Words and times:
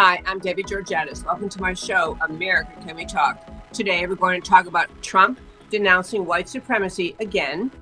Hi, 0.00 0.22
I'm 0.26 0.38
Debbie 0.38 0.62
Georgatos. 0.62 1.24
Welcome 1.24 1.48
to 1.48 1.60
my 1.60 1.74
show, 1.74 2.16
America 2.20 2.70
Can 2.86 2.94
We 2.94 3.04
Talk? 3.04 3.44
Today, 3.72 4.06
we're 4.06 4.14
going 4.14 4.40
to 4.40 4.48
talk 4.48 4.66
about 4.66 4.88
Trump 5.02 5.40
denouncing 5.70 6.24
white 6.24 6.48
supremacy 6.48 7.16
again, 7.18 7.72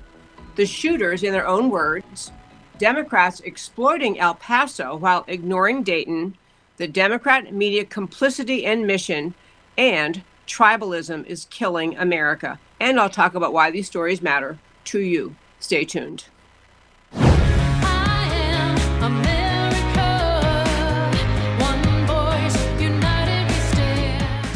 the 0.55 0.65
shooters, 0.65 1.23
in 1.23 1.35
their 1.35 1.47
own 1.47 1.69
words, 1.69 2.33
Democrats 2.79 3.41
exploiting 3.41 4.19
El 4.19 4.35
Paso 4.35 4.97
while 4.97 5.27
ignoring 5.29 5.83
Dayton, 5.83 6.39
the 6.79 6.89
Democrat 6.89 7.53
media 7.53 7.85
complicity 7.85 8.65
and 8.65 8.87
mission, 8.87 9.35
and 9.77 10.23
tribalism 10.47 11.27
is 11.27 11.45
killing 11.51 11.99
America. 11.99 12.59
And 12.81 12.99
I'll 12.99 13.11
talk 13.11 13.35
about 13.35 13.53
why 13.53 13.71
these 13.71 13.89
stories 13.89 14.23
matter 14.23 14.59
to 14.85 15.01
you. 15.01 15.37
Stay 15.61 15.85
tuned. 15.85 16.25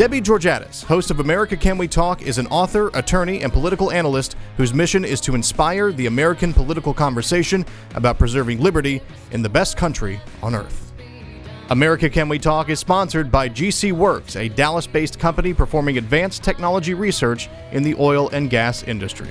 Debbie 0.00 0.22
Georgatos, 0.22 0.82
host 0.82 1.10
of 1.10 1.20
America 1.20 1.59
Can 1.59 1.77
We 1.77 1.86
Talk, 1.86 2.22
is 2.22 2.38
an 2.38 2.46
author, 2.46 2.88
attorney, 2.95 3.42
and 3.42 3.52
political 3.52 3.92
analyst 3.92 4.34
whose 4.56 4.73
mission 4.73 5.04
is 5.04 5.20
to 5.20 5.34
inspire 5.34 5.92
the 5.92 6.06
American 6.06 6.54
political 6.54 6.95
conversation 6.95 7.66
about 7.95 8.18
preserving 8.18 8.60
liberty 8.60 9.02
in 9.32 9.42
the 9.42 9.48
best 9.50 9.76
country 9.76 10.18
on 10.42 10.54
earth. 10.54 10.95
America 11.68 12.09
Can 12.09 12.30
We 12.30 12.38
Talk 12.38 12.70
is 12.70 12.78
sponsored 12.80 13.30
by 13.30 13.51
GC 13.51 13.92
Works, 13.92 14.37
a 14.37 14.48
Dallas 14.48 14.87
based 14.87 15.18
company 15.18 15.52
performing 15.52 15.98
advanced 15.98 16.42
technology 16.42 16.95
research 16.95 17.51
in 17.70 17.82
the 17.82 17.95
oil 17.96 18.30
and 18.30 18.48
gas 18.48 18.82
industry. 18.85 19.29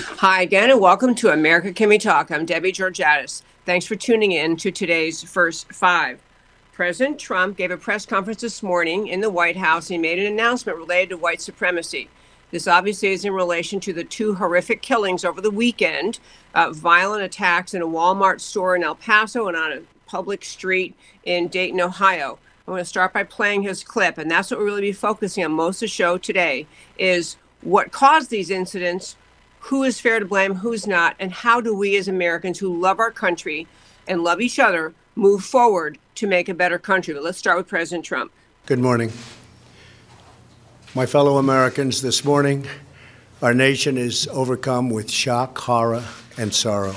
Hi 0.00 0.40
again, 0.40 0.70
and 0.70 0.80
welcome 0.80 1.14
to 1.16 1.32
America 1.32 1.70
Can 1.74 1.90
We 1.90 1.98
Talk. 1.98 2.30
I'm 2.30 2.46
Debbie 2.46 2.72
Georgatos. 2.72 3.42
Thanks 3.66 3.84
for 3.84 3.94
tuning 3.94 4.32
in 4.32 4.56
to 4.56 4.70
today's 4.70 5.22
First 5.22 5.70
Five. 5.70 6.18
President 6.80 7.18
Trump 7.18 7.58
gave 7.58 7.70
a 7.70 7.76
press 7.76 8.06
conference 8.06 8.40
this 8.40 8.62
morning 8.62 9.08
in 9.08 9.20
the 9.20 9.28
White 9.28 9.58
House. 9.58 9.88
He 9.88 9.98
made 9.98 10.18
an 10.18 10.24
announcement 10.24 10.78
related 10.78 11.10
to 11.10 11.18
white 11.18 11.42
supremacy. 11.42 12.08
This 12.52 12.66
obviously 12.66 13.10
is 13.10 13.26
in 13.26 13.34
relation 13.34 13.80
to 13.80 13.92
the 13.92 14.02
two 14.02 14.34
horrific 14.36 14.80
killings 14.80 15.22
over 15.22 15.42
the 15.42 15.50
weekend 15.50 16.20
uh, 16.54 16.70
violent 16.72 17.22
attacks 17.22 17.74
in 17.74 17.82
a 17.82 17.86
Walmart 17.86 18.40
store 18.40 18.76
in 18.76 18.82
El 18.82 18.94
Paso 18.94 19.46
and 19.46 19.58
on 19.58 19.72
a 19.72 19.82
public 20.06 20.42
street 20.42 20.94
in 21.24 21.48
Dayton, 21.48 21.82
Ohio. 21.82 22.38
I'm 22.66 22.72
going 22.72 22.78
to 22.78 22.86
start 22.86 23.12
by 23.12 23.24
playing 23.24 23.60
his 23.60 23.84
clip, 23.84 24.16
and 24.16 24.30
that's 24.30 24.50
what 24.50 24.56
we'll 24.56 24.68
really 24.68 24.80
be 24.80 24.92
focusing 24.92 25.44
on 25.44 25.52
most 25.52 25.76
of 25.76 25.80
the 25.80 25.88
show 25.88 26.16
today 26.16 26.66
is 26.96 27.36
what 27.60 27.92
caused 27.92 28.30
these 28.30 28.48
incidents, 28.48 29.16
who 29.58 29.82
is 29.82 30.00
fair 30.00 30.18
to 30.18 30.24
blame, 30.24 30.54
who's 30.54 30.86
not, 30.86 31.14
and 31.20 31.30
how 31.30 31.60
do 31.60 31.74
we 31.74 31.98
as 31.98 32.08
Americans 32.08 32.58
who 32.58 32.80
love 32.80 32.98
our 32.98 33.10
country 33.10 33.66
and 34.08 34.24
love 34.24 34.40
each 34.40 34.58
other 34.58 34.94
move 35.14 35.44
forward 35.44 35.98
to 36.20 36.26
make 36.26 36.50
a 36.50 36.54
better 36.54 36.78
country. 36.78 37.14
But 37.14 37.22
let's 37.22 37.38
start 37.38 37.56
with 37.56 37.66
President 37.66 38.04
Trump. 38.04 38.30
Good 38.66 38.78
morning. 38.78 39.10
My 40.94 41.06
fellow 41.06 41.38
Americans, 41.38 42.02
this 42.02 42.26
morning, 42.26 42.66
our 43.40 43.54
nation 43.54 43.96
is 43.96 44.28
overcome 44.30 44.90
with 44.90 45.10
shock, 45.10 45.56
horror, 45.56 46.04
and 46.36 46.52
sorrow. 46.52 46.94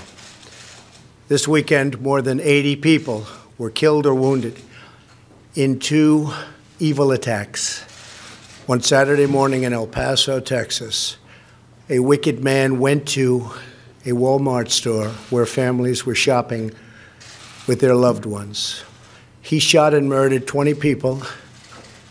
This 1.30 1.48
weekend, 1.48 2.02
more 2.02 2.22
than 2.22 2.42
80 2.42 2.76
people 2.78 3.26
were 3.58 3.70
killed 3.70 4.06
or 4.06 4.14
wounded 4.14 4.60
in 5.56 5.80
two 5.80 6.34
evil 6.80 7.14
attacks. 7.14 7.82
One 8.66 8.82
Saturday 8.82 9.26
morning 9.26 9.64
in 9.64 9.72
El 9.72 9.88
Paso, 9.88 10.42
Texas, 10.42 11.16
a 11.90 12.00
wicked 12.00 12.44
man 12.44 12.78
went 12.78 13.08
to 13.10 13.52
a 14.06 14.10
Walmart 14.10 14.70
store 14.70 15.10
where 15.30 15.46
families 15.46 16.06
were 16.06 16.16
shopping 16.16 16.74
with 17.68 17.80
their 17.80 17.96
loved 17.96 18.26
ones. 18.26 18.84
He 19.44 19.60
shot 19.60 19.94
and 19.94 20.08
murdered 20.08 20.48
20 20.48 20.74
people 20.76 21.22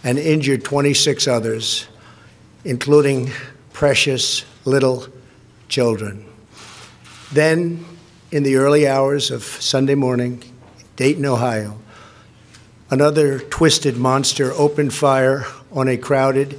and 0.05 0.19
injured 0.19 0.65
26 0.65 1.27
others, 1.27 1.89
including 2.63 3.31
precious 3.73 4.45
little 4.67 5.07
children. 5.69 6.27
Then, 7.33 7.87
in 8.31 8.43
the 8.43 8.57
early 8.57 8.87
hours 8.87 9.31
of 9.31 9.43
Sunday 9.43 9.95
morning, 9.95 10.45
Dayton, 10.97 11.25
Ohio, 11.25 11.79
another 12.91 13.39
twisted 13.39 13.97
monster 13.97 14.53
opened 14.53 14.93
fire 14.93 15.47
on 15.73 15.89
a 15.89 15.97
crowded 15.97 16.59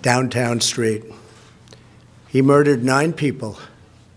downtown 0.00 0.60
street. 0.60 1.02
He 2.28 2.40
murdered 2.40 2.84
nine 2.84 3.12
people, 3.12 3.58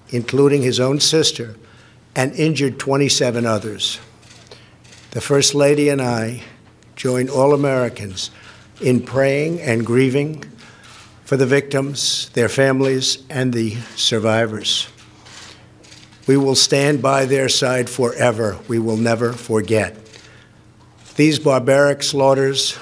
including 0.10 0.62
his 0.62 0.80
own 0.80 1.00
sister, 1.00 1.56
and 2.16 2.34
injured 2.34 2.78
27 2.78 3.48
others. 3.48 4.00
The 5.12 5.20
First 5.20 5.54
Lady 5.54 5.90
and 5.90 6.02
I 6.02 6.42
join 6.96 7.28
all 7.28 7.54
Americans 7.54 8.32
in 8.80 9.02
praying 9.02 9.60
and 9.60 9.86
grieving 9.86 10.42
for 11.26 11.36
the 11.36 11.46
victims, 11.46 12.30
their 12.30 12.48
families, 12.48 13.22
and 13.30 13.52
the 13.52 13.76
survivors. 13.98 14.88
We 16.28 16.38
will 16.38 16.56
stand 16.56 17.02
by 17.02 17.26
their 17.26 17.50
side 17.50 17.90
forever. 17.90 18.58
We 18.70 18.80
will 18.80 18.96
never 18.96 19.34
forget. 19.34 19.98
These 21.18 21.40
barbaric 21.40 22.04
slaughters 22.04 22.80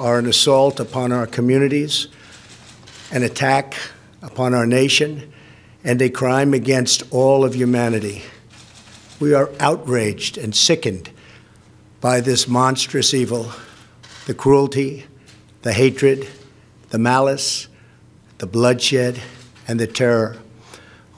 are 0.00 0.18
an 0.18 0.26
assault 0.26 0.80
upon 0.80 1.12
our 1.12 1.28
communities, 1.28 2.08
an 3.12 3.22
attack 3.22 3.76
upon 4.20 4.52
our 4.52 4.66
nation, 4.66 5.32
and 5.84 6.02
a 6.02 6.10
crime 6.10 6.54
against 6.54 7.04
all 7.12 7.44
of 7.44 7.54
humanity. 7.54 8.22
We 9.20 9.32
are 9.32 9.50
outraged 9.60 10.36
and 10.36 10.56
sickened 10.56 11.11
by 12.02 12.20
this 12.20 12.48
monstrous 12.48 13.14
evil 13.14 13.52
the 14.26 14.34
cruelty, 14.34 15.06
the 15.62 15.72
hatred, 15.72 16.28
the 16.90 16.98
malice, 16.98 17.68
the 18.38 18.46
bloodshed, 18.46 19.20
and 19.66 19.80
the 19.80 19.86
terror. 19.86 20.36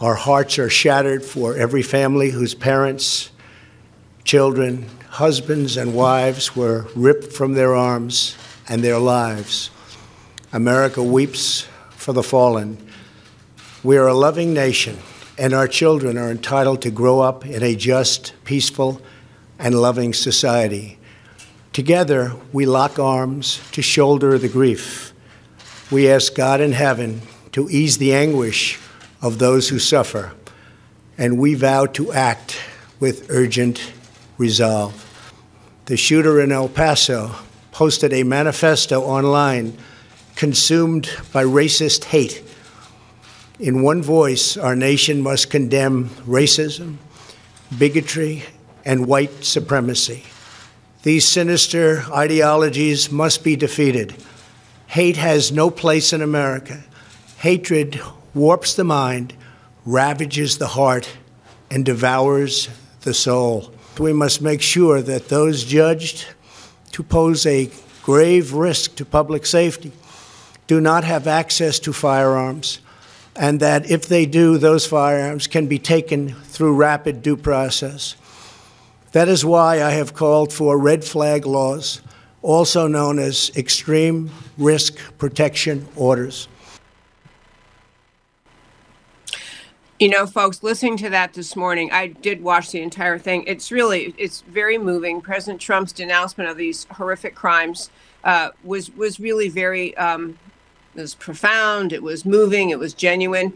Our 0.01 0.15
hearts 0.15 0.59
are 0.59 0.71
shattered 0.71 1.25
for 1.25 1.57
every 1.57 1.83
family 1.83 2.31
whose 2.31 2.55
parents, 2.55 3.31
children, 4.25 4.89
husbands, 5.09 5.77
and 5.77 5.95
wives 5.95 6.55
were 6.55 6.87
ripped 6.95 7.33
from 7.33 7.55
their 7.55 7.75
arms 7.75 8.37
and 8.69 8.83
their 8.83 8.99
lives. 8.99 9.71
America 10.53 11.03
weeps 11.03 11.67
for 11.91 12.13
the 12.13 12.23
fallen. 12.23 12.77
We 13.83 13.97
are 13.97 14.09
a 14.09 14.15
loving 14.15 14.53
nation 14.53 14.99
and 15.39 15.53
our 15.53 15.67
children 15.67 16.17
are 16.19 16.31
entitled 16.31 16.83
to 16.83 16.91
grow 16.91 17.21
up 17.21 17.45
in 17.45 17.63
a 17.63 17.75
just, 17.75 18.35
peaceful, 18.45 19.01
and 19.59 19.75
loving 19.75 20.13
society. 20.13 20.99
Together, 21.73 22.33
we 22.53 22.67
lock 22.67 22.99
arms 22.99 23.61
to 23.73 23.83
shoulder 23.83 24.39
the 24.39 24.49
grief. 24.49 25.13
We 25.91 26.09
ask 26.09 26.35
God 26.35 26.61
in 26.61 26.73
heaven 26.73 27.23
to 27.53 27.69
ease 27.69 27.99
the 27.99 28.15
anguish 28.15 28.79
of 29.23 29.39
those 29.39 29.69
who 29.69 29.79
suffer, 29.79 30.33
and 31.17 31.39
we 31.39 31.55
vow 31.55 31.87
to 31.87 32.13
act 32.13 32.61
with 33.01 33.31
urgent 33.31 33.93
resolve. 34.39 35.01
The 35.87 35.97
shooter 35.97 36.41
in 36.41 36.53
El 36.53 36.69
Paso 36.69 37.35
posted 37.73 38.13
a 38.13 38.23
manifesto 38.23 39.03
online 39.03 39.77
consumed 40.37 41.09
by 41.33 41.45
racist 41.45 42.05
hate 42.05 42.45
in 43.61 43.83
one 43.83 44.03
voice, 44.03 44.57
our 44.57 44.75
nation 44.75 45.21
must 45.21 45.49
condemn 45.49 46.09
racism, 46.27 46.97
bigotry, 47.79 48.43
and 48.85 49.07
white 49.07 49.45
supremacy. 49.45 50.25
These 51.03 51.27
sinister 51.27 52.05
ideologies 52.11 53.11
must 53.11 53.45
be 53.45 53.57
defeated. 53.57 54.15
Hate 54.87 55.17
has 55.17 55.53
no 55.53 55.71
place 55.71 56.13
in 56.13 56.23
America. 56.23 56.85
Hatred 57.39 58.01
warps 58.35 58.75
the 58.75 58.85
mind, 58.85 59.35
ravages 59.85 60.59
the 60.59 60.69
heart, 60.69 61.09
and 61.71 61.85
devours 61.85 62.69
the 63.03 63.15
soul. 63.15 63.73
We 63.99 64.13
must 64.13 64.41
make 64.41 64.63
sure 64.63 65.03
that 65.03 65.29
those 65.29 65.65
judged 65.65 66.27
to 66.93 67.03
pose 67.03 67.47
a 67.47 67.71
grave 68.03 68.53
risk 68.53 68.97
to 68.97 69.05
public 69.05 69.47
safety 69.47 69.93
do 70.67 70.81
not 70.81 71.05
have 71.05 71.27
access 71.27 71.79
to 71.81 71.93
firearms 71.93 72.81
and 73.37 73.61
that 73.61 73.91
if 73.91 74.07
they 74.07 74.27
do, 74.27 74.59
those 74.59 74.87
firearms 74.87 75.47
can 75.47 75.67
be 75.67 75.79
taken 75.79 76.35
through 76.35 76.75
rapid 76.75 77.23
due 77.23 77.37
process. 77.37 78.15
That 79.15 79.29
is 79.29 79.45
why 79.45 79.81
I 79.81 79.91
have 79.91 80.13
called 80.13 80.53
for 80.53 80.77
red 80.77 81.05
flag 81.05 81.47
laws, 81.47 82.01
also 82.43 82.89
known 82.89 83.21
as 83.21 83.53
extreme 83.55 84.29
risk 84.59 84.99
protection 85.19 85.87
orders. 85.95 86.49
You 90.01 90.09
know, 90.09 90.27
folks, 90.27 90.65
listening 90.65 90.97
to 90.97 91.11
that 91.11 91.33
this 91.33 91.55
morning, 91.55 91.93
I 91.93 92.09
did 92.09 92.43
watch 92.43 92.73
the 92.73 92.83
entire 92.83 93.17
thing. 93.17 93.45
It's 93.47 93.71
really, 93.71 94.17
it's 94.19 94.41
very 94.41 94.79
moving. 94.79 95.21
President 95.21 95.61
Trump's 95.61 95.93
denouncement 95.93 96.51
of 96.51 96.57
these 96.57 96.89
horrific 96.91 97.37
crimes 97.37 97.91
uh, 98.25 98.51
was 98.65 98.91
was 98.97 99.21
really 99.21 99.49
very 99.49 99.97
um, 99.97 100.37
it 100.97 101.01
was 101.01 101.15
profound, 101.15 101.93
it 101.93 102.03
was 102.03 102.25
moving, 102.25 102.71
it 102.71 102.79
was 102.81 102.95
genuine. 102.95 103.53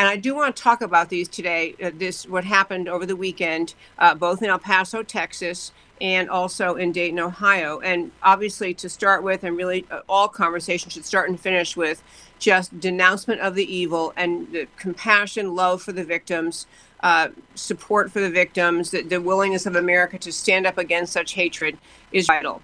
And 0.00 0.08
I 0.08 0.16
do 0.16 0.34
want 0.34 0.56
to 0.56 0.62
talk 0.62 0.80
about 0.80 1.10
these 1.10 1.28
today. 1.28 1.74
Uh, 1.82 1.90
this 1.94 2.26
what 2.26 2.42
happened 2.42 2.88
over 2.88 3.04
the 3.04 3.14
weekend, 3.14 3.74
uh, 3.98 4.14
both 4.14 4.42
in 4.42 4.48
El 4.48 4.58
Paso, 4.58 5.02
Texas, 5.02 5.72
and 6.00 6.30
also 6.30 6.76
in 6.76 6.90
Dayton, 6.90 7.18
Ohio. 7.18 7.80
And 7.80 8.10
obviously, 8.22 8.72
to 8.72 8.88
start 8.88 9.22
with, 9.22 9.44
and 9.44 9.58
really 9.58 9.84
uh, 9.90 10.00
all 10.08 10.26
conversations 10.26 10.94
should 10.94 11.04
start 11.04 11.28
and 11.28 11.38
finish 11.38 11.76
with 11.76 12.02
just 12.38 12.80
denouncement 12.80 13.42
of 13.42 13.54
the 13.54 13.70
evil 13.70 14.14
and 14.16 14.50
the 14.52 14.68
compassion, 14.78 15.54
love 15.54 15.82
for 15.82 15.92
the 15.92 16.02
victims, 16.02 16.66
uh, 17.00 17.28
support 17.54 18.10
for 18.10 18.20
the 18.20 18.30
victims, 18.30 18.92
the, 18.92 19.02
the 19.02 19.20
willingness 19.20 19.66
of 19.66 19.76
America 19.76 20.16
to 20.16 20.32
stand 20.32 20.66
up 20.66 20.78
against 20.78 21.12
such 21.12 21.34
hatred 21.34 21.76
is 22.10 22.26
vital. 22.26 22.62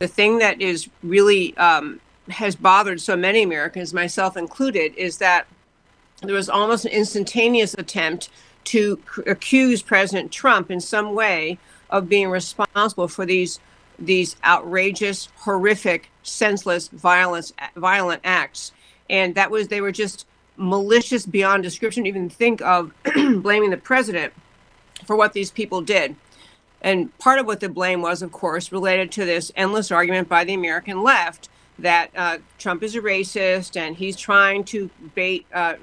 The 0.00 0.08
thing 0.08 0.38
that 0.38 0.60
is 0.60 0.88
really 1.04 1.56
um, 1.56 2.00
has 2.30 2.56
bothered 2.56 3.00
so 3.00 3.14
many 3.14 3.44
Americans, 3.44 3.94
myself 3.94 4.36
included, 4.36 4.92
is 4.96 5.18
that 5.18 5.46
there 6.24 6.36
was 6.36 6.48
almost 6.48 6.84
an 6.84 6.92
instantaneous 6.92 7.74
attempt 7.74 8.28
to 8.64 9.00
c- 9.14 9.22
accuse 9.26 9.82
President 9.82 10.32
Trump 10.32 10.70
in 10.70 10.80
some 10.80 11.14
way 11.14 11.58
of 11.90 12.08
being 12.08 12.28
responsible 12.28 13.08
for 13.08 13.26
these 13.26 13.60
these 13.96 14.34
outrageous, 14.44 15.28
horrific, 15.36 16.10
senseless, 16.24 16.88
violence, 16.88 17.52
violent 17.76 18.20
acts, 18.24 18.72
and 19.08 19.36
that 19.36 19.50
was 19.50 19.68
they 19.68 19.80
were 19.80 19.92
just 19.92 20.26
malicious 20.56 21.26
beyond 21.26 21.62
description. 21.62 22.06
Even 22.06 22.28
think 22.28 22.60
of 22.62 22.92
blaming 23.14 23.70
the 23.70 23.76
president 23.76 24.32
for 25.06 25.16
what 25.16 25.32
these 25.32 25.50
people 25.50 25.80
did. 25.80 26.16
And 26.80 27.16
part 27.18 27.38
of 27.38 27.46
what 27.46 27.60
the 27.60 27.68
blame 27.68 28.02
was, 28.02 28.20
of 28.20 28.30
course, 28.30 28.70
related 28.70 29.10
to 29.12 29.24
this 29.24 29.50
endless 29.56 29.90
argument 29.90 30.28
by 30.28 30.44
the 30.44 30.54
American 30.54 31.02
left 31.02 31.48
that 31.78 32.10
uh, 32.14 32.38
Trump 32.58 32.82
is 32.82 32.94
a 32.94 33.00
racist 33.00 33.76
and 33.76 33.96
he's 33.96 34.16
trying 34.16 34.64
to 34.64 34.90
bait, 35.14 35.46
uh, 35.52 35.74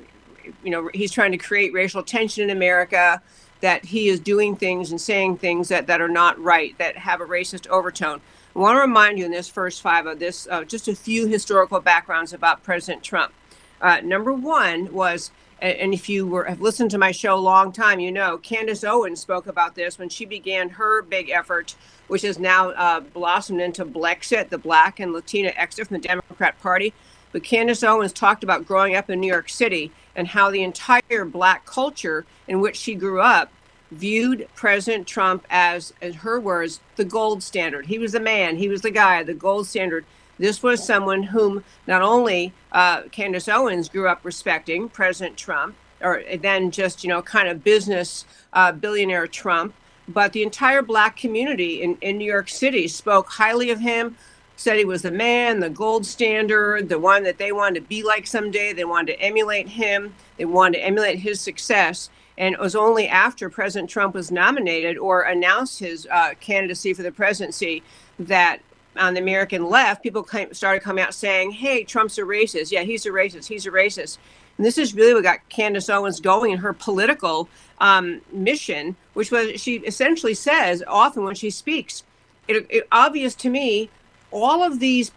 you 0.64 0.72
know, 0.72 0.90
he's 0.94 1.12
trying 1.12 1.32
to 1.32 1.38
create 1.38 1.74
racial 1.74 2.04
tension 2.04 2.50
in 2.50 2.56
America, 2.56 3.22
that 3.62 3.86
he 3.86 4.10
is 4.10 4.20
doing 4.20 4.56
things 4.56 4.92
and 4.92 5.00
saying 5.00 5.38
things 5.38 5.70
that, 5.70 5.88
that 5.88 6.02
are 6.02 6.10
not 6.10 6.42
right, 6.42 6.78
that 6.78 6.98
have 6.98 7.22
a 7.22 7.26
racist 7.26 7.68
overtone. 7.68 8.20
I 8.56 8.60
want 8.60 8.76
to 8.76 8.82
remind 8.82 9.18
you 9.18 9.26
in 9.26 9.32
this 9.32 9.48
first 9.48 9.82
five 9.82 10.06
of 10.06 10.20
this, 10.20 10.48
uh, 10.52 10.64
just 10.66 10.88
a 10.88 10.96
few 10.96 11.28
historical 11.28 11.80
backgrounds 11.80 12.34
about 12.34 12.64
President 12.64 13.04
Trump. 13.04 13.34
Uh, 13.80 14.02
number 14.02 14.34
one 14.34 14.92
was, 14.92 15.32
and 15.62 15.94
if 15.94 16.10
you 16.10 16.28
were 16.28 16.46
have 16.46 16.60
listened 16.60 16.92
to 16.92 16.98
my 16.98 17.12
show 17.12 17.36
a 17.36 17.40
long 17.40 17.72
time, 17.72 18.00
you 18.00 18.12
know 18.12 18.38
Candace 18.40 18.84
Owens 18.84 19.20
spoke 19.20 19.48
about 19.48 19.76
this 19.76 19.98
when 19.98 20.10
she 20.10 20.26
began 20.26 20.70
her 20.70 21.02
big 21.04 21.30
effort, 21.30 21.76
which 22.08 22.24
has 22.24 22.40
now 22.40 22.72
uh, 22.72 23.00
blossomed 23.00 23.62
into 23.62 23.86
Blexit, 23.86 24.50
the 24.50 24.58
Black 24.58 25.00
and 25.00 25.14
Latina 25.14 25.54
exit 25.56 25.88
from 25.88 26.02
the 26.02 26.08
Democrat 26.08 26.60
Party. 26.62 26.94
But 27.32 27.44
Candace 27.44 27.84
Owens 27.84 28.12
talked 28.12 28.44
about 28.44 28.66
growing 28.66 28.96
up 28.96 29.10
in 29.10 29.20
New 29.20 29.28
York 29.28 29.50
City 29.50 29.92
and 30.16 30.28
how 30.28 30.50
the 30.50 30.64
entire 30.64 31.26
black 31.26 31.66
culture 31.66 32.26
in 32.48 32.60
which 32.60 32.76
she 32.76 32.96
grew 32.96 33.22
up 33.22 33.52
viewed 33.92 34.48
President 34.56 35.06
Trump 35.06 35.46
as, 35.50 35.94
in 36.02 36.14
her 36.14 36.40
words, 36.40 36.80
the 36.96 37.04
gold 37.04 37.44
standard. 37.44 37.86
He 37.86 38.00
was 38.00 38.14
the 38.14 38.20
man, 38.20 38.56
he 38.58 38.70
was 38.70 38.82
the 38.82 38.92
guy, 38.92 39.24
the 39.24 39.34
gold 39.34 39.68
standard. 39.68 40.06
This 40.40 40.64
was 40.64 40.84
someone 40.84 41.24
whom 41.24 41.64
not 41.88 42.02
only 42.02 42.54
uh, 42.72 43.04
Candace 43.12 43.48
Owens 43.48 43.90
grew 43.90 44.08
up 44.08 44.22
respecting, 44.24 44.90
President 44.90 45.38
Trump, 45.38 45.76
or 46.02 46.24
then 46.40 46.72
just, 46.72 47.04
you 47.04 47.10
know, 47.10 47.22
kind 47.22 47.48
of 47.48 47.64
business 47.64 48.26
uh, 48.54 48.72
billionaire 48.72 49.28
Trump, 49.28 49.74
but 50.08 50.34
the 50.34 50.42
entire 50.42 50.82
black 50.82 51.16
community 51.16 51.84
in, 51.84 51.98
in 52.02 52.18
New 52.18 52.26
York 52.26 52.50
City 52.50 52.88
spoke 52.88 53.28
highly 53.28 53.70
of 53.70 53.80
him, 53.80 54.18
said 54.62 54.78
he 54.78 54.86
was 54.86 55.02
the 55.02 55.12
man, 55.12 55.60
the 55.60 55.70
gold 55.70 56.06
standard, 56.06 56.88
the 56.88 57.00
one 57.00 57.24
that 57.24 57.38
they 57.38 57.52
wanted 57.52 57.82
to 57.82 57.88
be 57.88 58.04
like 58.04 58.28
someday. 58.28 58.74
They 58.74 58.86
wanted 58.86 59.14
to 59.14 59.22
emulate 59.22 59.68
him, 59.68 60.14
they 60.38 60.46
wanted 60.46 60.78
to 60.78 60.86
emulate 60.86 61.20
his 61.20 61.42
success. 61.42 62.10
And 62.38 62.54
it 62.54 62.60
was 62.60 62.76
only 62.76 63.08
after 63.08 63.50
President 63.50 63.90
Trump 63.90 64.16
was 64.16 64.32
nominated 64.32 64.98
or 64.98 65.24
announced 65.24 65.80
his 65.80 66.08
uh, 66.10 66.34
candidacy 66.40 66.94
for 66.94 67.04
the 67.04 67.12
presidency 67.12 67.84
that 68.20 68.62
on 68.96 69.14
the 69.14 69.22
American 69.22 69.70
left, 69.70 70.04
people 70.04 70.28
started 70.52 70.82
coming 70.82 71.04
out 71.04 71.14
saying, 71.14 71.52
hey, 71.52 71.84
Trump's 71.84 72.18
a 72.18 72.22
racist. 72.22 72.72
Yeah, 72.72 72.84
he's 72.84 73.06
a 73.06 73.10
racist. 73.10 73.48
He's 73.48 73.66
a 73.66 73.72
racist. 73.72 74.18
And 74.58 74.66
this 74.66 74.78
is 74.78 74.94
really 74.94 75.14
what 75.14 75.24
got 75.24 75.48
Candace 75.50 75.90
Owens 75.90 76.20
going 76.20 76.52
in 76.52 76.58
her 76.60 76.74
political 76.74 77.50
um, 77.80 78.22
mission, 78.32 78.96
which 79.14 79.32
was 79.32 79.60
she 79.62 79.78
essentially 79.78 80.34
says 80.34 80.84
often 80.88 81.24
when 81.24 81.36
she 81.36 81.50
speaks, 81.50 82.04
it, 82.48 82.66
it 82.70 82.88
obvious 82.92 83.34
to 83.36 83.50
me, 83.50 83.90
all 84.32 84.64
of 84.64 84.80
these 84.80 85.12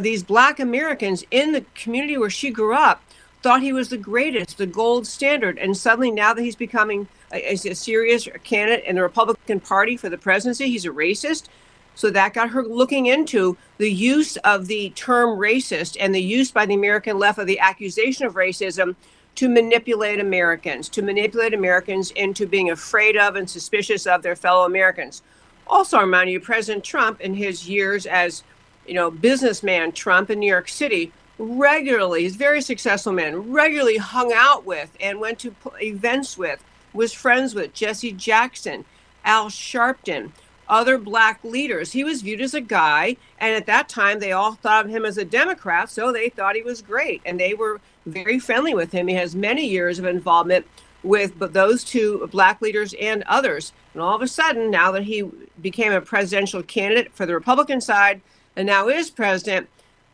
these 0.00 0.22
black 0.22 0.60
Americans 0.60 1.24
in 1.30 1.52
the 1.52 1.64
community 1.74 2.16
where 2.16 2.30
she 2.30 2.50
grew 2.50 2.74
up 2.74 3.02
thought 3.42 3.60
he 3.60 3.72
was 3.72 3.88
the 3.88 3.98
greatest, 3.98 4.56
the 4.56 4.66
gold 4.66 5.06
standard, 5.06 5.58
and 5.58 5.76
suddenly 5.76 6.10
now 6.10 6.32
that 6.32 6.42
he's 6.42 6.56
becoming 6.56 7.06
a, 7.32 7.52
a 7.52 7.74
serious 7.74 8.28
candidate 8.42 8.84
in 8.86 8.96
the 8.96 9.02
Republican 9.02 9.60
Party 9.60 9.96
for 9.96 10.08
the 10.08 10.16
presidency, 10.16 10.68
he's 10.68 10.86
a 10.86 10.90
racist. 10.90 11.48
So 11.94 12.10
that 12.10 12.34
got 12.34 12.50
her 12.50 12.62
looking 12.64 13.06
into 13.06 13.56
the 13.78 13.92
use 13.92 14.36
of 14.38 14.66
the 14.66 14.90
term 14.90 15.38
racist 15.38 15.96
and 16.00 16.14
the 16.14 16.22
use 16.22 16.50
by 16.50 16.66
the 16.66 16.74
American 16.74 17.18
left 17.18 17.38
of 17.38 17.46
the 17.46 17.60
accusation 17.60 18.26
of 18.26 18.34
racism 18.34 18.96
to 19.36 19.48
manipulate 19.48 20.20
Americans, 20.20 20.88
to 20.88 21.02
manipulate 21.02 21.54
Americans 21.54 22.10
into 22.12 22.46
being 22.46 22.70
afraid 22.70 23.16
of 23.16 23.36
and 23.36 23.48
suspicious 23.48 24.06
of 24.06 24.22
their 24.22 24.36
fellow 24.36 24.64
Americans. 24.64 25.22
Also, 25.66 26.00
you, 26.24 26.40
President 26.40 26.84
Trump, 26.84 27.20
in 27.20 27.34
his 27.34 27.68
years 27.68 28.06
as 28.06 28.42
you 28.86 28.94
know, 28.94 29.10
businessman 29.10 29.92
Trump 29.92 30.30
in 30.30 30.38
New 30.38 30.50
York 30.50 30.68
City, 30.68 31.12
regularly, 31.38 32.22
he's 32.22 32.36
very 32.36 32.60
successful 32.60 33.12
man, 33.12 33.52
regularly 33.52 33.96
hung 33.96 34.32
out 34.34 34.64
with 34.64 34.90
and 35.00 35.20
went 35.20 35.38
to 35.40 35.54
events 35.80 36.38
with, 36.38 36.62
was 36.92 37.12
friends 37.12 37.54
with 37.54 37.72
Jesse 37.72 38.12
Jackson, 38.12 38.84
Al 39.24 39.46
Sharpton, 39.46 40.30
other 40.68 40.96
black 40.96 41.42
leaders. 41.42 41.92
He 41.92 42.04
was 42.04 42.22
viewed 42.22 42.40
as 42.40 42.54
a 42.54 42.60
guy, 42.60 43.16
and 43.38 43.54
at 43.54 43.66
that 43.66 43.88
time, 43.88 44.20
they 44.20 44.32
all 44.32 44.54
thought 44.54 44.86
of 44.86 44.90
him 44.90 45.04
as 45.04 45.18
a 45.18 45.24
Democrat, 45.24 45.90
so 45.90 46.12
they 46.12 46.28
thought 46.28 46.56
he 46.56 46.62
was 46.62 46.82
great, 46.82 47.20
and 47.24 47.38
they 47.38 47.54
were 47.54 47.80
very 48.06 48.38
friendly 48.38 48.74
with 48.74 48.92
him. 48.92 49.08
He 49.08 49.14
has 49.14 49.34
many 49.34 49.66
years 49.66 49.98
of 49.98 50.04
involvement 50.04 50.66
with 51.02 51.38
those 51.52 51.84
two 51.84 52.26
black 52.32 52.62
leaders 52.62 52.94
and 52.98 53.22
others. 53.24 53.72
And 53.92 54.02
all 54.02 54.16
of 54.16 54.22
a 54.22 54.28
sudden, 54.28 54.70
now 54.70 54.90
that 54.92 55.04
he 55.04 55.22
became 55.60 55.92
a 55.92 56.00
presidential 56.00 56.62
candidate 56.62 57.12
for 57.12 57.26
the 57.26 57.34
Republican 57.34 57.80
side 57.80 58.22
and 58.56 58.66
now 58.66 58.88
is 58.88 59.10
president, 59.10 59.68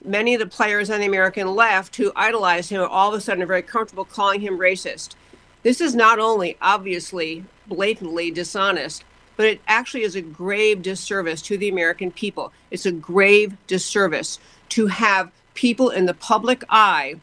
many 0.05 0.35
of 0.35 0.41
the 0.41 0.47
players 0.47 0.91
on 0.91 1.01
the 1.01 1.07
American 1.07 1.55
left 1.55 1.97
who 1.97 2.13
idolize 2.17 2.69
him 2.69 2.81
are 2.81 2.87
all 2.87 3.13
of 3.13 3.19
a 3.19 3.21
sudden 3.21 3.47
very 3.47 3.63
comfortable 3.63 4.05
calling 4.05 4.41
him 4.41 4.59
racist. 4.59 5.15
This 5.63 5.81
is 5.81 5.95
not 5.95 6.19
only 6.19 6.57
obviously 6.63 7.45
blatantly 7.67 8.31
dishonest, 8.31 9.05
but 9.37 9.47
it 9.47 9.61
actually 9.67 10.03
is 10.03 10.17
a 10.17 10.23
grave 10.23 10.83
disservice 10.83 11.43
to 11.43 11.57
the 11.57 11.69
American 11.69 12.11
people. 12.11 12.53
It's 12.71 12.87
a 12.87 12.93
grave 12.93 13.57
disservice 13.67 14.39
to 14.71 14.87
have 14.87 15.31
people 15.55 15.91
in 15.91 16.07
the 16.07 16.15
public 16.15 16.65
eye 16.69 17.17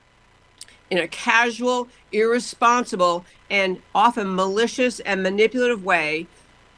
in 0.89 0.97
a 0.97 1.07
casual, 1.07 1.87
irresponsible, 2.11 3.25
and 3.49 3.81
often 3.93 4.35
malicious 4.35 4.99
and 5.01 5.23
manipulative 5.23 5.83
way 5.83 6.27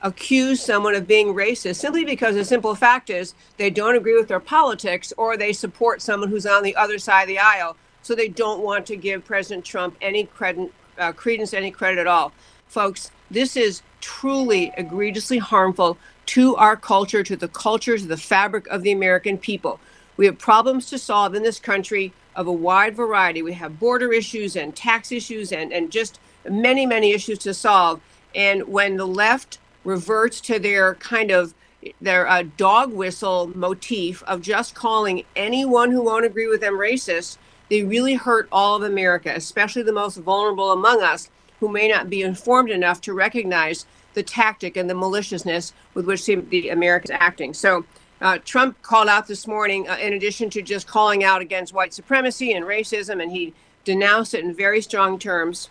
accuse 0.01 0.61
someone 0.63 0.95
of 0.95 1.07
being 1.07 1.27
racist 1.27 1.75
simply 1.75 2.05
because 2.05 2.35
the 2.35 2.45
simple 2.45 2.73
fact 2.75 3.09
is 3.09 3.33
they 3.57 3.69
don't 3.69 3.95
agree 3.95 4.15
with 4.15 4.27
their 4.27 4.39
politics 4.39 5.11
or 5.17 5.35
they 5.35 5.51
support 5.53 6.01
someone 6.01 6.29
who's 6.29 6.45
on 6.45 6.63
the 6.63 6.75
other 6.75 6.97
side 6.97 7.23
of 7.23 7.27
the 7.27 7.39
aisle. 7.39 7.75
So 8.01 8.15
they 8.15 8.29
don't 8.29 8.61
want 8.61 8.85
to 8.87 8.95
give 8.95 9.25
President 9.25 9.65
Trump 9.65 9.97
any 10.01 10.23
credit, 10.25 10.71
uh, 10.97 11.11
credence, 11.11 11.53
any 11.53 11.69
credit 11.69 11.99
at 11.99 12.07
all. 12.07 12.31
Folks, 12.67 13.11
this 13.29 13.57
is 13.57 13.81
truly 13.99 14.71
egregiously 14.77 15.37
harmful 15.37 15.97
to 16.27 16.55
our 16.55 16.77
culture, 16.77 17.23
to 17.23 17.35
the 17.35 17.47
cultures, 17.47 18.07
the 18.07 18.17
fabric 18.17 18.67
of 18.67 18.83
the 18.83 18.91
American 18.91 19.37
people. 19.37 19.79
We 20.15 20.25
have 20.27 20.37
problems 20.37 20.89
to 20.89 20.97
solve 20.97 21.35
in 21.35 21.43
this 21.43 21.59
country 21.59 22.13
of 22.35 22.47
a 22.47 22.51
wide 22.51 22.95
variety. 22.95 23.41
We 23.41 23.53
have 23.53 23.79
border 23.79 24.13
issues 24.13 24.55
and 24.55 24.75
tax 24.75 25.11
issues 25.11 25.51
and, 25.51 25.73
and 25.73 25.91
just 25.91 26.19
many, 26.49 26.85
many 26.85 27.11
issues 27.11 27.39
to 27.39 27.53
solve. 27.53 27.99
And 28.33 28.67
when 28.67 28.97
the 28.97 29.07
left 29.07 29.59
reverts 29.89 30.39
to 30.39 30.59
their 30.59 30.95
kind 30.95 31.31
of 31.31 31.53
their 32.01 32.27
uh, 32.27 32.43
dog 32.57 32.91
whistle 32.91 33.51
motif 33.55 34.21
of 34.23 34.41
just 34.41 34.75
calling 34.75 35.23
anyone 35.35 35.91
who 35.91 36.03
won't 36.03 36.25
agree 36.25 36.47
with 36.47 36.59
them 36.59 36.73
racist, 36.73 37.37
they 37.69 37.83
really 37.83 38.15
hurt 38.15 38.49
all 38.51 38.75
of 38.75 38.83
America, 38.83 39.31
especially 39.33 39.81
the 39.81 39.93
most 39.93 40.17
vulnerable 40.17 40.71
among 40.71 41.01
us 41.01 41.29
who 41.59 41.69
may 41.69 41.87
not 41.87 42.09
be 42.09 42.21
informed 42.21 42.69
enough 42.69 42.99
to 43.01 43.13
recognize 43.13 43.85
the 44.13 44.23
tactic 44.23 44.75
and 44.75 44.89
the 44.89 44.95
maliciousness 44.95 45.73
with 45.93 46.05
which 46.05 46.25
the, 46.25 46.35
the 46.35 46.69
Americans 46.69 47.11
acting. 47.19 47.53
So 47.53 47.85
uh, 48.21 48.39
Trump 48.43 48.81
called 48.81 49.07
out 49.07 49.27
this 49.27 49.47
morning, 49.47 49.87
uh, 49.87 49.97
in 50.01 50.13
addition 50.13 50.49
to 50.51 50.61
just 50.61 50.85
calling 50.85 51.23
out 51.23 51.41
against 51.41 51.73
white 51.73 51.93
supremacy 51.93 52.51
and 52.53 52.65
racism, 52.65 53.21
and 53.21 53.31
he 53.31 53.53
denounced 53.85 54.33
it 54.33 54.43
in 54.43 54.53
very 54.53 54.81
strong 54.81 55.17
terms. 55.17 55.69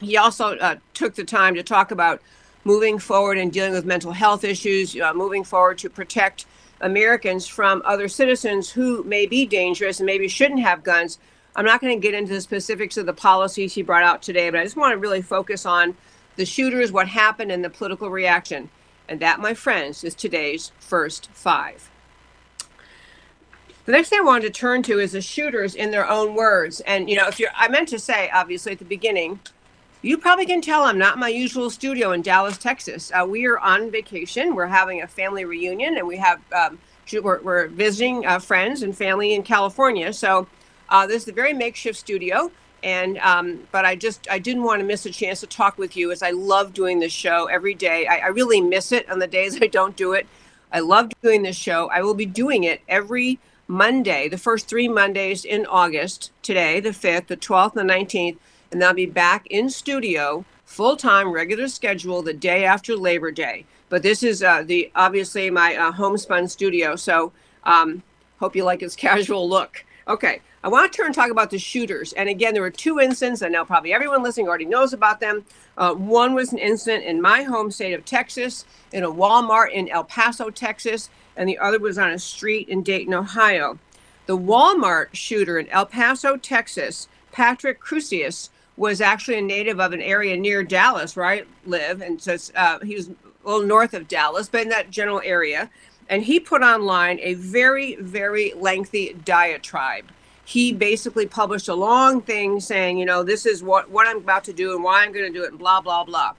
He 0.00 0.16
also 0.16 0.56
uh, 0.58 0.76
took 0.94 1.14
the 1.16 1.24
time 1.24 1.54
to 1.56 1.62
talk 1.62 1.90
about 1.90 2.22
moving 2.64 2.98
forward 2.98 3.38
and 3.38 3.52
dealing 3.52 3.72
with 3.72 3.84
mental 3.84 4.12
health 4.12 4.44
issues, 4.44 4.98
uh, 4.98 5.12
moving 5.14 5.44
forward 5.44 5.78
to 5.78 5.90
protect 5.90 6.46
Americans 6.80 7.46
from 7.46 7.82
other 7.84 8.08
citizens 8.08 8.70
who 8.70 9.04
may 9.04 9.26
be 9.26 9.46
dangerous 9.46 10.00
and 10.00 10.06
maybe 10.06 10.28
shouldn't 10.28 10.60
have 10.60 10.82
guns, 10.82 11.18
I'm 11.54 11.64
not 11.64 11.80
going 11.80 11.98
to 11.98 12.00
get 12.00 12.14
into 12.14 12.32
the 12.32 12.40
specifics 12.40 12.96
of 12.96 13.06
the 13.06 13.12
policies 13.12 13.74
he 13.74 13.82
brought 13.82 14.04
out 14.04 14.22
today, 14.22 14.50
but 14.50 14.60
I 14.60 14.64
just 14.64 14.76
want 14.76 14.92
to 14.92 14.98
really 14.98 15.22
focus 15.22 15.66
on 15.66 15.96
the 16.36 16.46
shooters, 16.46 16.90
what 16.90 17.08
happened, 17.08 17.52
and 17.52 17.62
the 17.62 17.70
political 17.70 18.10
reaction. 18.10 18.70
And 19.08 19.20
that, 19.20 19.40
my 19.40 19.52
friends, 19.52 20.02
is 20.02 20.14
today's 20.14 20.72
first 20.78 21.28
five. 21.32 21.90
The 23.84 23.92
next 23.92 24.08
thing 24.08 24.20
I 24.20 24.24
wanted 24.24 24.44
to 24.44 24.60
turn 24.60 24.82
to 24.84 24.98
is 24.98 25.12
the 25.12 25.20
shooters 25.20 25.74
in 25.74 25.90
their 25.90 26.08
own 26.08 26.34
words. 26.34 26.80
And, 26.80 27.10
you 27.10 27.16
know, 27.16 27.26
if 27.26 27.38
you're, 27.38 27.50
I 27.54 27.68
meant 27.68 27.88
to 27.88 27.98
say, 27.98 28.30
obviously, 28.32 28.72
at 28.72 28.78
the 28.78 28.84
beginning, 28.84 29.40
you 30.02 30.18
probably 30.18 30.46
can 30.46 30.60
tell 30.60 30.82
I'm 30.82 30.98
not 30.98 31.18
my 31.18 31.28
usual 31.28 31.70
studio 31.70 32.10
in 32.10 32.22
Dallas, 32.22 32.58
Texas. 32.58 33.12
Uh, 33.14 33.24
we 33.24 33.46
are 33.46 33.58
on 33.58 33.90
vacation. 33.90 34.56
We're 34.56 34.66
having 34.66 35.00
a 35.00 35.06
family 35.06 35.44
reunion, 35.44 35.96
and 35.96 36.06
we 36.06 36.16
have, 36.16 36.40
um, 36.52 36.78
we're, 37.12 37.40
we're 37.40 37.68
visiting 37.68 38.26
uh, 38.26 38.40
friends 38.40 38.82
and 38.82 38.96
family 38.96 39.32
in 39.32 39.44
California. 39.44 40.12
So, 40.12 40.48
uh, 40.88 41.06
this 41.06 41.22
is 41.22 41.28
a 41.28 41.32
very 41.32 41.52
makeshift 41.52 41.98
studio. 41.98 42.50
And, 42.82 43.18
um, 43.18 43.60
but 43.70 43.84
I 43.84 43.94
just, 43.94 44.28
I 44.28 44.40
didn't 44.40 44.64
want 44.64 44.80
to 44.80 44.86
miss 44.86 45.06
a 45.06 45.10
chance 45.10 45.38
to 45.40 45.46
talk 45.46 45.78
with 45.78 45.96
you 45.96 46.10
as 46.10 46.20
I 46.20 46.30
love 46.30 46.74
doing 46.74 46.98
this 46.98 47.12
show 47.12 47.46
every 47.46 47.74
day. 47.74 48.08
I, 48.08 48.18
I 48.18 48.26
really 48.26 48.60
miss 48.60 48.90
it 48.90 49.08
on 49.08 49.20
the 49.20 49.28
days 49.28 49.56
I 49.62 49.68
don't 49.68 49.94
do 49.96 50.14
it. 50.14 50.26
I 50.72 50.80
love 50.80 51.12
doing 51.22 51.42
this 51.42 51.56
show. 51.56 51.88
I 51.90 52.02
will 52.02 52.14
be 52.14 52.26
doing 52.26 52.64
it 52.64 52.80
every 52.88 53.38
Monday, 53.68 54.28
the 54.28 54.38
first 54.38 54.66
three 54.66 54.88
Mondays 54.88 55.44
in 55.44 55.64
August, 55.66 56.32
today, 56.42 56.80
the 56.80 56.90
5th, 56.90 57.28
the 57.28 57.36
12th, 57.36 57.76
and 57.76 57.88
the 57.88 57.94
19th, 57.94 58.36
and 58.72 58.82
I'll 58.82 58.94
be 58.94 59.06
back 59.06 59.46
in 59.48 59.68
studio, 59.68 60.44
full 60.64 60.96
time, 60.96 61.30
regular 61.30 61.68
schedule, 61.68 62.22
the 62.22 62.32
day 62.32 62.64
after 62.64 62.96
Labor 62.96 63.30
Day. 63.30 63.66
But 63.90 64.02
this 64.02 64.22
is 64.22 64.42
uh, 64.42 64.62
the 64.62 64.90
obviously 64.94 65.50
my 65.50 65.76
uh, 65.76 65.92
homespun 65.92 66.48
studio, 66.48 66.96
so 66.96 67.32
um, 67.64 68.02
hope 68.40 68.56
you 68.56 68.64
like 68.64 68.82
its 68.82 68.96
casual 69.08 69.48
look. 69.48 69.84
Okay, 70.08 70.40
I 70.64 70.68
want 70.68 70.90
to 70.90 70.96
turn 70.96 71.06
and 71.06 71.14
talk 71.14 71.30
about 71.30 71.50
the 71.50 71.58
shooters. 71.58 72.12
And 72.14 72.28
again, 72.28 72.54
there 72.54 72.62
were 72.62 72.70
two 72.70 72.98
incidents. 72.98 73.42
I 73.42 73.48
know 73.48 73.64
probably 73.64 73.92
everyone 73.92 74.22
listening 74.22 74.48
already 74.48 74.64
knows 74.64 74.92
about 74.92 75.20
them. 75.20 75.44
Uh, 75.76 75.94
one 75.94 76.34
was 76.34 76.52
an 76.52 76.58
incident 76.58 77.04
in 77.04 77.20
my 77.20 77.42
home 77.42 77.70
state 77.70 77.92
of 77.92 78.04
Texas, 78.04 78.64
in 78.92 79.04
a 79.04 79.10
Walmart 79.10 79.70
in 79.70 79.88
El 79.90 80.04
Paso, 80.04 80.50
Texas, 80.50 81.10
and 81.36 81.48
the 81.48 81.58
other 81.58 81.78
was 81.78 81.98
on 81.98 82.10
a 82.10 82.18
street 82.18 82.68
in 82.68 82.82
Dayton, 82.82 83.14
Ohio. 83.14 83.78
The 84.26 84.38
Walmart 84.38 85.08
shooter 85.12 85.58
in 85.58 85.68
El 85.68 85.86
Paso, 85.86 86.36
Texas, 86.36 87.08
Patrick 87.32 87.80
Crusius, 87.80 88.50
was 88.76 89.00
actually 89.00 89.38
a 89.38 89.42
native 89.42 89.80
of 89.80 89.92
an 89.92 90.00
area 90.00 90.36
near 90.36 90.62
Dallas, 90.62 91.16
I 91.16 91.44
live, 91.66 92.00
and 92.00 92.20
so 92.20 92.36
uh, 92.54 92.78
he 92.80 92.94
was 92.94 93.08
a 93.08 93.14
little 93.44 93.66
north 93.66 93.94
of 93.94 94.08
Dallas, 94.08 94.48
but 94.48 94.62
in 94.62 94.68
that 94.70 94.90
general 94.90 95.20
area. 95.24 95.70
And 96.08 96.22
he 96.24 96.40
put 96.40 96.62
online 96.62 97.18
a 97.20 97.34
very, 97.34 97.96
very 97.96 98.52
lengthy 98.54 99.14
diatribe 99.24 100.04
he 100.44 100.72
basically 100.72 101.26
published 101.26 101.68
a 101.68 101.74
long 101.74 102.20
thing 102.20 102.60
saying, 102.60 102.98
you 102.98 103.04
know, 103.04 103.22
this 103.22 103.46
is 103.46 103.62
what, 103.62 103.90
what 103.90 104.06
I'm 104.06 104.18
about 104.18 104.44
to 104.44 104.52
do 104.52 104.74
and 104.74 104.82
why 104.82 105.02
I'm 105.02 105.12
going 105.12 105.32
to 105.32 105.38
do 105.38 105.44
it 105.44 105.50
and 105.50 105.58
blah, 105.58 105.80
blah, 105.80 106.04
blah. 106.04 106.34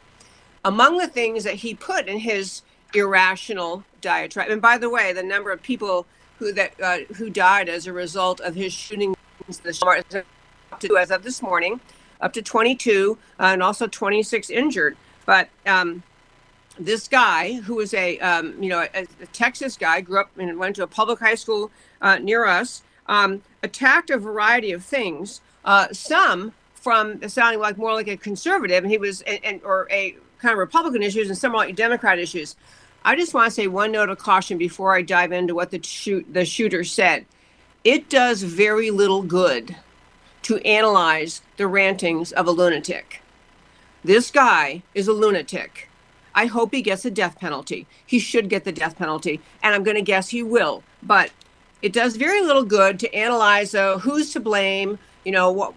Among 0.66 0.98
the 0.98 1.08
things 1.08 1.44
that 1.46 1.56
he 1.56 1.74
put 1.74 2.08
in 2.08 2.20
his 2.20 2.62
irrational 2.94 3.84
diatribe, 4.02 4.50
and 4.50 4.62
by 4.62 4.78
the 4.78 4.90
way, 4.90 5.14
the 5.14 5.24
number 5.24 5.52
of 5.52 5.62
people 5.62 6.06
who 6.40 6.52
that 6.54 6.74
uh, 6.82 7.00
who 7.16 7.30
died 7.30 7.70
as 7.70 7.88
a 7.88 7.94
result 7.94 8.40
of 8.42 8.56
his 8.56 8.74
shooting 8.74 9.16
the 9.48 10.24
as 10.98 11.12
of 11.12 11.24
this 11.24 11.42
morning, 11.42 11.80
up 12.24 12.34
to 12.34 12.42
22 12.42 13.18
uh, 13.40 13.44
and 13.44 13.62
also 13.62 13.86
26 13.86 14.50
injured. 14.50 14.98
But 15.26 15.50
um, 15.68 16.02
this 16.80 17.08
guy, 17.08 17.54
who 17.54 17.76
was 17.76 17.94
a 17.94 18.18
um, 18.20 18.62
you 18.62 18.70
know 18.70 18.82
a, 18.82 19.04
a, 19.22 19.26
Texas 19.28 19.78
guy, 19.78 20.02
grew 20.02 20.22
up 20.22 20.32
and 20.38 20.58
went 20.58 20.76
to 20.78 20.84
a 20.84 20.88
public 20.88 21.20
high 21.20 21.36
school 21.36 21.70
uh, 22.02 22.18
near 22.18 22.46
us 22.46 22.82
um, 23.08 23.42
attacked 23.62 24.10
a 24.10 24.18
variety 24.18 24.72
of 24.72 24.84
things. 24.84 25.42
Uh, 25.66 25.88
some 25.92 26.54
from 26.74 27.28
sounding 27.30 27.60
like 27.60 27.78
more 27.78 27.94
like 27.94 28.08
a 28.08 28.18
conservative, 28.18 28.84
and 28.84 28.92
he 28.92 28.98
was, 28.98 29.22
and, 29.22 29.40
and, 29.44 29.62
or 29.64 29.88
a 29.90 30.16
kind 30.40 30.52
of 30.52 30.58
Republican 30.58 31.02
issues, 31.02 31.30
and 31.30 31.38
some 31.38 31.54
like 31.54 31.76
Democrat 31.76 32.20
issues. 32.20 32.56
I 33.06 33.16
just 33.16 33.34
want 33.34 33.48
to 33.48 33.52
say 33.52 33.68
one 33.68 33.92
note 33.92 34.10
of 34.10 34.18
caution 34.18 34.58
before 34.58 34.96
I 34.96 35.02
dive 35.02 35.32
into 35.32 35.56
what 35.56 35.72
the 35.72 35.82
shoot 35.82 36.26
the 36.32 36.46
shooter 36.46 36.84
said. 36.84 37.26
It 37.84 38.10
does 38.10 38.44
very 38.44 38.92
little 38.92 39.24
good 39.24 39.76
to 40.44 40.58
analyze 40.66 41.42
the 41.58 41.68
rantings 41.68 42.32
of 42.32 42.48
a 42.48 42.52
lunatic. 42.52 43.22
This 44.04 44.32
guy 44.32 44.84
is 44.94 45.08
a 45.08 45.14
lunatic. 45.14 45.90
I 46.36 46.48
hope 46.48 46.74
he 46.74 46.82
gets 46.82 47.06
a 47.06 47.12
death 47.12 47.40
penalty. 47.40 47.88
He 48.06 48.20
should 48.20 48.50
get 48.50 48.64
the 48.64 48.72
death 48.72 48.98
penalty, 48.98 49.40
and 49.62 49.74
I'm 49.74 49.84
going 49.84 49.96
to 49.96 50.02
guess 50.02 50.30
he 50.30 50.44
will. 50.44 50.84
But 51.02 51.32
it 51.82 51.94
does 51.94 52.16
very 52.16 52.42
little 52.42 52.64
good 52.64 53.00
to 53.00 53.14
analyze 53.14 53.76
uh, 53.76 54.00
who's 54.00 54.34
to 54.34 54.40
blame. 54.40 54.98
You 55.26 55.32
know 55.32 55.52
what? 55.52 55.74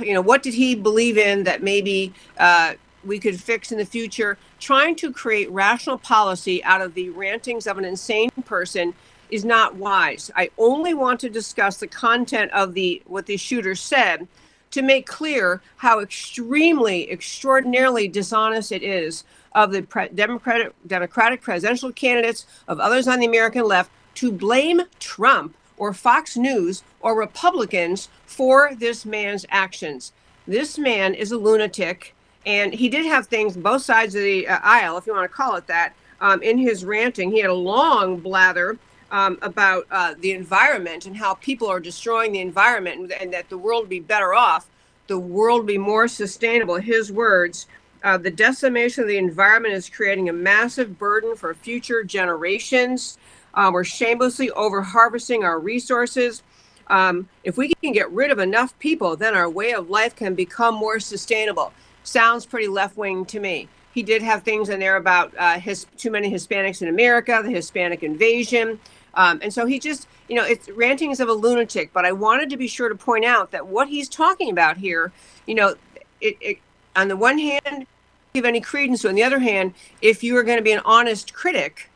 You 0.00 0.14
know 0.14 0.20
what 0.20 0.42
did 0.42 0.54
he 0.54 0.74
believe 0.74 1.18
in 1.18 1.44
that 1.44 1.62
maybe 1.62 2.12
uh, 2.38 2.74
we 3.04 3.18
could 3.18 3.40
fix 3.40 3.72
in 3.72 3.78
the 3.78 3.86
future? 3.86 4.38
Trying 4.60 4.96
to 4.96 5.12
create 5.12 5.50
rational 5.50 5.98
policy 5.98 6.62
out 6.64 6.80
of 6.80 6.94
the 6.94 7.10
rantings 7.10 7.66
of 7.66 7.78
an 7.78 7.84
insane 7.84 8.30
person 8.44 8.94
is 9.30 9.44
not 9.44 9.76
wise. 9.76 10.30
I 10.36 10.50
only 10.58 10.94
want 10.94 11.20
to 11.20 11.30
discuss 11.30 11.76
the 11.78 11.86
content 11.86 12.50
of 12.52 12.74
the 12.74 13.02
what 13.06 13.26
the 13.26 13.36
shooter 13.36 13.74
said 13.74 14.26
to 14.70 14.82
make 14.82 15.06
clear 15.06 15.62
how 15.76 16.00
extremely, 16.00 17.10
extraordinarily 17.10 18.08
dishonest 18.08 18.72
it 18.72 18.82
is 18.82 19.24
of 19.54 19.70
the 19.70 19.82
pre- 19.82 20.08
Democratic 20.08 20.72
Democratic 20.86 21.40
presidential 21.40 21.92
candidates 21.92 22.46
of 22.66 22.80
others 22.80 23.06
on 23.06 23.20
the 23.20 23.26
American 23.26 23.64
left 23.64 23.90
to 24.16 24.32
blame 24.32 24.82
Trump 24.98 25.56
or 25.76 25.92
Fox 25.92 26.36
News 26.36 26.82
or 27.00 27.16
Republicans 27.16 28.08
for 28.26 28.72
this 28.76 29.04
man's 29.04 29.46
actions. 29.48 30.12
This 30.46 30.78
man 30.78 31.14
is 31.14 31.32
a 31.32 31.38
lunatic, 31.38 32.14
and 32.44 32.74
he 32.74 32.88
did 32.88 33.06
have 33.06 33.26
things 33.26 33.56
both 33.56 33.82
sides 33.82 34.14
of 34.14 34.22
the 34.22 34.46
uh, 34.46 34.58
aisle, 34.62 34.98
if 34.98 35.06
you 35.06 35.14
want 35.14 35.30
to 35.30 35.36
call 35.36 35.56
it 35.56 35.66
that, 35.68 35.94
um, 36.20 36.42
in 36.42 36.58
his 36.58 36.84
ranting. 36.84 37.30
He 37.30 37.40
had 37.40 37.50
a 37.50 37.54
long 37.54 38.18
blather 38.18 38.76
um, 39.14 39.38
about 39.42 39.86
uh, 39.92 40.12
the 40.18 40.32
environment 40.32 41.06
and 41.06 41.16
how 41.16 41.34
people 41.34 41.68
are 41.68 41.78
destroying 41.78 42.32
the 42.32 42.40
environment 42.40 43.00
and, 43.00 43.12
and, 43.12 43.32
that 43.32 43.48
the 43.48 43.56
world 43.56 43.84
would 43.84 43.88
be 43.88 44.00
better 44.00 44.34
off, 44.34 44.66
the 45.06 45.16
world 45.16 45.60
would 45.60 45.68
be 45.68 45.78
more 45.78 46.08
sustainable. 46.08 46.74
His 46.74 47.12
words. 47.12 47.66
Uh, 48.02 48.18
the 48.18 48.30
decimation 48.30 49.02
of 49.02 49.08
the 49.08 49.16
environment 49.16 49.72
is 49.72 49.88
creating 49.88 50.28
a 50.28 50.32
massive 50.32 50.98
burden 50.98 51.36
for 51.36 51.54
future 51.54 52.02
generations. 52.04 53.16
Um, 53.54 53.72
we're 53.72 53.84
shamelessly 53.84 54.50
over 54.50 54.82
harvesting 54.82 55.42
our 55.42 55.58
resources. 55.58 56.42
Um, 56.88 57.28
if 57.44 57.56
we 57.56 57.72
can 57.82 57.92
get 57.92 58.10
rid 58.10 58.30
of 58.30 58.40
enough 58.40 58.78
people, 58.78 59.16
then 59.16 59.34
our 59.34 59.48
way 59.48 59.72
of 59.72 59.88
life 59.88 60.14
can 60.14 60.34
become 60.34 60.74
more 60.74 61.00
sustainable. 61.00 61.72
Sounds 62.02 62.44
pretty 62.44 62.68
left 62.68 62.98
wing 62.98 63.24
to 63.26 63.40
me. 63.40 63.68
He 63.94 64.02
did 64.02 64.22
have 64.22 64.42
things 64.42 64.68
in 64.68 64.80
there 64.80 64.96
about 64.96 65.32
uh, 65.38 65.58
his 65.60 65.86
too 65.96 66.10
many 66.10 66.30
Hispanics 66.30 66.82
in 66.82 66.88
America, 66.88 67.40
the 67.42 67.50
Hispanic 67.50 68.02
invasion, 68.02 68.80
um, 69.16 69.40
and 69.42 69.52
so 69.52 69.66
he 69.66 69.78
just, 69.78 70.06
you 70.28 70.36
know, 70.36 70.44
it's 70.44 70.68
rantings 70.70 71.20
of 71.20 71.28
a 71.28 71.32
lunatic. 71.32 71.92
But 71.92 72.04
I 72.04 72.12
wanted 72.12 72.50
to 72.50 72.56
be 72.56 72.66
sure 72.66 72.88
to 72.88 72.94
point 72.94 73.24
out 73.24 73.50
that 73.50 73.66
what 73.66 73.88
he's 73.88 74.08
talking 74.08 74.50
about 74.50 74.76
here, 74.76 75.12
you 75.46 75.54
know, 75.54 75.74
it, 76.20 76.36
it 76.40 76.58
on 76.96 77.08
the 77.08 77.16
one 77.16 77.38
hand, 77.38 77.86
give 78.32 78.44
any 78.44 78.60
credence 78.60 79.02
to. 79.02 79.08
On 79.08 79.14
the 79.14 79.22
other 79.22 79.40
hand, 79.40 79.74
if 80.00 80.22
you 80.22 80.36
are 80.36 80.42
going 80.42 80.58
to 80.58 80.64
be 80.64 80.72
an 80.72 80.82
honest 80.84 81.34
critic, 81.34 81.90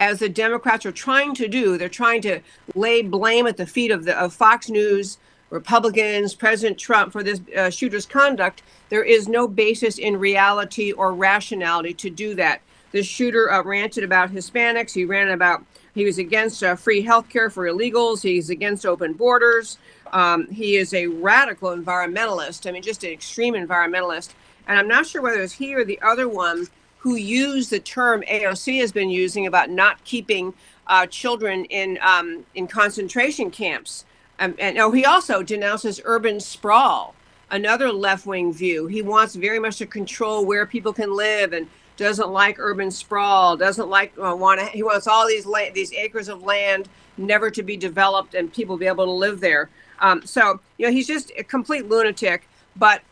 as 0.00 0.18
the 0.18 0.28
Democrats 0.28 0.84
are 0.84 0.92
trying 0.92 1.34
to 1.34 1.48
do. 1.48 1.78
They're 1.78 1.88
trying 1.88 2.22
to 2.22 2.40
lay 2.74 3.02
blame 3.02 3.46
at 3.46 3.56
the 3.56 3.66
feet 3.66 3.90
of 3.90 4.04
the 4.04 4.18
of 4.18 4.32
Fox 4.32 4.68
News, 4.68 5.18
Republicans, 5.50 6.34
President 6.34 6.78
Trump 6.78 7.12
for 7.12 7.22
this 7.22 7.40
uh, 7.56 7.70
shooter's 7.70 8.06
conduct. 8.06 8.62
There 8.88 9.04
is 9.04 9.28
no 9.28 9.46
basis 9.46 9.98
in 9.98 10.18
reality 10.18 10.92
or 10.92 11.14
rationality 11.14 11.94
to 11.94 12.10
do 12.10 12.34
that. 12.34 12.60
The 12.92 13.02
shooter 13.02 13.50
uh, 13.50 13.62
ranted 13.62 14.04
about 14.04 14.30
Hispanics. 14.30 14.92
He 14.92 15.04
ran 15.04 15.30
about 15.30 15.64
he 15.94 16.04
was 16.04 16.18
against 16.18 16.62
uh, 16.62 16.74
free 16.76 17.02
health 17.02 17.28
care 17.28 17.50
for 17.50 17.64
illegals. 17.64 18.22
He's 18.22 18.50
against 18.50 18.84
open 18.84 19.12
borders. 19.12 19.78
Um, 20.12 20.46
he 20.48 20.76
is 20.76 20.92
a 20.92 21.06
radical 21.06 21.70
environmentalist. 21.70 22.68
I 22.68 22.72
mean, 22.72 22.82
just 22.82 23.04
an 23.04 23.10
extreme 23.10 23.54
environmentalist. 23.54 24.30
And 24.66 24.78
I'm 24.78 24.88
not 24.88 25.06
sure 25.06 25.22
whether 25.22 25.40
it's 25.40 25.52
he 25.52 25.74
or 25.74 25.84
the 25.84 26.00
other 26.02 26.28
one 26.28 26.66
who 26.98 27.16
used 27.16 27.70
the 27.70 27.80
term 27.80 28.22
AOC 28.22 28.80
has 28.80 28.90
been 28.90 29.10
using 29.10 29.46
about 29.46 29.70
not 29.70 30.02
keeping 30.04 30.54
uh, 30.86 31.06
children 31.06 31.64
in 31.66 31.98
um, 32.02 32.44
in 32.54 32.66
concentration 32.66 33.50
camps. 33.50 34.04
Um, 34.38 34.54
and 34.58 34.78
oh, 34.78 34.90
he 34.90 35.04
also 35.04 35.42
denounces 35.42 36.00
urban 36.04 36.40
sprawl, 36.40 37.14
another 37.50 37.92
left 37.92 38.26
wing 38.26 38.52
view. 38.52 38.86
He 38.86 39.02
wants 39.02 39.34
very 39.34 39.58
much 39.58 39.76
to 39.78 39.86
control 39.86 40.44
where 40.44 40.66
people 40.66 40.92
can 40.92 41.14
live 41.14 41.52
and 41.52 41.68
doesn't 41.96 42.30
like 42.30 42.58
urban 42.58 42.90
sprawl. 42.90 43.56
Doesn't 43.56 43.88
like 43.88 44.12
uh, 44.22 44.34
want 44.34 44.60
to. 44.60 44.66
He 44.66 44.82
wants 44.82 45.06
all 45.06 45.26
these 45.26 45.46
la- 45.46 45.70
these 45.72 45.92
acres 45.92 46.28
of 46.28 46.42
land 46.42 46.88
never 47.16 47.50
to 47.50 47.62
be 47.62 47.76
developed 47.76 48.34
and 48.34 48.52
people 48.52 48.76
be 48.76 48.86
able 48.86 49.04
to 49.04 49.12
live 49.12 49.40
there. 49.40 49.70
Um, 50.00 50.24
so 50.26 50.60
you 50.78 50.86
know 50.86 50.92
he's 50.92 51.06
just 51.06 51.32
a 51.36 51.44
complete 51.44 51.88
lunatic. 51.88 52.48
But 52.76 53.02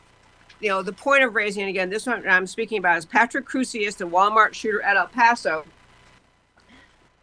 you 0.60 0.68
know, 0.68 0.82
the 0.82 0.92
point 0.92 1.24
of 1.24 1.34
raising, 1.34 1.68
again, 1.68 1.90
this 1.90 2.06
one 2.06 2.26
I'm 2.28 2.46
speaking 2.46 2.78
about 2.78 2.98
is 2.98 3.04
Patrick 3.04 3.46
Crusius, 3.46 3.96
the 3.96 4.06
Walmart 4.06 4.54
shooter 4.54 4.80
at 4.82 4.96
El 4.96 5.08
Paso. 5.08 5.64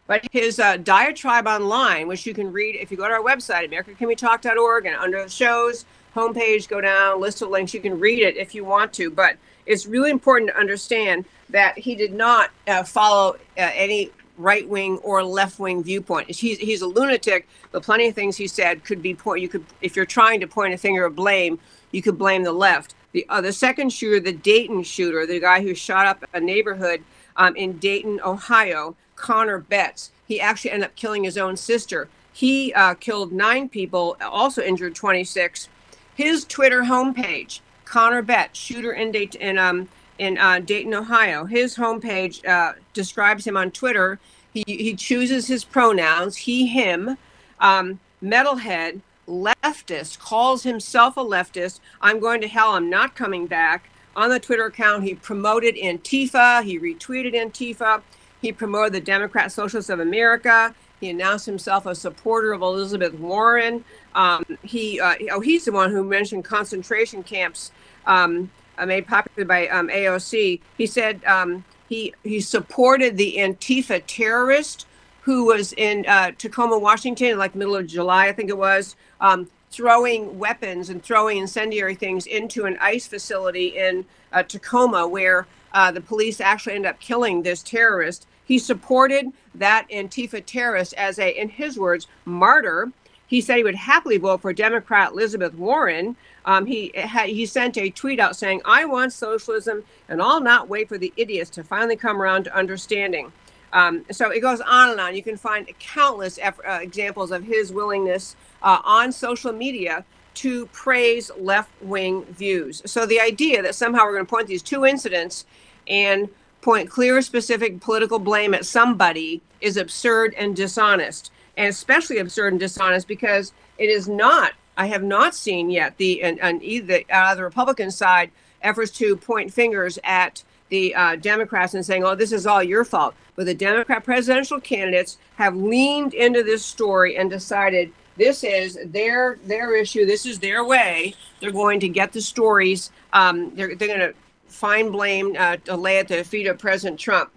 But 0.06 0.26
his 0.32 0.58
uh, 0.58 0.76
diatribe 0.76 1.46
online, 1.46 2.08
which 2.08 2.26
you 2.26 2.34
can 2.34 2.52
read 2.52 2.74
if 2.74 2.90
you 2.90 2.96
go 2.96 3.06
to 3.06 3.14
our 3.14 3.22
website, 3.22 3.70
AmericaCanWeTalk.org, 3.70 4.86
and 4.86 4.96
under 4.96 5.22
the 5.22 5.30
shows, 5.30 5.84
homepage, 6.14 6.68
go 6.68 6.80
down, 6.80 7.20
list 7.20 7.40
of 7.42 7.48
links. 7.48 7.72
You 7.72 7.80
can 7.80 7.98
read 7.98 8.18
it 8.18 8.36
if 8.36 8.54
you 8.54 8.64
want 8.64 8.92
to, 8.94 9.10
but 9.10 9.36
it's 9.66 9.86
really 9.86 10.10
important 10.10 10.50
to 10.50 10.58
understand 10.58 11.24
that 11.52 11.78
he 11.78 11.94
did 11.94 12.12
not 12.12 12.50
uh, 12.66 12.82
follow 12.82 13.34
uh, 13.56 13.70
any 13.74 14.10
right 14.38 14.66
wing 14.68 14.98
or 14.98 15.22
left 15.22 15.58
wing 15.58 15.82
viewpoint. 15.82 16.30
He's, 16.30 16.58
he's 16.58 16.82
a 16.82 16.86
lunatic, 16.86 17.46
but 17.72 17.82
plenty 17.82 18.08
of 18.08 18.14
things 18.14 18.36
he 18.36 18.46
said 18.46 18.84
could 18.84 19.02
be 19.02 19.14
point. 19.14 19.42
You 19.42 19.48
could, 19.48 19.64
if 19.82 19.96
you're 19.96 20.06
trying 20.06 20.40
to 20.40 20.46
point 20.46 20.74
a 20.74 20.78
finger 20.78 21.04
of 21.04 21.14
blame, 21.14 21.58
you 21.92 22.02
could 22.02 22.18
blame 22.18 22.42
the 22.42 22.52
left. 22.52 22.94
The 23.12 23.26
uh, 23.28 23.40
the 23.40 23.52
second 23.52 23.92
shooter, 23.92 24.20
the 24.20 24.32
Dayton 24.32 24.82
shooter, 24.82 25.26
the 25.26 25.40
guy 25.40 25.62
who 25.62 25.74
shot 25.74 26.06
up 26.06 26.24
a 26.32 26.40
neighborhood 26.40 27.02
um, 27.36 27.56
in 27.56 27.78
Dayton, 27.78 28.20
Ohio, 28.24 28.96
Connor 29.16 29.58
Betts. 29.58 30.12
He 30.26 30.40
actually 30.40 30.70
ended 30.70 30.88
up 30.88 30.96
killing 30.96 31.24
his 31.24 31.36
own 31.36 31.56
sister. 31.56 32.08
He 32.32 32.72
uh, 32.72 32.94
killed 32.94 33.32
nine 33.32 33.68
people, 33.68 34.16
also 34.20 34.62
injured 34.62 34.94
26. 34.94 35.68
His 36.14 36.44
Twitter 36.44 36.82
homepage, 36.82 37.60
Connor 37.84 38.22
Betts, 38.22 38.58
shooter 38.58 38.92
in 38.92 39.10
Dayton, 39.10 39.40
in, 39.40 39.58
um, 39.58 39.88
in 40.20 40.36
uh, 40.36 40.60
Dayton, 40.60 40.92
Ohio. 40.92 41.46
His 41.46 41.76
homepage 41.76 42.46
uh, 42.46 42.74
describes 42.92 43.46
him 43.46 43.56
on 43.56 43.70
Twitter. 43.70 44.20
He, 44.52 44.64
he 44.66 44.94
chooses 44.94 45.46
his 45.46 45.64
pronouns, 45.64 46.36
he, 46.36 46.66
him, 46.66 47.16
um, 47.58 48.00
metalhead, 48.22 49.00
leftist, 49.26 50.18
calls 50.18 50.62
himself 50.62 51.16
a 51.16 51.24
leftist. 51.24 51.80
I'm 52.02 52.20
going 52.20 52.42
to 52.42 52.48
hell, 52.48 52.72
I'm 52.72 52.90
not 52.90 53.16
coming 53.16 53.46
back. 53.46 53.88
On 54.14 54.28
the 54.28 54.38
Twitter 54.38 54.66
account, 54.66 55.04
he 55.04 55.14
promoted 55.14 55.76
Antifa, 55.76 56.64
he 56.64 56.78
retweeted 56.78 57.34
Antifa, 57.34 58.02
he 58.42 58.52
promoted 58.52 58.92
the 58.92 59.00
Democrat 59.00 59.50
Socialists 59.50 59.88
of 59.88 60.00
America. 60.00 60.74
He 61.00 61.08
announced 61.08 61.46
himself 61.46 61.86
a 61.86 61.94
supporter 61.94 62.52
of 62.52 62.60
Elizabeth 62.60 63.14
Warren. 63.14 63.84
Um, 64.14 64.44
he, 64.62 65.00
uh, 65.00 65.14
oh, 65.30 65.40
he's 65.40 65.64
the 65.64 65.72
one 65.72 65.90
who 65.90 66.04
mentioned 66.04 66.44
concentration 66.44 67.22
camps 67.22 67.70
um, 68.04 68.50
uh, 68.80 68.86
made 68.86 69.06
popular 69.06 69.46
by 69.46 69.68
um, 69.68 69.88
AOC. 69.88 70.60
He 70.76 70.86
said 70.86 71.24
um, 71.24 71.64
he 71.88 72.14
he 72.24 72.40
supported 72.40 73.16
the 73.16 73.36
Antifa 73.38 74.02
terrorist 74.06 74.86
who 75.22 75.46
was 75.46 75.72
in 75.74 76.06
uh, 76.06 76.32
Tacoma, 76.38 76.78
Washington, 76.78 77.38
like 77.38 77.54
middle 77.54 77.76
of 77.76 77.86
July, 77.86 78.28
I 78.28 78.32
think 78.32 78.48
it 78.48 78.56
was, 78.56 78.96
um, 79.20 79.48
throwing 79.70 80.38
weapons 80.38 80.88
and 80.88 81.02
throwing 81.02 81.38
incendiary 81.38 81.94
things 81.94 82.26
into 82.26 82.64
an 82.64 82.76
ICE 82.80 83.06
facility 83.06 83.78
in 83.78 84.04
uh, 84.32 84.42
Tacoma, 84.42 85.06
where 85.06 85.46
uh, 85.72 85.92
the 85.92 86.00
police 86.00 86.40
actually 86.40 86.74
ended 86.74 86.90
up 86.90 87.00
killing 87.00 87.42
this 87.42 87.62
terrorist. 87.62 88.26
He 88.44 88.58
supported 88.58 89.32
that 89.54 89.86
Antifa 89.90 90.44
terrorist 90.44 90.94
as 90.94 91.18
a, 91.18 91.38
in 91.40 91.48
his 91.48 91.78
words, 91.78 92.08
martyr. 92.24 92.90
He 93.30 93.40
said 93.40 93.58
he 93.58 93.62
would 93.62 93.76
happily 93.76 94.16
vote 94.16 94.42
for 94.42 94.52
Democrat 94.52 95.12
Elizabeth 95.12 95.54
Warren. 95.54 96.16
Um, 96.44 96.66
he 96.66 96.92
he 97.26 97.46
sent 97.46 97.78
a 97.78 97.88
tweet 97.88 98.18
out 98.18 98.34
saying, 98.34 98.60
"I 98.64 98.84
want 98.86 99.12
socialism, 99.12 99.84
and 100.08 100.20
I'll 100.20 100.40
not 100.40 100.68
wait 100.68 100.88
for 100.88 100.98
the 100.98 101.12
idiots 101.16 101.48
to 101.50 101.62
finally 101.62 101.94
come 101.94 102.20
around 102.20 102.42
to 102.44 102.56
understanding." 102.56 103.30
Um, 103.72 104.04
so 104.10 104.32
it 104.32 104.40
goes 104.40 104.60
on 104.60 104.90
and 104.90 105.00
on. 105.00 105.14
You 105.14 105.22
can 105.22 105.36
find 105.36 105.68
countless 105.78 106.40
uh, 106.40 106.80
examples 106.82 107.30
of 107.30 107.44
his 107.44 107.72
willingness 107.72 108.34
uh, 108.64 108.80
on 108.82 109.12
social 109.12 109.52
media 109.52 110.04
to 110.34 110.66
praise 110.66 111.30
left 111.38 111.70
wing 111.80 112.24
views. 112.24 112.82
So 112.84 113.06
the 113.06 113.20
idea 113.20 113.62
that 113.62 113.76
somehow 113.76 114.06
we're 114.06 114.14
going 114.14 114.26
to 114.26 114.30
point 114.30 114.48
these 114.48 114.62
two 114.62 114.84
incidents 114.84 115.46
and 115.86 116.28
point 116.62 116.90
clear, 116.90 117.22
specific 117.22 117.80
political 117.80 118.18
blame 118.18 118.54
at 118.54 118.66
somebody 118.66 119.40
is 119.60 119.76
absurd 119.76 120.34
and 120.36 120.56
dishonest, 120.56 121.30
and 121.60 121.68
especially 121.68 122.16
absurd 122.16 122.54
and 122.54 122.60
dishonest 122.60 123.06
because 123.06 123.52
it 123.76 123.90
is 123.90 124.08
not. 124.08 124.54
I 124.78 124.86
have 124.86 125.02
not 125.02 125.34
seen 125.34 125.68
yet 125.68 125.98
the 125.98 126.22
and, 126.22 126.40
and 126.40 126.62
either 126.62 127.02
uh, 127.12 127.34
the 127.34 127.44
Republican 127.44 127.90
side 127.90 128.30
efforts 128.62 128.90
to 128.92 129.14
point 129.14 129.52
fingers 129.52 129.98
at 130.02 130.42
the 130.70 130.94
uh, 130.94 131.16
Democrats 131.16 131.74
and 131.74 131.84
saying, 131.84 132.02
"Oh, 132.02 132.14
this 132.14 132.32
is 132.32 132.46
all 132.46 132.62
your 132.62 132.82
fault." 132.82 133.14
But 133.36 133.44
the 133.44 133.54
Democrat 133.54 134.04
presidential 134.04 134.58
candidates 134.58 135.18
have 135.36 135.54
leaned 135.54 136.14
into 136.14 136.42
this 136.42 136.64
story 136.64 137.18
and 137.18 137.28
decided 137.28 137.92
this 138.16 138.42
is 138.42 138.78
their 138.86 139.38
their 139.44 139.76
issue. 139.76 140.06
This 140.06 140.24
is 140.24 140.38
their 140.38 140.64
way. 140.64 141.14
They're 141.40 141.50
going 141.50 141.80
to 141.80 141.88
get 141.90 142.12
the 142.12 142.22
stories. 142.22 142.90
Um, 143.12 143.54
they're 143.54 143.74
they're 143.74 143.98
going 143.98 144.00
to 144.00 144.14
find 144.46 144.90
blame 144.90 145.36
uh, 145.38 145.56
to 145.66 145.76
lay 145.76 145.98
at 145.98 146.08
the 146.08 146.24
feet 146.24 146.46
of 146.46 146.58
President 146.58 146.98
Trump. 146.98 147.30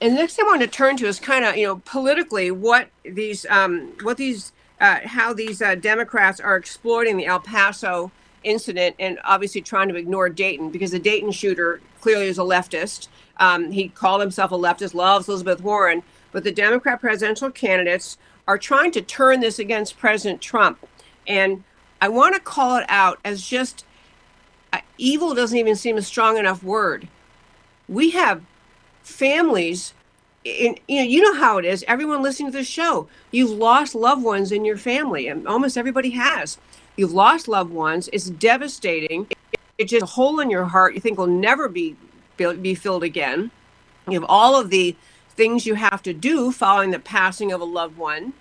And 0.00 0.12
the 0.12 0.18
next 0.18 0.34
thing 0.34 0.44
I 0.44 0.48
want 0.48 0.62
to 0.62 0.68
turn 0.68 0.96
to 0.98 1.06
is 1.06 1.18
kind 1.18 1.44
of 1.44 1.56
you 1.56 1.66
know 1.66 1.82
politically 1.84 2.50
what 2.50 2.88
these 3.04 3.44
um, 3.46 3.92
what 4.02 4.16
these 4.16 4.52
uh, 4.80 5.00
how 5.04 5.32
these 5.32 5.60
uh, 5.60 5.74
Democrats 5.74 6.40
are 6.40 6.56
exploiting 6.56 7.16
the 7.16 7.26
El 7.26 7.40
Paso 7.40 8.12
incident 8.44 8.94
and 9.00 9.18
obviously 9.24 9.60
trying 9.60 9.88
to 9.88 9.96
ignore 9.96 10.28
Dayton 10.28 10.70
because 10.70 10.92
the 10.92 10.98
Dayton 10.98 11.32
shooter 11.32 11.80
clearly 12.00 12.28
is 12.28 12.38
a 12.38 12.42
leftist. 12.42 13.08
Um, 13.38 13.72
he 13.72 13.88
called 13.88 14.20
himself 14.20 14.52
a 14.52 14.56
leftist, 14.56 14.94
loves 14.94 15.28
Elizabeth 15.28 15.60
Warren, 15.60 16.02
but 16.30 16.44
the 16.44 16.52
Democrat 16.52 17.00
presidential 17.00 17.50
candidates 17.50 18.18
are 18.46 18.58
trying 18.58 18.92
to 18.92 19.02
turn 19.02 19.40
this 19.40 19.58
against 19.58 19.98
President 19.98 20.40
Trump. 20.40 20.86
And 21.26 21.64
I 22.00 22.08
want 22.08 22.34
to 22.34 22.40
call 22.40 22.76
it 22.76 22.86
out 22.88 23.18
as 23.24 23.46
just 23.46 23.84
uh, 24.72 24.80
evil 24.96 25.34
doesn't 25.34 25.58
even 25.58 25.74
seem 25.74 25.96
a 25.96 26.02
strong 26.02 26.36
enough 26.38 26.62
word. 26.62 27.08
We 27.88 28.10
have 28.10 28.42
families 29.02 29.94
in, 30.44 30.76
you 30.86 30.96
know 30.98 31.02
you 31.02 31.22
know 31.22 31.40
how 31.40 31.58
it 31.58 31.64
is. 31.64 31.84
Everyone 31.86 32.22
listening 32.22 32.52
to 32.52 32.58
this 32.58 32.68
show 32.68 33.08
you've 33.30 33.50
lost 33.50 33.94
loved 33.94 34.22
ones 34.22 34.52
in 34.52 34.64
your 34.64 34.76
family 34.76 35.28
and 35.28 35.46
almost 35.46 35.76
everybody 35.76 36.10
has. 36.10 36.58
You've 36.96 37.12
lost 37.12 37.48
loved 37.48 37.72
ones. 37.72 38.08
It's 38.12 38.30
devastating. 38.30 39.28
It's 39.76 39.90
just 39.90 40.02
a 40.02 40.06
hole 40.06 40.40
in 40.40 40.50
your 40.50 40.64
heart 40.64 40.94
you 40.94 41.00
think 41.00 41.18
will 41.18 41.26
never 41.26 41.68
be 41.68 41.96
be 42.36 42.74
filled 42.74 43.02
again. 43.02 43.50
You 44.06 44.14
have 44.14 44.28
all 44.28 44.58
of 44.58 44.70
the 44.70 44.96
things 45.30 45.66
you 45.66 45.74
have 45.74 46.02
to 46.02 46.12
do 46.12 46.50
following 46.50 46.90
the 46.90 46.98
passing 46.98 47.52
of 47.52 47.60
a 47.60 47.64
loved 47.64 47.96
one 47.96 48.32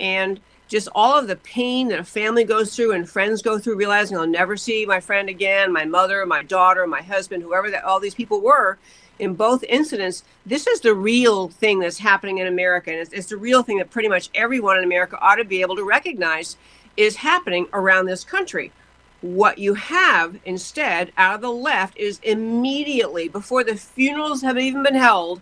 and 0.00 0.40
just 0.66 0.88
all 0.94 1.18
of 1.18 1.28
the 1.28 1.36
pain 1.36 1.88
that 1.88 2.00
a 2.00 2.04
family 2.04 2.44
goes 2.44 2.74
through 2.74 2.92
and 2.92 3.08
friends 3.08 3.42
go 3.42 3.58
through 3.58 3.76
realizing 3.76 4.16
i'll 4.16 4.26
never 4.26 4.56
see 4.56 4.84
my 4.84 4.98
friend 4.98 5.28
again 5.28 5.72
my 5.72 5.84
mother 5.84 6.26
my 6.26 6.42
daughter 6.42 6.84
my 6.86 7.00
husband 7.00 7.42
whoever 7.42 7.70
that 7.70 7.84
all 7.84 8.00
these 8.00 8.14
people 8.14 8.40
were 8.40 8.76
in 9.18 9.34
both 9.34 9.62
incidents 9.64 10.24
this 10.46 10.66
is 10.66 10.80
the 10.80 10.94
real 10.94 11.48
thing 11.48 11.78
that's 11.78 11.98
happening 11.98 12.38
in 12.38 12.46
america 12.46 12.90
and 12.90 13.00
it's, 13.00 13.12
it's 13.12 13.28
the 13.28 13.36
real 13.36 13.62
thing 13.62 13.78
that 13.78 13.90
pretty 13.90 14.08
much 14.08 14.30
everyone 14.34 14.78
in 14.78 14.84
america 14.84 15.18
ought 15.20 15.36
to 15.36 15.44
be 15.44 15.60
able 15.60 15.76
to 15.76 15.84
recognize 15.84 16.56
is 16.96 17.16
happening 17.16 17.66
around 17.72 18.06
this 18.06 18.24
country 18.24 18.72
what 19.20 19.58
you 19.58 19.74
have 19.74 20.36
instead 20.44 21.12
out 21.16 21.36
of 21.36 21.40
the 21.40 21.50
left 21.50 21.96
is 21.96 22.18
immediately 22.22 23.28
before 23.28 23.62
the 23.62 23.76
funerals 23.76 24.42
have 24.42 24.58
even 24.58 24.82
been 24.82 24.94
held 24.94 25.40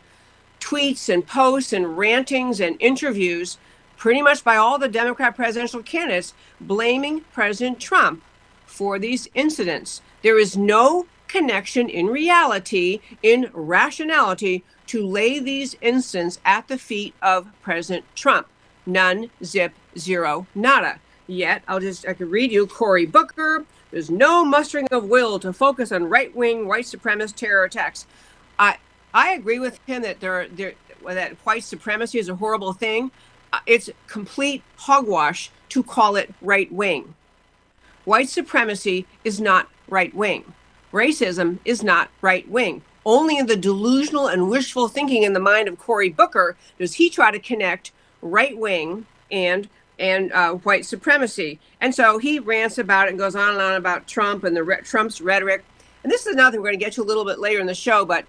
tweets 0.61 1.13
and 1.13 1.27
posts 1.27 1.73
and 1.73 1.97
rantings 1.97 2.61
and 2.61 2.77
interviews 2.81 3.57
pretty 4.01 4.23
much 4.23 4.43
by 4.43 4.57
all 4.57 4.79
the 4.79 4.89
Democrat 4.89 5.37
presidential 5.37 5.83
candidates, 5.83 6.33
blaming 6.59 7.21
President 7.33 7.79
Trump 7.79 8.23
for 8.65 8.99
these 8.99 9.29
incidents. 9.35 10.01
There 10.23 10.39
is 10.39 10.57
no 10.57 11.07
connection 11.31 11.89
in 11.89 12.07
reality, 12.07 13.01
in 13.23 13.51
rationality, 13.53 14.65
to 14.87 15.07
lay 15.07 15.39
these 15.39 15.77
incidents 15.81 16.41
at 16.45 16.69
the 16.69 16.79
feet 16.79 17.15
of 17.23 17.49
President 17.63 18.05
Trump. 18.15 18.49
None, 18.85 19.31
zip, 19.45 19.73
zero, 19.97 20.47
nada. 20.55 20.99
Yet, 21.27 21.63
I'll 21.69 21.81
just, 21.81 22.07
I 22.09 22.15
could 22.15 22.31
read 22.31 22.51
you 22.51 22.67
Cory 22.67 23.07
Booker. 23.07 23.65
There's 23.93 24.11
no 24.11 24.45
mustering 24.45 24.89
of 24.91 25.05
will 25.05 25.39
to 25.41 25.53
focus 25.53 25.93
on 25.93 26.09
right 26.09 26.35
wing, 26.35 26.67
white 26.67 26.85
supremacist 26.87 27.37
terror 27.37 27.65
attacks. 27.65 28.07
I, 28.59 28.79
I 29.15 29.33
agree 29.33 29.59
with 29.59 29.79
him 29.87 30.03
that 30.03 30.21
there, 30.21 30.49
there, 30.49 30.75
that 31.07 31.35
white 31.45 31.65
supremacy 31.65 32.19
is 32.19 32.29
a 32.29 32.35
horrible 32.35 32.73
thing, 32.73 33.11
uh, 33.53 33.61
it's 33.67 33.91
complete 34.07 34.63
hogwash 34.77 35.51
to 35.69 35.83
call 35.83 36.17
it 36.17 36.35
right 36.41 36.71
wing. 36.73 37.15
White 38.05 38.29
supremacy 38.29 39.07
is 39.25 39.41
not 39.41 39.69
right 39.89 40.15
wing. 40.15 40.53
Racism 40.93 41.59
is 41.65 41.83
not 41.83 42.11
right 42.21 42.49
wing. 42.49 42.83
Only 43.07 43.39
in 43.39 43.47
the 43.47 43.57
delusional 43.57 44.29
and 44.29 44.51
wishful 44.51 44.89
thinking 44.89 45.23
in 45.23 45.33
the 45.33 45.41
mind 45.41 45.69
of 45.69 45.79
Cory 45.79 46.11
Booker 46.11 46.57
does 46.79 46.95
he 46.95 47.09
try 47.09 47.31
to 47.31 47.39
connect 47.39 47.93
right 48.21 48.57
wing 48.57 49.07
and 49.31 49.69
and 49.99 50.33
uh, 50.33 50.55
white 50.55 50.87
supremacy. 50.87 51.61
And 51.81 51.95
so 51.95 52.19
he 52.19 52.39
rants 52.39 52.79
about 52.79 53.07
it 53.07 53.11
and 53.11 53.19
goes 53.19 53.37
on 53.37 53.51
and 53.51 53.61
on 53.61 53.75
about 53.75 54.07
Trump 54.07 54.45
and 54.45 54.57
the 54.57 54.65
re- 54.65 54.81
Trump's 54.83 55.21
rhetoric. 55.21 55.63
And 56.03 56.11
this 56.11 56.27
is 56.27 56.33
another 56.33 56.59
we're 56.59 56.69
going 56.69 56.79
to 56.79 56.85
get 56.85 56.95
to 56.95 57.03
a 57.03 57.05
little 57.05 57.25
bit 57.25 57.39
later 57.39 57.61
in 57.61 57.67
the 57.67 57.75
show, 57.75 58.07
but 58.07 58.25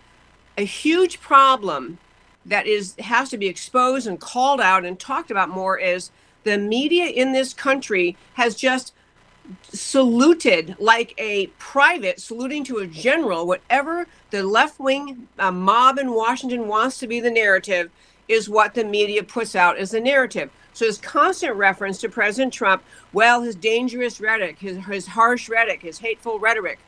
a 0.57 0.63
huge 0.63 1.21
problem 1.21 1.97
that 2.45 2.67
is 2.67 2.95
has 2.99 3.29
to 3.29 3.37
be 3.37 3.47
exposed 3.47 4.05
and 4.05 4.19
called 4.19 4.59
out 4.59 4.83
and 4.83 4.99
talked 4.99 5.31
about 5.31 5.49
more 5.49 5.77
is 5.77 6.11
the 6.43 6.57
media 6.57 7.05
in 7.05 7.31
this 7.31 7.53
country 7.53 8.17
has 8.33 8.55
just 8.55 8.93
saluted 9.63 10.75
like 10.79 11.13
a 11.17 11.47
private 11.57 12.19
saluting 12.19 12.63
to 12.63 12.77
a 12.77 12.87
general 12.87 13.47
whatever 13.47 14.07
the 14.29 14.43
left-wing 14.43 15.27
uh, 15.39 15.51
mob 15.51 15.97
in 15.97 16.11
washington 16.11 16.67
wants 16.67 16.99
to 16.99 17.07
be 17.07 17.19
the 17.19 17.31
narrative 17.31 17.89
is 18.27 18.49
what 18.49 18.73
the 18.73 18.83
media 18.83 19.23
puts 19.23 19.55
out 19.55 19.77
as 19.77 19.91
the 19.91 19.99
narrative 19.99 20.49
So 20.73 20.85
his 20.85 20.97
constant 20.97 21.55
reference 21.55 21.99
to 21.99 22.09
President 22.09 22.53
Trump, 22.53 22.81
well, 23.11 23.41
his 23.41 23.55
dangerous 23.55 24.21
rhetoric, 24.21 24.57
his, 24.59 24.77
his 24.85 25.07
harsh 25.07 25.49
rhetoric, 25.49 25.81
his 25.81 25.99
hateful 25.99 26.39
rhetoric. 26.39 26.79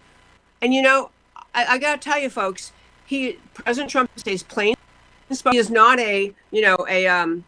And 0.62 0.74
you 0.74 0.82
know, 0.82 1.10
I, 1.54 1.66
I 1.66 1.78
got 1.78 2.02
to 2.02 2.10
tell 2.10 2.20
you, 2.20 2.30
folks, 2.30 2.72
he 3.06 3.38
President 3.54 3.92
Trump 3.92 4.10
stays 4.16 4.44
plain. 4.44 4.76
He 5.52 5.58
is 5.58 5.70
not 5.70 6.00
a 6.00 6.34
you 6.52 6.62
know 6.62 6.78
a 6.88 7.08
um, 7.08 7.44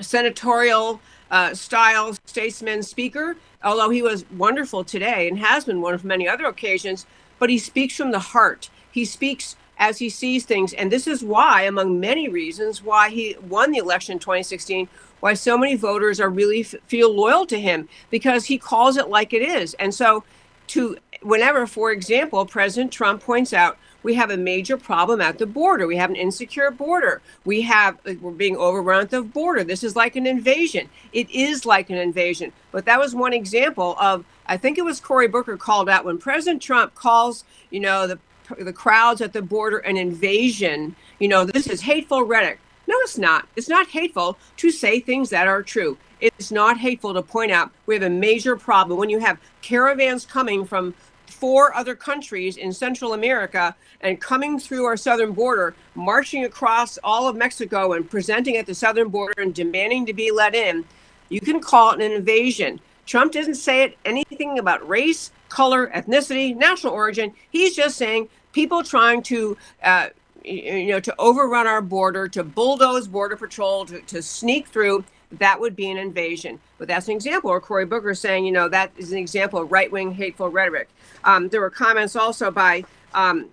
senatorial 0.00 1.00
uh, 1.30 1.54
style 1.54 2.14
statesman 2.26 2.82
speaker, 2.82 3.36
although 3.62 3.90
he 3.90 4.02
was 4.02 4.24
wonderful 4.30 4.84
today 4.84 5.28
and 5.28 5.38
has 5.38 5.64
been 5.64 5.80
one 5.80 5.98
for 5.98 6.06
many 6.06 6.28
other 6.28 6.46
occasions. 6.46 7.06
But 7.38 7.50
he 7.50 7.58
speaks 7.58 7.96
from 7.96 8.10
the 8.12 8.18
heart. 8.18 8.70
He 8.90 9.04
speaks 9.04 9.56
as 9.78 9.98
he 9.98 10.08
sees 10.08 10.44
things, 10.46 10.72
and 10.72 10.90
this 10.90 11.06
is 11.06 11.22
why, 11.22 11.62
among 11.62 12.00
many 12.00 12.28
reasons, 12.28 12.82
why 12.82 13.10
he 13.10 13.36
won 13.46 13.72
the 13.72 13.78
election 13.78 14.12
in 14.12 14.18
2016. 14.18 14.88
Why 15.20 15.34
so 15.34 15.58
many 15.58 15.74
voters 15.74 16.18
are 16.18 16.30
really 16.30 16.60
f- 16.60 16.76
feel 16.86 17.14
loyal 17.14 17.46
to 17.46 17.60
him 17.60 17.88
because 18.10 18.46
he 18.46 18.58
calls 18.58 18.96
it 18.96 19.08
like 19.08 19.32
it 19.34 19.42
is. 19.42 19.74
And 19.74 19.94
so, 19.94 20.24
to 20.68 20.96
whenever, 21.22 21.66
for 21.66 21.90
example, 21.90 22.46
President 22.46 22.92
Trump 22.92 23.22
points 23.22 23.52
out 23.52 23.78
we 24.06 24.14
have 24.14 24.30
a 24.30 24.36
major 24.36 24.76
problem 24.76 25.20
at 25.20 25.36
the 25.36 25.46
border. 25.46 25.84
We 25.84 25.96
have 25.96 26.10
an 26.10 26.16
insecure 26.16 26.70
border. 26.70 27.20
We 27.44 27.60
have 27.62 27.98
we're 28.20 28.30
being 28.30 28.56
overrun 28.56 29.00
at 29.00 29.10
the 29.10 29.22
border. 29.22 29.64
This 29.64 29.82
is 29.82 29.96
like 29.96 30.14
an 30.14 30.28
invasion. 30.28 30.88
It 31.12 31.28
is 31.28 31.66
like 31.66 31.90
an 31.90 31.96
invasion. 31.96 32.52
But 32.70 32.84
that 32.84 33.00
was 33.00 33.16
one 33.16 33.32
example 33.32 33.96
of 34.00 34.24
I 34.46 34.58
think 34.58 34.78
it 34.78 34.84
was 34.84 35.00
Cory 35.00 35.26
Booker 35.26 35.56
called 35.56 35.88
out 35.88 36.04
when 36.04 36.18
President 36.18 36.62
Trump 36.62 36.94
calls, 36.94 37.42
you 37.70 37.80
know, 37.80 38.06
the 38.06 38.20
the 38.60 38.72
crowds 38.72 39.20
at 39.20 39.32
the 39.32 39.42
border 39.42 39.78
an 39.78 39.96
invasion. 39.96 40.94
You 41.18 41.26
know, 41.26 41.44
this 41.44 41.66
is 41.66 41.80
hateful 41.80 42.22
rhetoric. 42.22 42.60
No, 42.86 42.94
it's 43.00 43.18
not. 43.18 43.48
It's 43.56 43.68
not 43.68 43.88
hateful 43.88 44.38
to 44.58 44.70
say 44.70 45.00
things 45.00 45.30
that 45.30 45.48
are 45.48 45.64
true. 45.64 45.98
It's 46.20 46.52
not 46.52 46.78
hateful 46.78 47.12
to 47.12 47.22
point 47.22 47.50
out 47.50 47.72
we 47.86 47.94
have 47.94 48.04
a 48.04 48.08
major 48.08 48.56
problem 48.56 49.00
when 49.00 49.10
you 49.10 49.18
have 49.18 49.40
caravans 49.62 50.24
coming 50.24 50.64
from 50.64 50.94
four 51.30 51.74
other 51.74 51.94
countries 51.94 52.56
in 52.56 52.72
Central 52.72 53.14
America 53.14 53.74
and 54.00 54.20
coming 54.20 54.58
through 54.58 54.84
our 54.84 54.96
southern 54.96 55.32
border, 55.32 55.74
marching 55.94 56.44
across 56.44 56.98
all 57.04 57.28
of 57.28 57.36
Mexico 57.36 57.92
and 57.92 58.08
presenting 58.10 58.56
at 58.56 58.66
the 58.66 58.74
southern 58.74 59.08
border 59.08 59.42
and 59.42 59.54
demanding 59.54 60.06
to 60.06 60.12
be 60.12 60.30
let 60.30 60.54
in, 60.54 60.84
you 61.28 61.40
can 61.40 61.60
call 61.60 61.92
it 61.92 62.00
an 62.00 62.12
invasion. 62.12 62.80
Trump 63.06 63.32
doesn't 63.32 63.54
say 63.54 63.84
it 63.84 63.98
anything 64.04 64.58
about 64.58 64.86
race, 64.88 65.30
color, 65.48 65.88
ethnicity, 65.94 66.56
national 66.56 66.92
origin. 66.92 67.32
He's 67.50 67.76
just 67.76 67.96
saying 67.96 68.28
people 68.52 68.82
trying 68.82 69.22
to, 69.24 69.56
uh, 69.82 70.08
you 70.44 70.86
know, 70.86 71.00
to 71.00 71.14
overrun 71.18 71.66
our 71.66 71.82
border, 71.82 72.28
to 72.28 72.42
bulldoze 72.42 73.06
border 73.06 73.36
patrol, 73.36 73.86
to, 73.86 74.00
to 74.02 74.22
sneak 74.22 74.68
through 74.68 75.04
that 75.32 75.60
would 75.60 75.74
be 75.74 75.90
an 75.90 75.96
invasion. 75.96 76.60
But 76.78 76.88
that's 76.88 77.08
an 77.08 77.14
example. 77.14 77.50
Or 77.50 77.60
Cory 77.60 77.84
Booker 77.84 78.14
saying, 78.14 78.46
you 78.46 78.52
know, 78.52 78.68
that 78.68 78.92
is 78.96 79.12
an 79.12 79.18
example 79.18 79.60
of 79.60 79.72
right 79.72 79.90
wing 79.90 80.12
hateful 80.12 80.48
rhetoric. 80.48 80.88
Um, 81.24 81.48
there 81.48 81.60
were 81.60 81.70
comments 81.70 82.16
also 82.16 82.50
by, 82.50 82.84
um, 83.14 83.46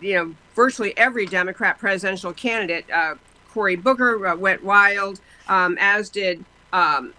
you 0.00 0.14
know, 0.14 0.34
virtually 0.54 0.96
every 0.96 1.26
Democrat 1.26 1.78
presidential 1.78 2.32
candidate. 2.32 2.84
Uh, 2.90 3.14
Cory 3.50 3.76
Booker 3.76 4.26
uh, 4.26 4.36
went 4.36 4.64
wild, 4.64 5.20
um, 5.48 5.76
as 5.80 6.10
did 6.10 6.44
um, 6.72 7.14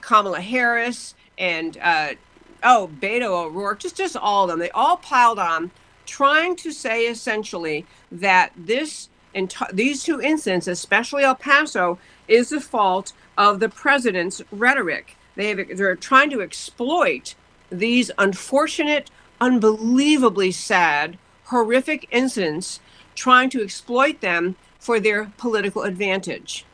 Kamala 0.00 0.40
Harris 0.40 1.14
and, 1.38 1.78
uh, 1.78 2.14
oh, 2.62 2.90
Beto 3.00 3.46
O'Rourke, 3.46 3.80
just, 3.80 3.96
just 3.96 4.16
all 4.16 4.44
of 4.44 4.50
them. 4.50 4.58
They 4.58 4.70
all 4.70 4.96
piled 4.96 5.38
on, 5.38 5.70
trying 6.06 6.56
to 6.56 6.72
say 6.72 7.06
essentially 7.06 7.86
that 8.10 8.52
this. 8.56 9.08
In 9.32 9.48
t- 9.48 9.66
these 9.72 10.04
two 10.04 10.20
incidents, 10.20 10.68
especially 10.68 11.24
El 11.24 11.34
Paso, 11.34 11.98
is 12.28 12.50
the 12.50 12.60
fault 12.60 13.12
of 13.36 13.60
the 13.60 13.68
president's 13.68 14.42
rhetoric. 14.50 15.16
They 15.36 15.48
have, 15.48 15.76
they're 15.76 15.96
trying 15.96 16.30
to 16.30 16.42
exploit 16.42 17.34
these 17.70 18.10
unfortunate, 18.18 19.10
unbelievably 19.40 20.52
sad, 20.52 21.18
horrific 21.44 22.06
incidents, 22.10 22.80
trying 23.14 23.50
to 23.50 23.62
exploit 23.62 24.20
them 24.20 24.56
for 24.78 25.00
their 25.00 25.32
political 25.36 25.82
advantage. 25.82 26.64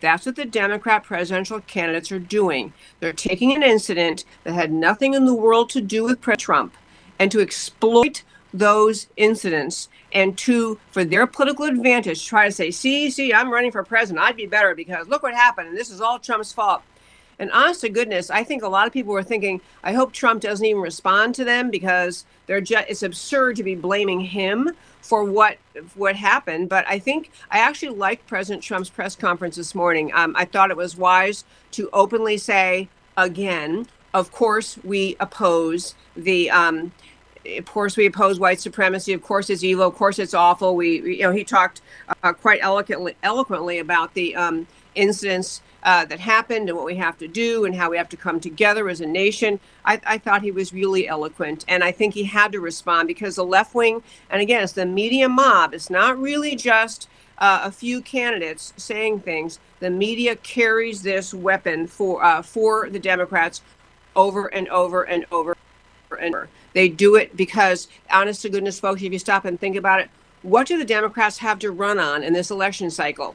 That's 0.00 0.26
what 0.26 0.36
the 0.36 0.44
Democrat 0.44 1.04
presidential 1.04 1.60
candidates 1.60 2.12
are 2.12 2.18
doing. 2.18 2.72
They're 3.00 3.12
taking 3.12 3.54
an 3.54 3.62
incident 3.62 4.24
that 4.44 4.52
had 4.52 4.70
nothing 4.70 5.14
in 5.14 5.24
the 5.24 5.34
world 5.34 5.70
to 5.70 5.80
do 5.80 6.04
with 6.04 6.20
Trump 6.20 6.74
and 7.18 7.30
to 7.32 7.40
exploit 7.40 8.22
those 8.52 9.06
incidents 9.16 9.88
and 10.16 10.36
to, 10.38 10.78
for 10.92 11.04
their 11.04 11.26
political 11.26 11.66
advantage, 11.66 12.24
try 12.24 12.46
to 12.46 12.52
say, 12.52 12.70
see, 12.70 13.10
see, 13.10 13.34
I'm 13.34 13.50
running 13.50 13.70
for 13.70 13.84
president. 13.84 14.24
I'd 14.24 14.34
be 14.34 14.46
better 14.46 14.74
because 14.74 15.08
look 15.08 15.22
what 15.22 15.34
happened. 15.34 15.68
And 15.68 15.76
this 15.76 15.90
is 15.90 16.00
all 16.00 16.18
Trump's 16.18 16.54
fault. 16.54 16.80
And 17.38 17.52
honest 17.52 17.82
to 17.82 17.90
goodness, 17.90 18.30
I 18.30 18.42
think 18.42 18.62
a 18.62 18.68
lot 18.68 18.86
of 18.86 18.94
people 18.94 19.12
were 19.12 19.22
thinking, 19.22 19.60
I 19.84 19.92
hope 19.92 20.14
Trump 20.14 20.40
doesn't 20.40 20.64
even 20.64 20.80
respond 20.80 21.34
to 21.34 21.44
them 21.44 21.70
because 21.70 22.24
they're 22.46 22.62
just, 22.62 22.86
it's 22.88 23.02
absurd 23.02 23.56
to 23.56 23.62
be 23.62 23.74
blaming 23.74 24.20
him 24.20 24.70
for 25.02 25.22
what 25.22 25.58
what 25.96 26.16
happened. 26.16 26.70
But 26.70 26.88
I 26.88 26.98
think 26.98 27.30
I 27.50 27.58
actually 27.58 27.94
liked 27.94 28.26
President 28.26 28.62
Trump's 28.62 28.88
press 28.88 29.14
conference 29.14 29.56
this 29.56 29.74
morning. 29.74 30.12
Um, 30.14 30.34
I 30.34 30.46
thought 30.46 30.70
it 30.70 30.78
was 30.78 30.96
wise 30.96 31.44
to 31.72 31.90
openly 31.92 32.38
say 32.38 32.88
again, 33.18 33.86
of 34.14 34.32
course, 34.32 34.78
we 34.82 35.14
oppose 35.20 35.94
the 36.16 36.50
um, 36.50 36.92
of 37.58 37.66
course, 37.66 37.96
we 37.96 38.06
oppose 38.06 38.38
white 38.38 38.60
supremacy. 38.60 39.12
Of 39.12 39.22
course, 39.22 39.50
it's 39.50 39.64
evil. 39.64 39.86
Of 39.86 39.94
course, 39.94 40.18
it's 40.18 40.34
awful. 40.34 40.76
We, 40.76 41.16
you 41.16 41.22
know, 41.22 41.32
he 41.32 41.44
talked 41.44 41.80
uh, 42.22 42.32
quite 42.32 42.60
eloquently, 42.62 43.16
eloquently 43.22 43.78
about 43.78 44.14
the 44.14 44.34
um, 44.36 44.66
incidents 44.94 45.62
uh, 45.82 46.04
that 46.06 46.18
happened 46.18 46.68
and 46.68 46.76
what 46.76 46.86
we 46.86 46.96
have 46.96 47.16
to 47.18 47.28
do 47.28 47.64
and 47.64 47.74
how 47.74 47.90
we 47.90 47.96
have 47.96 48.08
to 48.08 48.16
come 48.16 48.40
together 48.40 48.88
as 48.88 49.00
a 49.00 49.06
nation. 49.06 49.60
I, 49.84 50.00
I 50.04 50.18
thought 50.18 50.42
he 50.42 50.50
was 50.50 50.72
really 50.72 51.06
eloquent, 51.06 51.64
and 51.68 51.84
I 51.84 51.92
think 51.92 52.14
he 52.14 52.24
had 52.24 52.52
to 52.52 52.60
respond 52.60 53.06
because 53.06 53.36
the 53.36 53.44
left 53.44 53.74
wing, 53.74 54.02
and 54.28 54.42
again, 54.42 54.62
it's 54.62 54.72
the 54.72 54.86
media 54.86 55.28
mob. 55.28 55.74
It's 55.74 55.90
not 55.90 56.18
really 56.18 56.56
just 56.56 57.08
uh, 57.38 57.60
a 57.64 57.70
few 57.70 58.00
candidates 58.00 58.72
saying 58.76 59.20
things. 59.20 59.60
The 59.78 59.90
media 59.90 60.34
carries 60.36 61.02
this 61.02 61.32
weapon 61.32 61.86
for 61.86 62.24
uh, 62.24 62.42
for 62.42 62.88
the 62.90 62.98
Democrats 62.98 63.62
over 64.16 64.46
and 64.48 64.66
over 64.68 65.02
and 65.04 65.26
over 65.30 65.56
and 66.18 66.34
over. 66.34 66.48
They 66.76 66.90
do 66.90 67.14
it 67.14 67.34
because, 67.34 67.88
honest 68.10 68.42
to 68.42 68.50
goodness, 68.50 68.78
folks, 68.78 69.00
if 69.00 69.10
you 69.10 69.18
stop 69.18 69.46
and 69.46 69.58
think 69.58 69.76
about 69.76 70.00
it, 70.00 70.10
what 70.42 70.66
do 70.66 70.76
the 70.76 70.84
Democrats 70.84 71.38
have 71.38 71.58
to 71.60 71.70
run 71.70 71.98
on 71.98 72.22
in 72.22 72.34
this 72.34 72.50
election 72.50 72.90
cycle? 72.90 73.34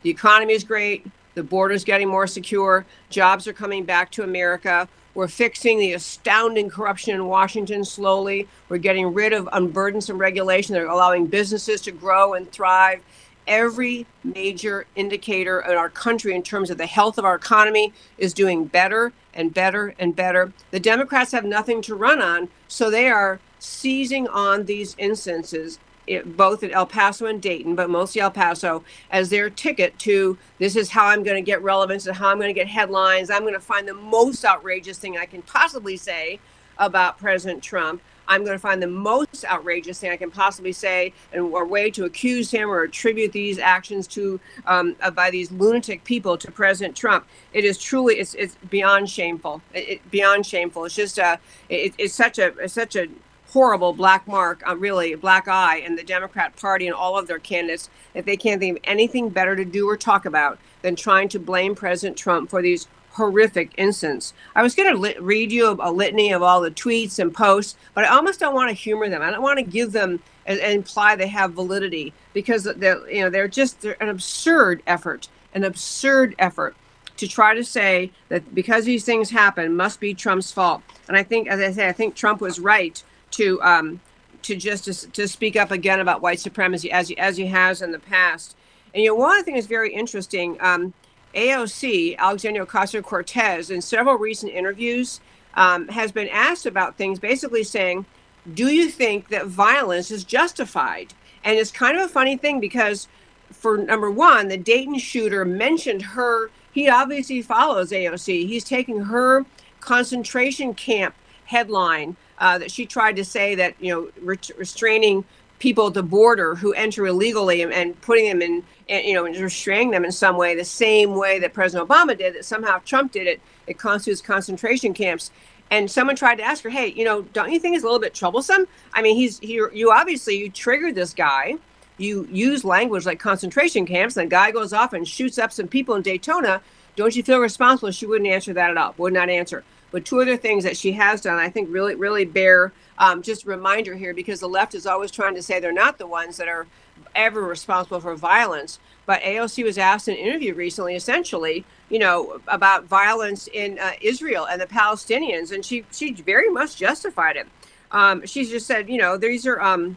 The 0.00 0.08
economy 0.08 0.54
is 0.54 0.64
great. 0.64 1.06
The 1.34 1.42
border 1.42 1.74
is 1.74 1.84
getting 1.84 2.08
more 2.08 2.26
secure. 2.26 2.86
Jobs 3.10 3.46
are 3.46 3.52
coming 3.52 3.84
back 3.84 4.10
to 4.12 4.22
America. 4.22 4.88
We're 5.12 5.28
fixing 5.28 5.80
the 5.80 5.92
astounding 5.92 6.70
corruption 6.70 7.14
in 7.14 7.26
Washington 7.26 7.84
slowly. 7.84 8.48
We're 8.70 8.78
getting 8.78 9.12
rid 9.12 9.34
of 9.34 9.44
unburdensome 9.52 10.18
regulation 10.18 10.72
They're 10.72 10.86
allowing 10.86 11.26
businesses 11.26 11.82
to 11.82 11.92
grow 11.92 12.32
and 12.32 12.50
thrive 12.50 13.02
every 13.46 14.06
major 14.24 14.86
indicator 14.96 15.60
in 15.60 15.76
our 15.76 15.90
country 15.90 16.34
in 16.34 16.42
terms 16.42 16.70
of 16.70 16.78
the 16.78 16.86
health 16.86 17.18
of 17.18 17.26
our 17.26 17.34
economy 17.34 17.92
is 18.16 18.32
doing 18.32 18.64
better 18.64 19.12
and 19.34 19.52
better 19.52 19.94
and 19.98 20.14
better. 20.14 20.52
The 20.70 20.80
Democrats 20.80 21.32
have 21.32 21.44
nothing 21.44 21.82
to 21.82 21.94
run 21.94 22.20
on, 22.20 22.48
so 22.68 22.90
they 22.90 23.08
are 23.08 23.40
seizing 23.58 24.26
on 24.28 24.64
these 24.64 24.94
instances, 24.98 25.78
eh, 26.08 26.22
both 26.24 26.62
at 26.62 26.72
El 26.72 26.86
Paso 26.86 27.26
and 27.26 27.40
Dayton, 27.40 27.74
but 27.74 27.90
mostly 27.90 28.20
El 28.20 28.30
Paso, 28.30 28.84
as 29.10 29.30
their 29.30 29.48
ticket 29.50 29.98
to 30.00 30.38
this 30.58 30.76
is 30.76 30.90
how 30.90 31.06
I'm 31.06 31.22
going 31.22 31.36
to 31.36 31.42
get 31.42 31.62
relevance 31.62 32.06
and 32.06 32.16
how 32.16 32.28
I'm 32.28 32.38
going 32.38 32.48
to 32.48 32.60
get 32.60 32.68
headlines. 32.68 33.30
I'm 33.30 33.42
going 33.42 33.54
to 33.54 33.60
find 33.60 33.86
the 33.86 33.94
most 33.94 34.44
outrageous 34.44 34.98
thing 34.98 35.16
I 35.16 35.26
can 35.26 35.42
possibly 35.42 35.96
say 35.96 36.40
about 36.78 37.18
President 37.18 37.62
Trump 37.62 38.02
I'm 38.32 38.44
going 38.44 38.56
to 38.56 38.60
find 38.60 38.82
the 38.82 38.86
most 38.86 39.44
outrageous 39.44 40.00
thing 40.00 40.10
I 40.10 40.16
can 40.16 40.30
possibly 40.30 40.72
say 40.72 41.12
and 41.32 41.54
a 41.54 41.64
way 41.64 41.90
to 41.90 42.06
accuse 42.06 42.50
him 42.50 42.70
or 42.70 42.82
attribute 42.82 43.32
these 43.32 43.58
actions 43.58 44.06
to 44.08 44.40
um, 44.66 44.96
uh, 45.02 45.10
by 45.10 45.30
these 45.30 45.52
lunatic 45.52 46.02
people 46.04 46.38
to 46.38 46.50
President 46.50 46.96
Trump. 46.96 47.26
It 47.52 47.66
is 47.66 47.76
truly 47.76 48.14
it's, 48.14 48.32
it's 48.34 48.56
beyond 48.70 49.10
shameful. 49.10 49.60
It, 49.74 49.88
it, 49.88 50.10
beyond 50.10 50.46
shameful. 50.46 50.86
It's 50.86 50.94
just 50.94 51.18
a 51.18 51.38
it, 51.68 51.94
it's 51.98 52.14
such 52.14 52.38
a 52.38 52.56
it's 52.58 52.72
such 52.72 52.96
a 52.96 53.08
horrible 53.50 53.92
black 53.92 54.26
mark, 54.26 54.62
uh, 54.66 54.74
really 54.74 55.12
a 55.12 55.18
black 55.18 55.46
eye 55.46 55.76
in 55.76 55.94
the 55.94 56.02
Democrat 56.02 56.56
Party 56.56 56.86
and 56.86 56.94
all 56.94 57.18
of 57.18 57.26
their 57.26 57.38
candidates 57.38 57.90
that 58.14 58.24
they 58.24 58.36
can't 58.36 58.60
think 58.60 58.78
of 58.78 58.84
anything 58.84 59.28
better 59.28 59.54
to 59.54 59.64
do 59.64 59.86
or 59.86 59.98
talk 59.98 60.24
about 60.24 60.58
than 60.80 60.96
trying 60.96 61.28
to 61.28 61.38
blame 61.38 61.74
President 61.74 62.16
Trump 62.16 62.48
for 62.48 62.62
these 62.62 62.88
horrific 63.12 63.72
instance. 63.76 64.32
I 64.54 64.62
was 64.62 64.74
going 64.74 64.94
to 64.94 65.20
read 65.20 65.52
you 65.52 65.66
a, 65.66 65.90
a, 65.90 65.92
litany 65.92 66.32
of 66.32 66.42
all 66.42 66.60
the 66.60 66.70
tweets 66.70 67.18
and 67.18 67.32
posts, 67.32 67.76
but 67.94 68.04
I 68.04 68.08
almost 68.08 68.40
don't 68.40 68.54
want 68.54 68.70
to 68.70 68.74
humor 68.74 69.08
them. 69.08 69.22
I 69.22 69.30
don't 69.30 69.42
want 69.42 69.58
to 69.58 69.64
give 69.64 69.92
them 69.92 70.20
and, 70.46 70.58
and 70.58 70.72
imply 70.72 71.16
they 71.16 71.28
have 71.28 71.52
validity 71.52 72.12
because 72.32 72.64
they're 72.64 73.08
you 73.10 73.22
know 73.22 73.30
they're 73.30 73.48
just 73.48 73.80
they're 73.80 74.02
an 74.02 74.08
absurd 74.08 74.82
effort, 74.86 75.28
an 75.54 75.64
absurd 75.64 76.34
effort 76.38 76.74
to 77.16 77.28
try 77.28 77.54
to 77.54 77.62
say 77.62 78.10
that 78.28 78.54
because 78.54 78.84
these 78.84 79.04
things 79.04 79.30
happen 79.30 79.76
must 79.76 80.00
be 80.00 80.14
Trump's 80.14 80.50
fault. 80.50 80.82
And 81.08 81.16
I 81.16 81.22
think, 81.22 81.48
as 81.48 81.60
I 81.60 81.70
say, 81.70 81.88
I 81.88 81.92
think 81.92 82.14
Trump 82.14 82.40
was 82.40 82.58
right 82.58 83.02
to 83.32 83.62
um, 83.62 84.00
to 84.42 84.56
just 84.56 84.84
to, 84.84 85.10
to 85.10 85.28
speak 85.28 85.56
up 85.56 85.70
again 85.70 86.00
about 86.00 86.22
white 86.22 86.40
supremacy 86.40 86.90
as 86.90 87.08
he, 87.08 87.18
as 87.18 87.36
he 87.36 87.46
has 87.46 87.82
in 87.82 87.92
the 87.92 87.98
past. 87.98 88.56
And 88.94 89.02
you 89.02 89.10
know, 89.10 89.14
one 89.14 89.42
thing 89.44 89.56
is 89.56 89.66
very 89.66 89.94
interesting. 89.94 90.56
Um, 90.60 90.92
AOC, 91.34 92.16
Alexandria 92.18 92.66
Ocasio 92.66 93.02
Cortez, 93.02 93.70
in 93.70 93.80
several 93.80 94.16
recent 94.16 94.52
interviews, 94.52 95.20
um, 95.54 95.88
has 95.88 96.12
been 96.12 96.28
asked 96.28 96.66
about 96.66 96.96
things, 96.96 97.18
basically 97.18 97.64
saying, 97.64 98.06
Do 98.52 98.68
you 98.68 98.88
think 98.88 99.28
that 99.28 99.46
violence 99.46 100.10
is 100.10 100.24
justified? 100.24 101.14
And 101.44 101.58
it's 101.58 101.70
kind 101.70 101.96
of 101.96 102.04
a 102.04 102.08
funny 102.08 102.36
thing 102.36 102.60
because, 102.60 103.08
for 103.50 103.76
number 103.78 104.10
one, 104.10 104.48
the 104.48 104.56
Dayton 104.56 104.98
shooter 104.98 105.44
mentioned 105.44 106.02
her. 106.02 106.50
He 106.72 106.88
obviously 106.88 107.42
follows 107.42 107.90
AOC. 107.90 108.46
He's 108.46 108.64
taking 108.64 109.02
her 109.02 109.44
concentration 109.80 110.74
camp 110.74 111.14
headline 111.46 112.16
uh, 112.38 112.58
that 112.58 112.70
she 112.70 112.86
tried 112.86 113.16
to 113.16 113.24
say 113.24 113.54
that, 113.54 113.74
you 113.80 113.92
know, 113.92 114.34
restraining 114.56 115.24
people 115.62 115.86
at 115.86 115.94
the 115.94 116.02
border 116.02 116.56
who 116.56 116.72
enter 116.72 117.06
illegally 117.06 117.62
and, 117.62 117.72
and 117.72 117.98
putting 118.00 118.26
them 118.26 118.42
in, 118.42 118.64
and, 118.88 119.06
you 119.06 119.14
know, 119.14 119.24
and 119.24 119.36
restraining 119.36 119.92
them 119.92 120.04
in 120.04 120.10
some 120.10 120.36
way, 120.36 120.56
the 120.56 120.64
same 120.64 121.14
way 121.14 121.38
that 121.38 121.54
President 121.54 121.88
Obama 121.88 122.18
did, 122.18 122.34
that 122.34 122.44
somehow 122.44 122.80
Trump 122.84 123.12
did 123.12 123.28
it. 123.28 123.40
It 123.68 123.78
constitutes 123.78 124.20
concentration 124.20 124.92
camps. 124.92 125.30
And 125.70 125.88
someone 125.88 126.16
tried 126.16 126.38
to 126.38 126.42
ask 126.42 126.64
her, 126.64 126.68
"Hey, 126.68 126.88
you 126.88 127.04
know, 127.04 127.22
don't 127.32 127.52
you 127.52 127.60
think 127.60 127.76
it's 127.76 127.84
a 127.84 127.86
little 127.86 128.00
bit 128.00 128.12
troublesome? 128.12 128.66
I 128.92 129.02
mean, 129.02 129.14
he's 129.14 129.38
he, 129.38 129.54
you 129.72 129.92
obviously 129.92 130.36
you 130.36 130.50
triggered 130.50 130.96
this 130.96 131.14
guy. 131.14 131.54
You 131.96 132.26
use 132.28 132.64
language 132.64 133.06
like 133.06 133.20
concentration 133.20 133.86
camps, 133.86 134.16
and 134.16 134.26
the 134.26 134.30
guy 134.30 134.50
goes 134.50 134.72
off 134.72 134.92
and 134.92 135.06
shoots 135.06 135.38
up 135.38 135.52
some 135.52 135.68
people 135.68 135.94
in 135.94 136.02
Daytona. 136.02 136.60
Don't 136.96 137.14
you 137.14 137.22
feel 137.22 137.38
responsible?" 137.38 137.92
She 137.92 138.06
wouldn't 138.06 138.28
answer 138.28 138.52
that 138.52 138.70
at 138.70 138.76
all. 138.76 138.96
Would 138.98 139.12
not 139.12 139.30
answer. 139.30 139.62
But 139.92 140.04
two 140.04 140.20
other 140.20 140.36
things 140.36 140.64
that 140.64 140.76
she 140.76 140.90
has 140.92 141.20
done, 141.20 141.38
I 141.38 141.50
think, 141.50 141.68
really, 141.70 141.94
really 141.94 142.24
bear 142.24 142.72
um, 142.98 143.22
just 143.22 143.46
reminder 143.46 143.94
here 143.94 144.14
because 144.14 144.40
the 144.40 144.48
left 144.48 144.74
is 144.74 144.86
always 144.86 145.10
trying 145.10 145.34
to 145.34 145.42
say 145.42 145.60
they're 145.60 145.72
not 145.72 145.98
the 145.98 146.06
ones 146.06 146.36
that 146.36 146.48
are 146.48 146.66
ever 147.14 147.42
responsible 147.42 148.00
for 148.00 148.14
violence. 148.14 148.78
But 149.06 149.22
AOC 149.22 149.64
was 149.64 149.78
asked 149.78 150.08
in 150.08 150.14
an 150.14 150.20
interview 150.20 150.54
recently, 150.54 150.94
essentially, 150.94 151.64
you 151.88 151.98
know, 151.98 152.40
about 152.46 152.84
violence 152.84 153.48
in 153.52 153.78
uh, 153.78 153.92
Israel 154.00 154.46
and 154.46 154.60
the 154.60 154.66
Palestinians, 154.66 155.52
and 155.52 155.64
she 155.64 155.84
she 155.90 156.12
very 156.12 156.50
much 156.50 156.76
justified 156.76 157.36
it. 157.36 157.48
Um, 157.90 158.24
she 158.26 158.44
just 158.44 158.66
said, 158.66 158.88
you 158.88 158.98
know, 158.98 159.16
these 159.18 159.46
are 159.46 159.60
um, 159.60 159.96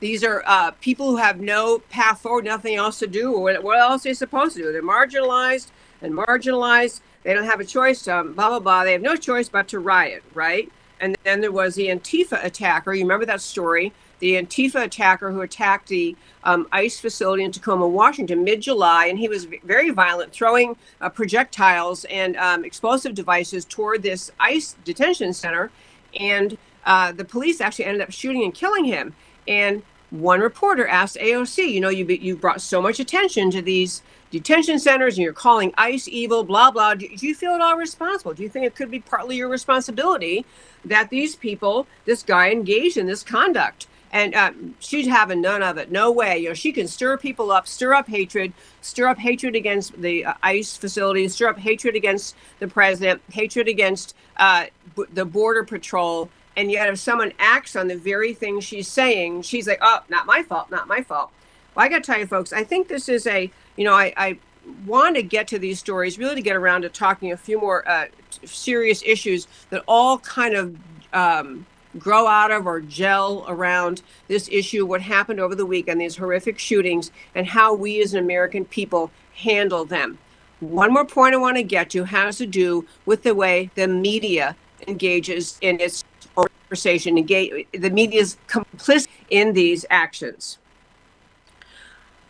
these 0.00 0.24
are 0.24 0.42
uh, 0.46 0.72
people 0.80 1.10
who 1.10 1.16
have 1.16 1.40
no 1.40 1.78
path 1.78 2.20
forward, 2.20 2.44
nothing 2.44 2.74
else 2.74 2.98
to 2.98 3.06
do. 3.06 3.32
What, 3.38 3.62
what 3.62 3.78
else 3.78 4.04
are 4.04 4.10
they 4.10 4.14
supposed 4.14 4.56
to 4.56 4.62
do? 4.62 4.72
They're 4.72 4.82
marginalized 4.82 5.68
and 6.02 6.12
marginalized. 6.12 7.00
They 7.22 7.32
don't 7.32 7.44
have 7.44 7.60
a 7.60 7.64
choice. 7.64 8.06
Um, 8.06 8.34
blah 8.34 8.48
blah 8.48 8.58
blah. 8.58 8.84
They 8.84 8.92
have 8.92 9.02
no 9.02 9.16
choice 9.16 9.48
but 9.48 9.68
to 9.68 9.78
riot, 9.78 10.22
right? 10.34 10.70
And 11.04 11.18
then 11.22 11.42
there 11.42 11.52
was 11.52 11.74
the 11.74 11.88
Antifa 11.88 12.42
attacker. 12.42 12.94
You 12.94 13.02
remember 13.02 13.26
that 13.26 13.42
story? 13.42 13.92
The 14.20 14.36
Antifa 14.36 14.84
attacker 14.84 15.30
who 15.30 15.42
attacked 15.42 15.88
the 15.88 16.16
um, 16.44 16.66
ICE 16.72 16.98
facility 16.98 17.44
in 17.44 17.52
Tacoma, 17.52 17.86
Washington, 17.86 18.42
mid 18.42 18.62
July, 18.62 19.06
and 19.06 19.18
he 19.18 19.28
was 19.28 19.44
very 19.64 19.90
violent, 19.90 20.32
throwing 20.32 20.76
uh, 21.02 21.10
projectiles 21.10 22.06
and 22.06 22.38
um, 22.38 22.64
explosive 22.64 23.14
devices 23.14 23.66
toward 23.66 24.02
this 24.02 24.32
ICE 24.40 24.76
detention 24.82 25.34
center. 25.34 25.70
And 26.18 26.56
uh, 26.86 27.12
the 27.12 27.24
police 27.26 27.60
actually 27.60 27.84
ended 27.84 28.00
up 28.00 28.10
shooting 28.10 28.42
and 28.42 28.54
killing 28.54 28.86
him. 28.86 29.14
And 29.46 29.82
one 30.08 30.40
reporter 30.40 30.86
asked 30.86 31.18
AOC, 31.18 31.70
you 31.70 31.80
know, 31.80 31.90
you 31.90 32.06
you 32.06 32.34
brought 32.34 32.62
so 32.62 32.80
much 32.80 32.98
attention 32.98 33.50
to 33.50 33.60
these 33.60 34.02
detention 34.30 34.78
centers 34.78 35.16
and 35.16 35.24
you're 35.24 35.32
calling 35.32 35.72
ICE 35.76 36.08
evil, 36.08 36.44
blah, 36.44 36.70
blah. 36.70 36.94
Do, 36.94 37.08
do, 37.08 37.26
you 37.26 37.34
feel 37.34 37.52
at 37.52 37.60
all 37.60 37.76
responsible? 37.76 38.34
Do 38.34 38.42
you 38.42 38.48
think 38.48 38.66
it 38.66 38.74
could 38.74 38.90
be 38.90 39.00
partly 39.00 39.36
your 39.36 39.48
responsibility 39.48 40.44
that 40.84 41.10
these 41.10 41.36
people, 41.36 41.86
this 42.04 42.22
guy 42.22 42.50
engaged 42.50 42.96
in 42.96 43.06
this 43.06 43.22
conduct? 43.22 43.86
And 44.12 44.34
uh, 44.34 44.52
she's 44.78 45.08
having 45.08 45.40
none 45.40 45.62
of 45.62 45.76
it. 45.76 45.90
No 45.90 46.12
way. 46.12 46.38
You 46.38 46.48
know, 46.48 46.54
she 46.54 46.72
can 46.72 46.86
stir 46.86 47.16
people 47.16 47.50
up, 47.50 47.66
stir 47.66 47.94
up 47.94 48.08
hatred, 48.08 48.52
stir 48.80 49.08
up 49.08 49.18
hatred 49.18 49.56
against 49.56 50.00
the 50.00 50.24
uh, 50.26 50.34
ICE 50.42 50.76
facilities, 50.76 51.34
stir 51.34 51.48
up 51.48 51.58
hatred 51.58 51.96
against 51.96 52.36
the 52.60 52.68
president, 52.68 53.22
hatred 53.32 53.66
against 53.66 54.14
uh, 54.36 54.66
b- 54.96 55.04
the 55.12 55.24
border 55.24 55.64
patrol. 55.64 56.30
And 56.56 56.70
yet, 56.70 56.88
if 56.88 57.00
someone 57.00 57.32
acts 57.40 57.74
on 57.74 57.88
the 57.88 57.96
very 57.96 58.34
thing 58.34 58.60
she's 58.60 58.86
saying, 58.86 59.42
she's 59.42 59.66
like, 59.66 59.80
oh, 59.82 60.04
not 60.08 60.26
my 60.26 60.44
fault, 60.44 60.70
not 60.70 60.86
my 60.86 61.02
fault. 61.02 61.32
Well, 61.74 61.84
I 61.84 61.88
got 61.88 62.04
to 62.04 62.12
tell 62.12 62.20
you, 62.20 62.26
folks, 62.26 62.52
I 62.52 62.62
think 62.62 62.86
this 62.86 63.08
is 63.08 63.26
a 63.26 63.50
you 63.76 63.84
know, 63.84 63.92
I, 63.92 64.12
I 64.16 64.38
want 64.86 65.16
to 65.16 65.22
get 65.22 65.48
to 65.48 65.58
these 65.58 65.78
stories 65.78 66.18
really 66.18 66.36
to 66.36 66.42
get 66.42 66.56
around 66.56 66.82
to 66.82 66.88
talking 66.88 67.32
a 67.32 67.36
few 67.36 67.60
more 67.60 67.86
uh, 67.88 68.06
serious 68.44 69.02
issues 69.04 69.46
that 69.70 69.82
all 69.86 70.18
kind 70.18 70.54
of 70.54 70.76
um, 71.12 71.66
grow 71.98 72.26
out 72.26 72.50
of 72.50 72.66
or 72.66 72.80
gel 72.80 73.44
around 73.48 74.02
this 74.28 74.48
issue, 74.50 74.86
what 74.86 75.02
happened 75.02 75.40
over 75.40 75.54
the 75.54 75.66
weekend, 75.66 76.00
these 76.00 76.16
horrific 76.16 76.58
shootings, 76.58 77.10
and 77.34 77.46
how 77.46 77.74
we 77.74 78.02
as 78.02 78.14
an 78.14 78.20
American 78.20 78.64
people 78.64 79.10
handle 79.34 79.84
them. 79.84 80.18
One 80.60 80.92
more 80.92 81.04
point 81.04 81.34
I 81.34 81.38
want 81.38 81.56
to 81.56 81.62
get 81.62 81.90
to 81.90 82.04
has 82.04 82.38
to 82.38 82.46
do 82.46 82.86
with 83.06 83.22
the 83.22 83.34
way 83.34 83.70
the 83.74 83.88
media 83.88 84.56
engages 84.86 85.58
in 85.60 85.80
its 85.80 86.04
conversation. 86.34 87.18
Engage, 87.18 87.66
the 87.72 87.90
media 87.90 88.20
is 88.20 88.36
complicit 88.48 89.08
in 89.30 89.52
these 89.52 89.84
actions. 89.90 90.58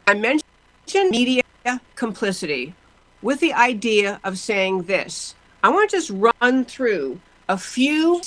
I 0.06 0.14
mentioned 0.14 0.43
media 1.02 1.42
complicity 1.96 2.74
with 3.22 3.40
the 3.40 3.52
idea 3.52 4.20
of 4.22 4.38
saying 4.38 4.82
this. 4.82 5.34
I 5.62 5.70
want 5.70 5.90
to 5.90 5.96
just 5.96 6.10
run 6.10 6.64
through 6.64 7.20
a 7.48 7.56
few 7.56 8.20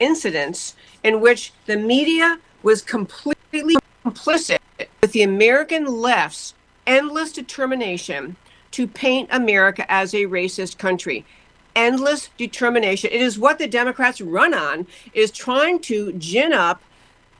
incidents 0.00 0.74
in 1.04 1.20
which 1.20 1.52
the 1.66 1.76
media 1.76 2.38
was 2.62 2.82
completely 2.82 3.76
complicit 4.04 4.58
with 5.00 5.12
the 5.12 5.22
American 5.22 5.86
left's 5.86 6.54
endless 6.86 7.32
determination 7.32 8.36
to 8.70 8.86
paint 8.86 9.28
America 9.32 9.90
as 9.90 10.14
a 10.14 10.26
racist 10.26 10.78
country. 10.78 11.24
Endless 11.74 12.30
determination. 12.38 13.10
It 13.12 13.20
is 13.20 13.38
what 13.38 13.58
the 13.58 13.66
Democrats 13.68 14.20
run 14.20 14.54
on, 14.54 14.86
is 15.12 15.30
trying 15.30 15.78
to 15.80 16.12
gin 16.14 16.52
up 16.52 16.82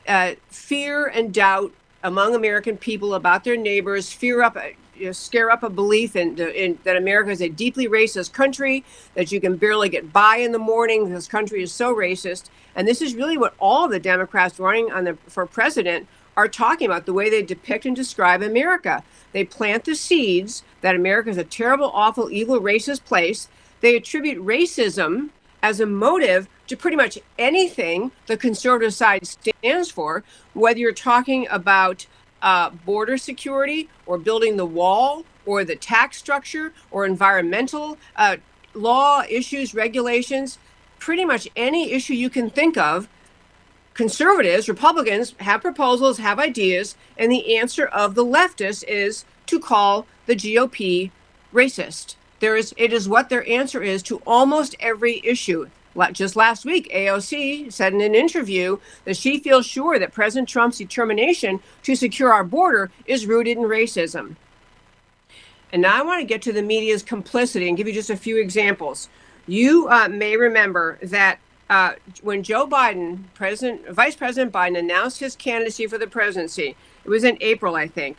uh, 0.07 0.33
fear 0.49 1.07
and 1.07 1.33
doubt 1.33 1.73
among 2.03 2.35
American 2.35 2.77
people 2.77 3.15
about 3.15 3.45
their 3.45 3.57
neighbors, 3.57 4.13
fear 4.13 4.43
up, 4.43 4.57
you 4.97 5.07
know, 5.07 5.13
scare 5.13 5.51
up 5.51 5.63
a 5.63 5.71
belief 5.71 6.17
in, 6.17 6.39
in, 6.39 6.79
that 6.85 6.97
America 6.97 7.31
is 7.31 7.41
a 7.41 7.49
deeply 7.49 7.89
racist 7.89 8.33
country, 8.33 8.85
that 9.15 9.33
you 9.33 9.41
can 9.41 9.57
barely 9.57 9.89
get 9.89 10.13
by 10.13 10.37
in 10.37 10.53
the 10.53 10.59
morning. 10.59 11.11
This 11.13 11.29
country 11.29 11.63
is 11.63 11.73
so 11.73 11.95
racist, 11.95 12.51
and 12.75 12.87
this 12.87 13.03
is 13.03 13.15
really 13.15 13.37
what 13.37 13.55
all 13.59 13.89
the 13.89 14.01
Democrats 14.01 14.59
running 14.59 14.93
on 14.93 15.05
the 15.05 15.15
for 15.27 15.47
president 15.47 16.07
are 16.37 16.49
talking 16.49 16.87
about. 16.87 17.07
The 17.07 17.13
way 17.13 17.31
they 17.31 17.43
depict 17.43 17.87
and 17.87 17.97
describe 17.97 18.43
America, 18.43 19.03
they 19.33 19.45
plant 19.45 19.85
the 19.85 19.95
seeds 19.95 20.63
that 20.83 20.95
America 20.95 21.31
is 21.31 21.39
a 21.39 21.45
terrible, 21.45 21.91
awful, 21.95 22.31
evil, 22.31 22.61
racist 22.61 23.05
place. 23.05 23.49
They 23.81 23.97
attribute 23.97 24.45
racism 24.45 25.31
as 25.63 25.81
a 25.81 25.87
motive 25.87 26.49
to 26.67 26.77
pretty 26.77 26.97
much 26.97 27.19
anything 27.39 28.13
the 28.27 28.37
conservative 28.37 28.95
side 28.95 29.27
stands 29.27 29.91
for, 29.91 30.25
whether 30.55 30.79
you're 30.79 30.93
talking 30.93 31.47
about 31.51 32.07
uh, 32.43 32.71
border 32.71 33.17
security 33.17 33.89
or 34.05 34.19
building 34.19 34.57
the 34.57 34.67
wall 34.67 35.25
or 35.45 35.65
the 35.65 35.77
tax 35.77 36.19
structure 36.19 36.73
or 36.91 37.07
environmental 37.07 37.97
uh, 38.17 38.37
law 38.75 39.23
issues, 39.29 39.75
regulations, 39.75 40.59
pretty 40.99 41.25
much 41.25 41.49
any 41.57 41.93
issue 41.93 42.15
you 42.15 42.31
can 42.31 42.51
think 42.51 42.77
of. 42.77 43.09
Conservatives, 43.95 44.69
Republicans 44.69 45.35
have 45.41 45.63
proposals, 45.63 46.19
have 46.19 46.39
ideas, 46.39 46.97
and 47.17 47.33
the 47.33 47.57
answer 47.57 47.87
of 47.87 48.15
the 48.15 48.25
leftists 48.25 48.85
is 48.87 49.25
to 49.47 49.59
call 49.59 50.07
the 50.27 50.37
GOP 50.37 51.11
racist. 51.53 52.17
There 52.41 52.57
is, 52.57 52.75
it 52.77 52.93
is 52.93 53.09
what 53.09 53.31
their 53.31 53.49
answer 53.49 53.83
is 53.83 54.03
to 54.05 54.19
almost 54.27 54.77
every 54.81 55.23
issue. 55.25 55.69
Just 56.13 56.37
last 56.37 56.65
week, 56.65 56.91
AOC 56.95 57.73
said 57.73 57.93
in 57.93 58.01
an 58.01 58.15
interview 58.15 58.79
that 59.05 59.17
she 59.17 59.39
feels 59.39 59.67
sure 59.67 59.99
that 59.99 60.13
President 60.13 60.49
Trump's 60.49 60.79
determination 60.79 61.61
to 61.83 61.97
secure 61.97 62.33
our 62.33 62.45
border 62.45 62.91
is 63.07 63.27
rooted 63.27 63.57
in 63.57 63.65
racism. 63.65 64.37
And 65.73 65.83
now 65.83 65.99
I 65.99 66.03
want 66.03 66.21
to 66.21 66.27
get 66.27 66.43
to 66.43 66.53
the 66.53 66.63
media's 66.63 67.03
complicity 67.03 67.69
and 67.69 67.77
give 67.77 67.89
you 67.89 67.95
just 67.95 68.11
a 68.11 68.17
few 68.17 68.39
examples. 68.39 69.09
You 69.47 69.89
uh, 69.89 70.09
may 70.09 70.37
remember 70.37 70.99
that 71.03 71.39
uh, 71.69 71.95
when 72.23 72.43
Joe 72.43 72.67
Biden, 72.67 73.25
President, 73.35 73.89
Vice 73.89 74.15
President 74.15 74.53
Biden, 74.53 74.79
announced 74.79 75.19
his 75.19 75.35
candidacy 75.35 75.87
for 75.87 75.99
the 75.99 76.07
presidency, 76.07 76.77
it 77.05 77.09
was 77.09 77.25
in 77.25 77.39
April, 77.41 77.75
I 77.75 77.89
think. 77.89 78.19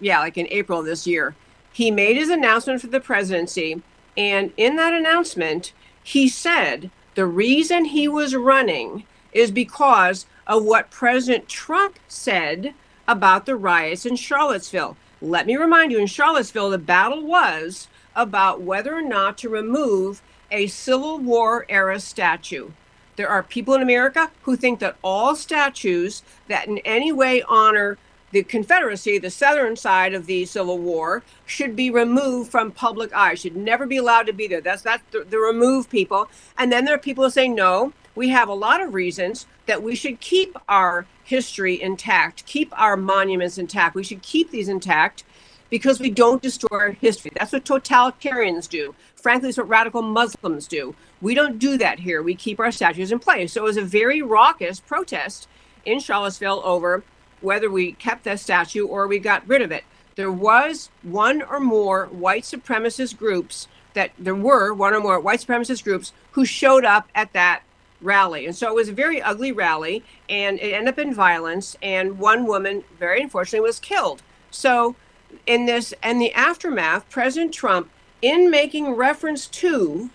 Yeah, 0.00 0.20
like 0.20 0.36
in 0.36 0.48
April 0.50 0.82
this 0.82 1.06
year. 1.06 1.34
He 1.72 1.90
made 1.90 2.16
his 2.16 2.30
announcement 2.30 2.80
for 2.80 2.88
the 2.88 3.00
presidency, 3.00 3.82
and 4.16 4.52
in 4.56 4.74
that 4.76 4.92
announcement, 4.92 5.72
he 6.02 6.28
said 6.28 6.90
the 7.20 7.26
reason 7.26 7.84
he 7.84 8.08
was 8.08 8.34
running 8.34 9.04
is 9.34 9.50
because 9.50 10.24
of 10.46 10.64
what 10.64 10.90
President 10.90 11.46
Trump 11.50 11.98
said 12.08 12.72
about 13.06 13.44
the 13.44 13.56
riots 13.56 14.06
in 14.06 14.16
Charlottesville. 14.16 14.96
Let 15.20 15.46
me 15.46 15.54
remind 15.56 15.92
you 15.92 15.98
in 15.98 16.06
Charlottesville, 16.06 16.70
the 16.70 16.78
battle 16.78 17.22
was 17.22 17.88
about 18.16 18.62
whether 18.62 18.94
or 18.94 19.02
not 19.02 19.36
to 19.36 19.50
remove 19.50 20.22
a 20.50 20.68
Civil 20.68 21.18
War 21.18 21.66
era 21.68 22.00
statue. 22.00 22.70
There 23.16 23.28
are 23.28 23.42
people 23.42 23.74
in 23.74 23.82
America 23.82 24.30
who 24.44 24.56
think 24.56 24.80
that 24.80 24.96
all 25.04 25.36
statues 25.36 26.22
that 26.48 26.68
in 26.68 26.78
any 26.86 27.12
way 27.12 27.42
honor 27.42 27.98
the 28.32 28.42
Confederacy, 28.42 29.18
the 29.18 29.30
southern 29.30 29.76
side 29.76 30.14
of 30.14 30.26
the 30.26 30.44
Civil 30.44 30.78
War, 30.78 31.22
should 31.46 31.74
be 31.74 31.90
removed 31.90 32.50
from 32.50 32.70
public 32.70 33.12
eye, 33.14 33.34
should 33.34 33.56
never 33.56 33.86
be 33.86 33.96
allowed 33.96 34.26
to 34.26 34.32
be 34.32 34.46
there. 34.46 34.60
That's 34.60 34.82
that's 34.82 35.02
the, 35.10 35.24
the 35.24 35.38
remove 35.38 35.90
people. 35.90 36.28
And 36.56 36.70
then 36.70 36.84
there 36.84 36.94
are 36.94 36.98
people 36.98 37.24
who 37.24 37.30
say, 37.30 37.48
no, 37.48 37.92
we 38.14 38.28
have 38.28 38.48
a 38.48 38.54
lot 38.54 38.80
of 38.80 38.94
reasons 38.94 39.46
that 39.66 39.82
we 39.82 39.94
should 39.94 40.20
keep 40.20 40.56
our 40.68 41.06
history 41.24 41.80
intact, 41.80 42.44
keep 42.46 42.72
our 42.78 42.96
monuments 42.96 43.58
intact. 43.58 43.94
We 43.94 44.04
should 44.04 44.22
keep 44.22 44.50
these 44.50 44.68
intact 44.68 45.24
because 45.70 46.00
we 46.00 46.10
don't 46.10 46.42
destroy 46.42 46.76
our 46.76 46.90
history. 46.90 47.30
That's 47.36 47.52
what 47.52 47.64
totalitarians 47.64 48.68
do. 48.68 48.94
Frankly, 49.14 49.50
it's 49.50 49.58
what 49.58 49.68
radical 49.68 50.02
Muslims 50.02 50.66
do. 50.66 50.94
We 51.20 51.34
don't 51.34 51.58
do 51.58 51.78
that 51.78 52.00
here. 52.00 52.22
We 52.22 52.34
keep 52.34 52.58
our 52.58 52.72
statues 52.72 53.12
in 53.12 53.20
place. 53.20 53.52
So 53.52 53.60
it 53.62 53.64
was 53.64 53.76
a 53.76 53.82
very 53.82 54.22
raucous 54.22 54.80
protest 54.80 55.46
in 55.84 56.00
Charlottesville 56.00 56.62
over 56.64 57.04
whether 57.40 57.70
we 57.70 57.92
kept 57.92 58.24
that 58.24 58.40
statue 58.40 58.86
or 58.86 59.06
we 59.06 59.18
got 59.18 59.46
rid 59.48 59.62
of 59.62 59.72
it. 59.72 59.84
There 60.16 60.32
was 60.32 60.90
one 61.02 61.42
or 61.42 61.60
more 61.60 62.06
white 62.06 62.42
supremacist 62.42 63.16
groups 63.16 63.68
that 63.94 64.12
there 64.18 64.34
were 64.34 64.72
one 64.72 64.94
or 64.94 65.00
more 65.00 65.18
white 65.18 65.40
supremacist 65.40 65.84
groups 65.84 66.12
who 66.32 66.44
showed 66.44 66.84
up 66.84 67.08
at 67.14 67.32
that 67.32 67.62
rally. 68.00 68.46
And 68.46 68.54
so 68.54 68.68
it 68.68 68.74
was 68.74 68.88
a 68.88 68.92
very 68.92 69.20
ugly 69.20 69.52
rally 69.52 70.04
and 70.28 70.58
it 70.58 70.72
ended 70.72 70.94
up 70.94 70.98
in 70.98 71.14
violence. 71.14 71.76
And 71.82 72.18
one 72.18 72.46
woman, 72.46 72.84
very 72.98 73.22
unfortunately, 73.22 73.66
was 73.66 73.80
killed. 73.80 74.22
So, 74.50 74.96
in 75.46 75.66
this 75.66 75.94
and 76.02 76.20
the 76.20 76.32
aftermath, 76.32 77.08
President 77.08 77.54
Trump, 77.54 77.88
in 78.20 78.50
making 78.50 78.94
reference 78.94 79.46
to 79.46 80.10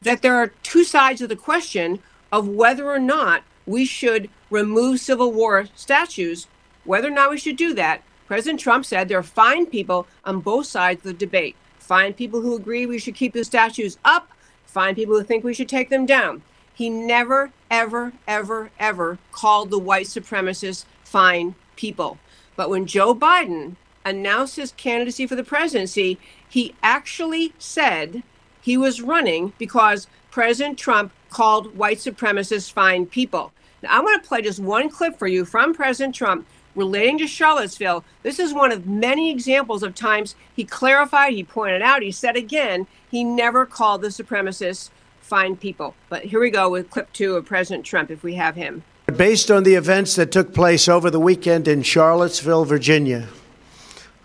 that 0.00 0.22
there 0.22 0.36
are 0.36 0.48
two 0.62 0.84
sides 0.84 1.20
of 1.20 1.28
the 1.28 1.36
question 1.36 2.00
of 2.32 2.48
whether 2.48 2.88
or 2.88 2.98
not 2.98 3.42
we 3.66 3.84
should 3.84 4.30
remove 4.50 5.00
Civil 5.00 5.32
War 5.32 5.66
statues, 5.74 6.46
whether 6.84 7.08
or 7.08 7.12
not 7.12 7.30
we 7.30 7.38
should 7.38 7.56
do 7.56 7.72
that, 7.74 8.02
President 8.26 8.60
Trump 8.60 8.84
said 8.84 9.08
there 9.08 9.18
are 9.18 9.22
fine 9.22 9.66
people 9.66 10.06
on 10.24 10.40
both 10.40 10.66
sides 10.66 11.00
of 11.00 11.04
the 11.04 11.12
debate. 11.12 11.56
Fine 11.78 12.14
people 12.14 12.40
who 12.40 12.54
agree 12.54 12.86
we 12.86 12.98
should 12.98 13.14
keep 13.14 13.32
the 13.32 13.44
statues 13.44 13.98
up, 14.04 14.30
fine 14.64 14.94
people 14.94 15.16
who 15.16 15.24
think 15.24 15.42
we 15.42 15.54
should 15.54 15.68
take 15.68 15.90
them 15.90 16.06
down. 16.06 16.42
He 16.72 16.88
never, 16.88 17.52
ever, 17.70 18.12
ever, 18.28 18.70
ever 18.78 19.18
called 19.32 19.70
the 19.70 19.78
white 19.78 20.06
supremacists 20.06 20.84
fine 21.02 21.54
people. 21.74 22.18
But 22.56 22.70
when 22.70 22.86
Joe 22.86 23.14
Biden 23.14 23.76
announced 24.04 24.56
his 24.56 24.72
candidacy 24.72 25.26
for 25.26 25.34
the 25.34 25.44
presidency, 25.44 26.18
he 26.48 26.74
actually 26.82 27.52
said 27.58 28.22
he 28.60 28.76
was 28.76 29.02
running 29.02 29.52
because 29.58 30.06
President 30.30 30.78
Trump 30.78 31.12
called 31.30 31.76
white 31.76 31.98
supremacists 31.98 32.72
fine 32.72 33.06
people. 33.06 33.52
Now, 33.82 33.98
I 33.98 34.00
want 34.00 34.22
to 34.22 34.28
play 34.28 34.42
just 34.42 34.60
one 34.60 34.90
clip 34.90 35.18
for 35.18 35.26
you 35.26 35.44
from 35.44 35.74
President 35.74 36.14
Trump 36.14 36.46
relating 36.74 37.18
to 37.18 37.26
Charlottesville. 37.26 38.04
This 38.22 38.38
is 38.38 38.52
one 38.52 38.72
of 38.72 38.86
many 38.86 39.30
examples 39.30 39.82
of 39.82 39.94
times 39.94 40.34
he 40.54 40.64
clarified, 40.64 41.32
he 41.32 41.44
pointed 41.44 41.82
out, 41.82 42.02
he 42.02 42.12
said 42.12 42.36
again, 42.36 42.86
he 43.10 43.24
never 43.24 43.66
called 43.66 44.02
the 44.02 44.08
supremacists 44.08 44.90
fine 45.20 45.56
people. 45.56 45.94
But 46.08 46.24
here 46.24 46.40
we 46.40 46.50
go 46.50 46.68
with 46.68 46.90
clip 46.90 47.12
two 47.12 47.36
of 47.36 47.46
President 47.46 47.84
Trump, 47.84 48.10
if 48.10 48.22
we 48.22 48.34
have 48.34 48.56
him. 48.56 48.82
Based 49.16 49.50
on 49.50 49.64
the 49.64 49.74
events 49.74 50.16
that 50.16 50.30
took 50.30 50.54
place 50.54 50.88
over 50.88 51.10
the 51.10 51.20
weekend 51.20 51.66
in 51.66 51.82
Charlottesville, 51.82 52.64
Virginia, 52.64 53.28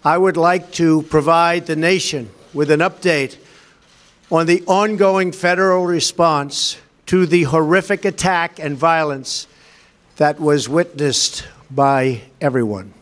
I 0.04 0.18
would 0.18 0.38
like 0.38 0.72
to 0.74 1.02
provide 1.04 1.66
the 1.66 1.76
nation 1.76 2.30
with 2.54 2.70
an 2.70 2.80
update 2.80 3.38
on 4.32 4.46
the 4.46 4.64
ongoing 4.68 5.32
federal 5.32 5.86
response 5.86 6.78
to 7.08 7.26
the 7.26 7.44
horrific 7.44 8.06
attack 8.06 8.60
and 8.60 8.78
violence 8.78 9.48
that 10.18 10.40
was 10.40 10.70
witnessed 10.70 11.48
by 11.70 12.22
everyone. 12.40 12.94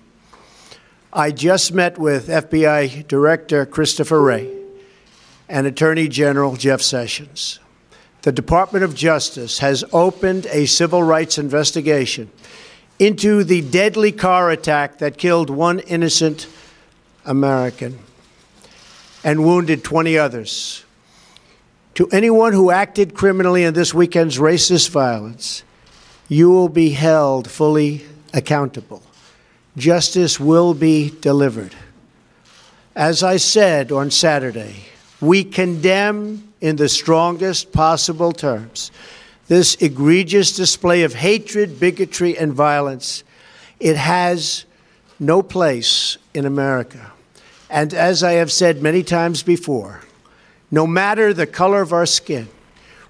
I 1.11 1.31
just 1.31 1.73
met 1.73 1.97
with 1.97 2.27
FBI 2.27 3.07
Director 3.07 3.65
Christopher 3.65 4.21
Wray 4.21 4.51
and 5.47 5.67
Attorney 5.67 6.07
General 6.07 6.55
Jeff 6.55 6.81
Sessions 6.81 7.59
the 8.23 8.31
Department 8.31 8.85
of 8.85 8.95
Justice 8.95 9.59
has 9.59 9.83
opened 9.91 10.47
a 10.49 10.65
civil 10.65 11.03
rights 11.03 11.37
investigation 11.37 12.31
into 12.97 13.43
the 13.43 13.61
deadly 13.61 14.13
car 14.13 14.49
attack 14.49 14.99
that 14.99 15.17
killed 15.17 15.49
one 15.49 15.79
innocent 15.79 16.47
American 17.25 17.99
and 19.25 19.43
wounded 19.43 19.83
20 19.83 20.17
others. 20.17 20.85
To 21.95 22.07
anyone 22.09 22.53
who 22.53 22.71
acted 22.71 23.13
criminally 23.13 23.63
in 23.63 23.73
this 23.75 23.93
weekend's 23.93 24.39
racist 24.39 24.89
violence, 24.89 25.63
you 26.27 26.49
will 26.49 26.69
be 26.69 26.89
held 26.89 27.49
fully 27.49 28.03
accountable. 28.33 29.03
Justice 29.77 30.39
will 30.39 30.73
be 30.73 31.11
delivered. 31.21 31.75
As 32.95 33.21
I 33.21 33.37
said 33.37 33.91
on 33.91 34.09
Saturday, 34.09 34.85
we 35.21 35.43
condemn 35.43 36.53
in 36.61 36.77
the 36.77 36.89
strongest 36.89 37.71
possible 37.71 38.31
terms 38.31 38.91
this 39.47 39.75
egregious 39.75 40.55
display 40.55 41.03
of 41.03 41.13
hatred, 41.13 41.79
bigotry, 41.79 42.37
and 42.37 42.53
violence. 42.53 43.23
It 43.79 43.97
has 43.97 44.65
no 45.19 45.43
place 45.43 46.17
in 46.33 46.45
America. 46.45 47.11
And 47.69 47.93
as 47.93 48.23
I 48.23 48.33
have 48.33 48.51
said 48.51 48.81
many 48.81 49.03
times 49.03 49.43
before, 49.43 50.01
no 50.73 50.87
matter 50.87 51.35
the 51.35 51.45
color 51.45 51.83
of 51.83 51.93
our 51.93 52.07
skin, 52.07 52.47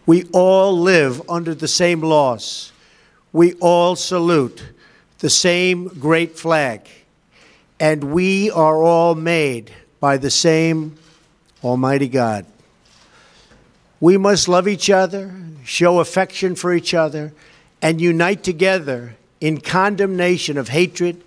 we 0.05 0.25
all 0.33 0.77
live 0.77 1.21
under 1.29 1.55
the 1.55 1.69
same 1.69 2.01
laws. 2.01 2.73
We 3.31 3.53
all 3.53 3.95
salute 3.95 4.61
the 5.19 5.29
same 5.29 5.87
great 5.87 6.37
flag. 6.37 6.89
And 7.79 8.11
we 8.11 8.51
are 8.51 8.83
all 8.83 9.15
made 9.15 9.71
by 10.01 10.17
the 10.17 10.29
same 10.29 10.97
Almighty 11.63 12.09
God. 12.09 12.45
We 14.01 14.17
must 14.17 14.49
love 14.49 14.67
each 14.67 14.89
other, 14.89 15.33
show 15.63 16.01
affection 16.01 16.55
for 16.55 16.73
each 16.73 16.93
other, 16.93 17.31
and 17.81 18.01
unite 18.01 18.43
together 18.43 19.15
in 19.39 19.61
condemnation 19.61 20.57
of 20.57 20.67
hatred, 20.67 21.23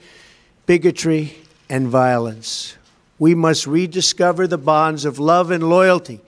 bigotry, 0.67 1.39
and 1.71 1.89
violence. 1.89 2.77
We 3.19 3.35
must 3.35 3.67
rediscover 3.67 4.47
the 4.47 4.59
bonds 4.59 5.07
of 5.07 5.19
love 5.19 5.51
and 5.51 5.71
loyalty 5.71 6.21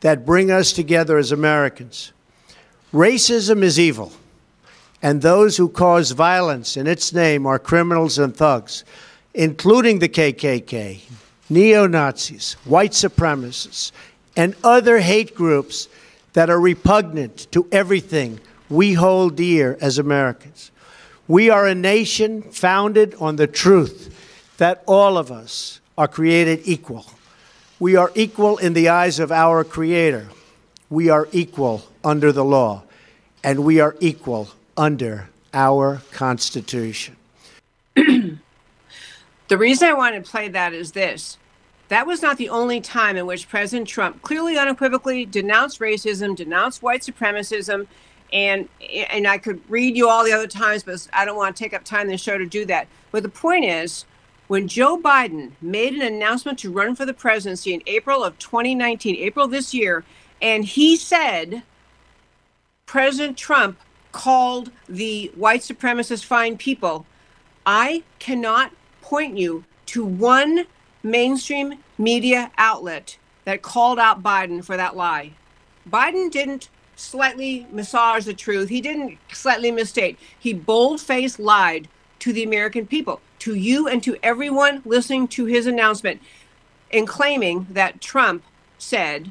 that 0.00 0.26
bring 0.26 0.50
us 0.50 0.72
together 0.72 1.18
as 1.18 1.32
Americans. 1.32 2.12
Racism 2.92 3.62
is 3.62 3.78
evil, 3.78 4.12
and 5.02 5.20
those 5.20 5.56
who 5.56 5.68
cause 5.68 6.12
violence 6.12 6.76
in 6.76 6.86
its 6.86 7.12
name 7.12 7.46
are 7.46 7.58
criminals 7.58 8.18
and 8.18 8.36
thugs, 8.36 8.84
including 9.34 9.98
the 9.98 10.08
KKK, 10.08 11.00
neo 11.50 11.86
Nazis, 11.86 12.54
white 12.64 12.92
supremacists, 12.92 13.92
and 14.36 14.54
other 14.62 15.00
hate 15.00 15.34
groups 15.34 15.88
that 16.32 16.48
are 16.48 16.60
repugnant 16.60 17.50
to 17.52 17.66
everything 17.72 18.40
we 18.70 18.92
hold 18.92 19.36
dear 19.36 19.76
as 19.80 19.98
Americans. 19.98 20.70
We 21.26 21.50
are 21.50 21.66
a 21.66 21.74
nation 21.74 22.42
founded 22.42 23.14
on 23.20 23.36
the 23.36 23.46
truth 23.46 24.14
that 24.58 24.82
all 24.86 25.18
of 25.18 25.30
us 25.30 25.80
are 25.96 26.08
created 26.08 26.60
equal. 26.64 27.06
We 27.80 27.94
are 27.94 28.10
equal 28.14 28.58
in 28.58 28.72
the 28.72 28.88
eyes 28.88 29.20
of 29.20 29.30
our 29.30 29.62
Creator. 29.62 30.28
We 30.90 31.10
are 31.10 31.28
equal 31.30 31.84
under 32.02 32.32
the 32.32 32.44
law, 32.44 32.82
and 33.44 33.64
we 33.64 33.78
are 33.78 33.94
equal 34.00 34.48
under 34.76 35.28
our 35.54 36.02
Constitution. 36.12 37.16
The 39.48 39.56
reason 39.56 39.88
I 39.88 39.94
want 39.94 40.14
to 40.14 40.30
play 40.30 40.48
that 40.48 40.74
is 40.74 40.92
this. 40.92 41.38
That 41.88 42.06
was 42.06 42.20
not 42.20 42.36
the 42.36 42.50
only 42.50 42.82
time 42.82 43.16
in 43.16 43.24
which 43.24 43.48
President 43.48 43.88
Trump 43.88 44.20
clearly 44.20 44.58
unequivocally 44.58 45.24
denounced 45.24 45.80
racism, 45.80 46.36
denounced 46.36 46.82
white 46.82 47.00
supremacism, 47.00 47.86
and 48.30 48.68
and 49.10 49.26
I 49.26 49.38
could 49.38 49.62
read 49.70 49.96
you 49.96 50.06
all 50.06 50.22
the 50.22 50.32
other 50.32 50.46
times, 50.46 50.82
but 50.82 51.08
I 51.14 51.24
don't 51.24 51.38
want 51.38 51.56
to 51.56 51.64
take 51.64 51.72
up 51.72 51.82
time 51.82 52.02
in 52.02 52.08
the 52.08 52.18
show 52.18 52.36
to 52.36 52.44
do 52.44 52.66
that. 52.66 52.88
But 53.10 53.22
the 53.22 53.30
point 53.30 53.64
is, 53.64 54.04
when 54.48 54.66
Joe 54.66 54.98
Biden 54.98 55.52
made 55.60 55.94
an 55.94 56.02
announcement 56.02 56.58
to 56.60 56.72
run 56.72 56.94
for 56.96 57.06
the 57.06 57.14
presidency 57.14 57.72
in 57.74 57.82
April 57.86 58.24
of 58.24 58.38
2019, 58.38 59.16
April 59.16 59.46
this 59.46 59.72
year, 59.72 60.04
and 60.42 60.64
he 60.64 60.96
said 60.96 61.62
President 62.86 63.36
Trump 63.36 63.78
called 64.10 64.72
the 64.88 65.30
white 65.34 65.60
supremacist 65.60 66.24
fine 66.24 66.56
people, 66.56 67.04
I 67.66 68.02
cannot 68.18 68.72
point 69.02 69.36
you 69.36 69.64
to 69.86 70.04
one 70.04 70.66
mainstream 71.02 71.74
media 71.98 72.50
outlet 72.56 73.18
that 73.44 73.62
called 73.62 73.98
out 73.98 74.22
Biden 74.22 74.64
for 74.64 74.76
that 74.76 74.96
lie. 74.96 75.32
Biden 75.88 76.30
didn't 76.30 76.70
slightly 76.96 77.66
massage 77.70 78.24
the 78.24 78.34
truth. 78.34 78.68
He 78.68 78.80
didn't 78.80 79.18
slightly 79.32 79.70
misstate. 79.70 80.18
He 80.38 80.52
bold-faced 80.52 81.38
lied 81.38 81.88
to 82.18 82.32
the 82.32 82.42
American 82.42 82.86
people, 82.86 83.20
to 83.40 83.54
you 83.54 83.88
and 83.88 84.02
to 84.02 84.16
everyone 84.22 84.82
listening 84.84 85.28
to 85.28 85.44
his 85.46 85.66
announcement 85.66 86.20
in 86.90 87.06
claiming 87.06 87.66
that 87.70 88.00
Trump 88.00 88.42
said 88.78 89.30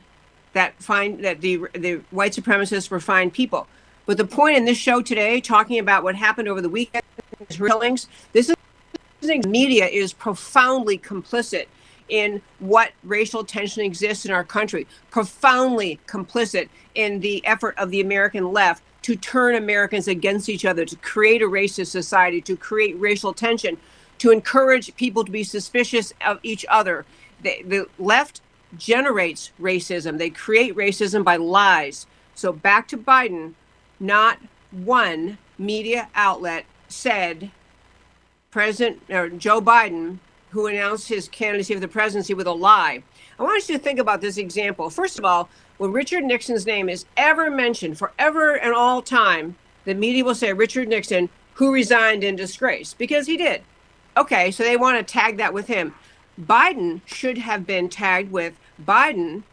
that 0.54 0.82
fine 0.82 1.22
that 1.22 1.42
the 1.42 1.62
the 1.74 2.02
white 2.12 2.34
supremacists 2.34 2.90
were 2.90 3.00
fine 3.00 3.32
people. 3.32 3.68
But 4.06 4.18
the 4.18 4.26
point 4.26 4.58
in 4.58 4.66
this 4.66 4.78
show 4.78 5.02
today, 5.02 5.42
talking 5.42 5.80
about 5.80 6.04
what 6.04 6.16
happened 6.16 6.48
over 6.48 6.62
the 6.62 6.70
weekend, 6.70 7.04
killings, 7.50 8.08
this 8.32 8.50
is 8.50 9.46
media 9.46 9.86
is 9.86 10.14
profoundly 10.14 10.98
complicit 10.98 11.66
in 12.08 12.42
what 12.60 12.92
racial 13.04 13.44
tension 13.44 13.84
exists 13.84 14.26
in 14.26 14.32
our 14.32 14.44
country, 14.44 14.88
profoundly 15.12 16.00
complicit 16.08 16.70
in 16.96 17.20
the 17.20 17.46
effort 17.46 17.78
of 17.78 17.92
the 17.92 18.00
American 18.00 18.54
left 18.54 18.82
to 19.02 19.16
turn 19.16 19.56
Americans 19.56 20.08
against 20.08 20.50
each 20.50 20.66
other, 20.66 20.86
to 20.86 20.96
create 20.98 21.42
a 21.42 21.46
racist 21.46 21.88
society, 21.88 22.42
to 22.42 22.56
create 22.56 22.98
racial 23.00 23.34
tension, 23.34 23.78
to 24.20 24.32
encourage 24.32 24.96
people 24.96 25.24
to 25.24 25.32
be 25.32 25.44
suspicious 25.44 26.14
of 26.26 26.40
each 26.44 26.66
other. 26.70 27.06
The, 27.42 27.62
the 27.64 27.86
left 28.00 28.42
generates 28.78 29.52
racism, 29.60 30.18
they 30.18 30.30
create 30.30 30.76
racism 30.76 31.24
by 31.24 31.38
lies. 31.38 32.06
So 32.36 32.52
back 32.52 32.88
to 32.90 32.98
Biden, 32.98 33.54
not 34.00 34.40
one 34.72 35.38
media 35.58 36.10
outlet 36.14 36.66
said 36.88 37.52
President 38.52 39.02
or 39.10 39.30
Joe 39.30 39.62
Biden, 39.62 40.20
who 40.52 40.68
announced 40.68 41.10
his 41.10 41.28
candidacy 41.28 41.74
for 41.74 41.80
the 41.80 41.88
presidency 41.88 42.34
with 42.34 42.48
a 42.48 42.52
lie. 42.52 43.04
I 43.40 43.44
want 43.44 43.68
you 43.68 43.78
to 43.78 43.84
think 43.84 44.00
about 44.00 44.22
this 44.22 44.38
example. 44.38 44.90
First 44.90 45.20
of 45.20 45.26
all, 45.26 45.50
when 45.78 45.92
Richard 45.92 46.24
Nixon's 46.24 46.66
name 46.66 46.90
is 46.90 47.06
ever 47.16 47.52
mentioned 47.52 47.98
forever 47.98 48.56
and 48.56 48.74
all 48.74 49.02
time, 49.02 49.56
the 49.86 49.94
media 49.94 50.24
will 50.24 50.36
say 50.36 50.54
Richard 50.54 50.88
Nixon, 50.88 51.30
who 51.54 51.72
resigned 51.72 52.24
in 52.24 52.36
disgrace, 52.36 52.94
because 52.94 53.28
he 53.28 53.38
did. 53.38 53.62
Okay, 54.18 54.50
so 54.50 54.64
they 54.64 54.78
want 54.78 54.98
to 54.98 55.14
tag 55.14 55.38
that 55.38 55.54
with 55.54 55.68
him. 55.68 55.94
Biden 56.42 57.02
should 57.06 57.38
have 57.38 57.68
been 57.68 57.88
tagged 57.88 58.32
with 58.32 58.56
Biden, 58.84 59.44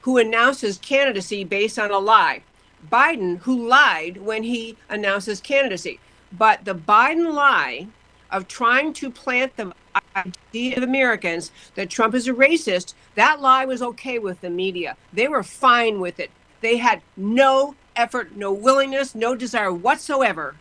who 0.00 0.16
announces 0.16 0.78
candidacy 0.78 1.44
based 1.44 1.78
on 1.78 1.90
a 1.90 1.98
lie. 1.98 2.42
Biden, 2.90 3.38
who 3.40 3.68
lied 3.68 4.16
when 4.16 4.42
he 4.42 4.78
announced 4.88 5.26
his 5.26 5.40
candidacy. 5.40 6.00
But 6.32 6.64
the 6.64 6.74
Biden 6.74 7.34
lie 7.34 7.88
of 8.30 8.48
trying 8.48 8.94
to 8.94 9.10
plant 9.10 9.56
the 9.56 9.74
idea 10.16 10.78
of 10.78 10.82
Americans 10.82 11.52
that 11.74 11.90
Trump 11.90 12.14
is 12.14 12.26
a 12.26 12.32
racist, 12.32 12.94
that 13.16 13.42
lie 13.42 13.66
was 13.66 13.82
okay 13.82 14.18
with 14.18 14.40
the 14.40 14.50
media. 14.50 14.96
They 15.12 15.28
were 15.28 15.42
fine 15.42 16.00
with 16.00 16.18
it. 16.18 16.30
They 16.62 16.78
had 16.78 17.02
no 17.14 17.74
effort, 17.94 18.34
no 18.34 18.52
willingness, 18.52 19.14
no 19.14 19.34
desire 19.34 19.72
whatsoever 19.72 20.56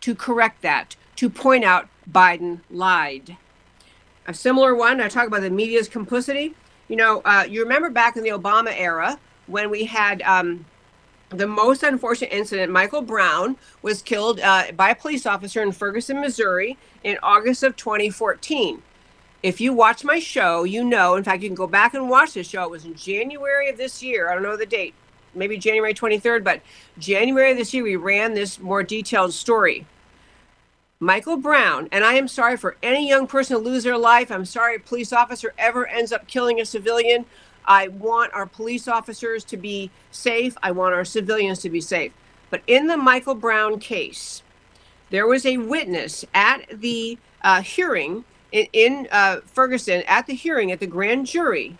to 0.00 0.14
correct 0.14 0.62
that, 0.62 0.94
to 1.16 1.28
point 1.28 1.64
out 1.64 1.88
Biden 2.10 2.60
lied. 2.70 3.36
A 4.26 4.34
similar 4.34 4.74
one, 4.74 5.00
I 5.00 5.08
talk 5.08 5.26
about 5.26 5.42
the 5.42 5.50
media's 5.50 5.88
complicity. 5.88 6.54
You 6.88 6.96
know, 6.96 7.20
uh, 7.24 7.44
you 7.48 7.62
remember 7.62 7.90
back 7.90 8.16
in 8.16 8.22
the 8.22 8.30
Obama 8.30 8.72
era 8.76 9.18
when 9.46 9.70
we 9.70 9.84
had 9.84 10.22
um, 10.22 10.64
the 11.30 11.46
most 11.46 11.82
unfortunate 11.82 12.32
incident 12.32 12.72
michael 12.72 13.02
brown 13.02 13.56
was 13.82 14.00
killed 14.00 14.40
uh, 14.40 14.72
by 14.72 14.90
a 14.90 14.94
police 14.94 15.26
officer 15.26 15.62
in 15.62 15.72
ferguson 15.72 16.20
missouri 16.20 16.78
in 17.04 17.18
august 17.22 17.62
of 17.62 17.76
2014 17.76 18.82
if 19.42 19.60
you 19.60 19.72
watch 19.72 20.04
my 20.04 20.18
show 20.18 20.64
you 20.64 20.82
know 20.82 21.14
in 21.16 21.24
fact 21.24 21.42
you 21.42 21.48
can 21.48 21.54
go 21.54 21.66
back 21.66 21.94
and 21.94 22.08
watch 22.08 22.34
this 22.34 22.48
show. 22.48 22.64
It 22.64 22.70
was 22.70 22.84
in 22.84 22.94
january 22.94 23.68
of 23.70 23.76
this 23.76 24.02
year. 24.02 24.28
I 24.28 24.34
don't 24.34 24.42
know 24.42 24.56
the 24.56 24.66
date. 24.66 24.94
Maybe 25.34 25.58
january 25.58 25.94
23rd 25.94 26.42
but 26.42 26.60
january 26.98 27.52
of 27.52 27.58
this 27.58 27.72
year 27.72 27.84
we 27.84 27.96
ran 27.96 28.34
this 28.34 28.58
more 28.58 28.82
detailed 28.82 29.32
story 29.32 29.86
michael 31.00 31.36
brown 31.36 31.88
and 31.92 32.04
i 32.04 32.14
am 32.14 32.26
sorry 32.26 32.56
for 32.56 32.76
any 32.82 33.08
young 33.08 33.26
person 33.26 33.56
to 33.56 33.62
lose 33.62 33.84
their 33.84 33.98
life 33.98 34.30
i'm 34.30 34.44
sorry 34.44 34.76
a 34.76 34.80
police 34.80 35.12
officer 35.12 35.54
ever 35.58 35.86
ends 35.86 36.12
up 36.12 36.26
killing 36.26 36.60
a 36.60 36.64
civilian 36.64 37.24
I 37.68 37.88
want 37.88 38.32
our 38.32 38.46
police 38.46 38.88
officers 38.88 39.44
to 39.44 39.58
be 39.58 39.90
safe. 40.10 40.56
I 40.62 40.72
want 40.72 40.94
our 40.94 41.04
civilians 41.04 41.58
to 41.60 41.70
be 41.70 41.82
safe. 41.82 42.12
But 42.50 42.62
in 42.66 42.86
the 42.86 42.96
Michael 42.96 43.34
Brown 43.34 43.78
case, 43.78 44.42
there 45.10 45.26
was 45.26 45.44
a 45.44 45.58
witness 45.58 46.24
at 46.32 46.62
the 46.72 47.18
uh, 47.42 47.60
hearing 47.60 48.24
in, 48.52 48.66
in 48.72 49.08
uh, 49.12 49.40
Ferguson, 49.44 50.02
at 50.08 50.26
the 50.26 50.34
hearing 50.34 50.72
at 50.72 50.80
the 50.80 50.86
grand 50.86 51.26
jury, 51.26 51.76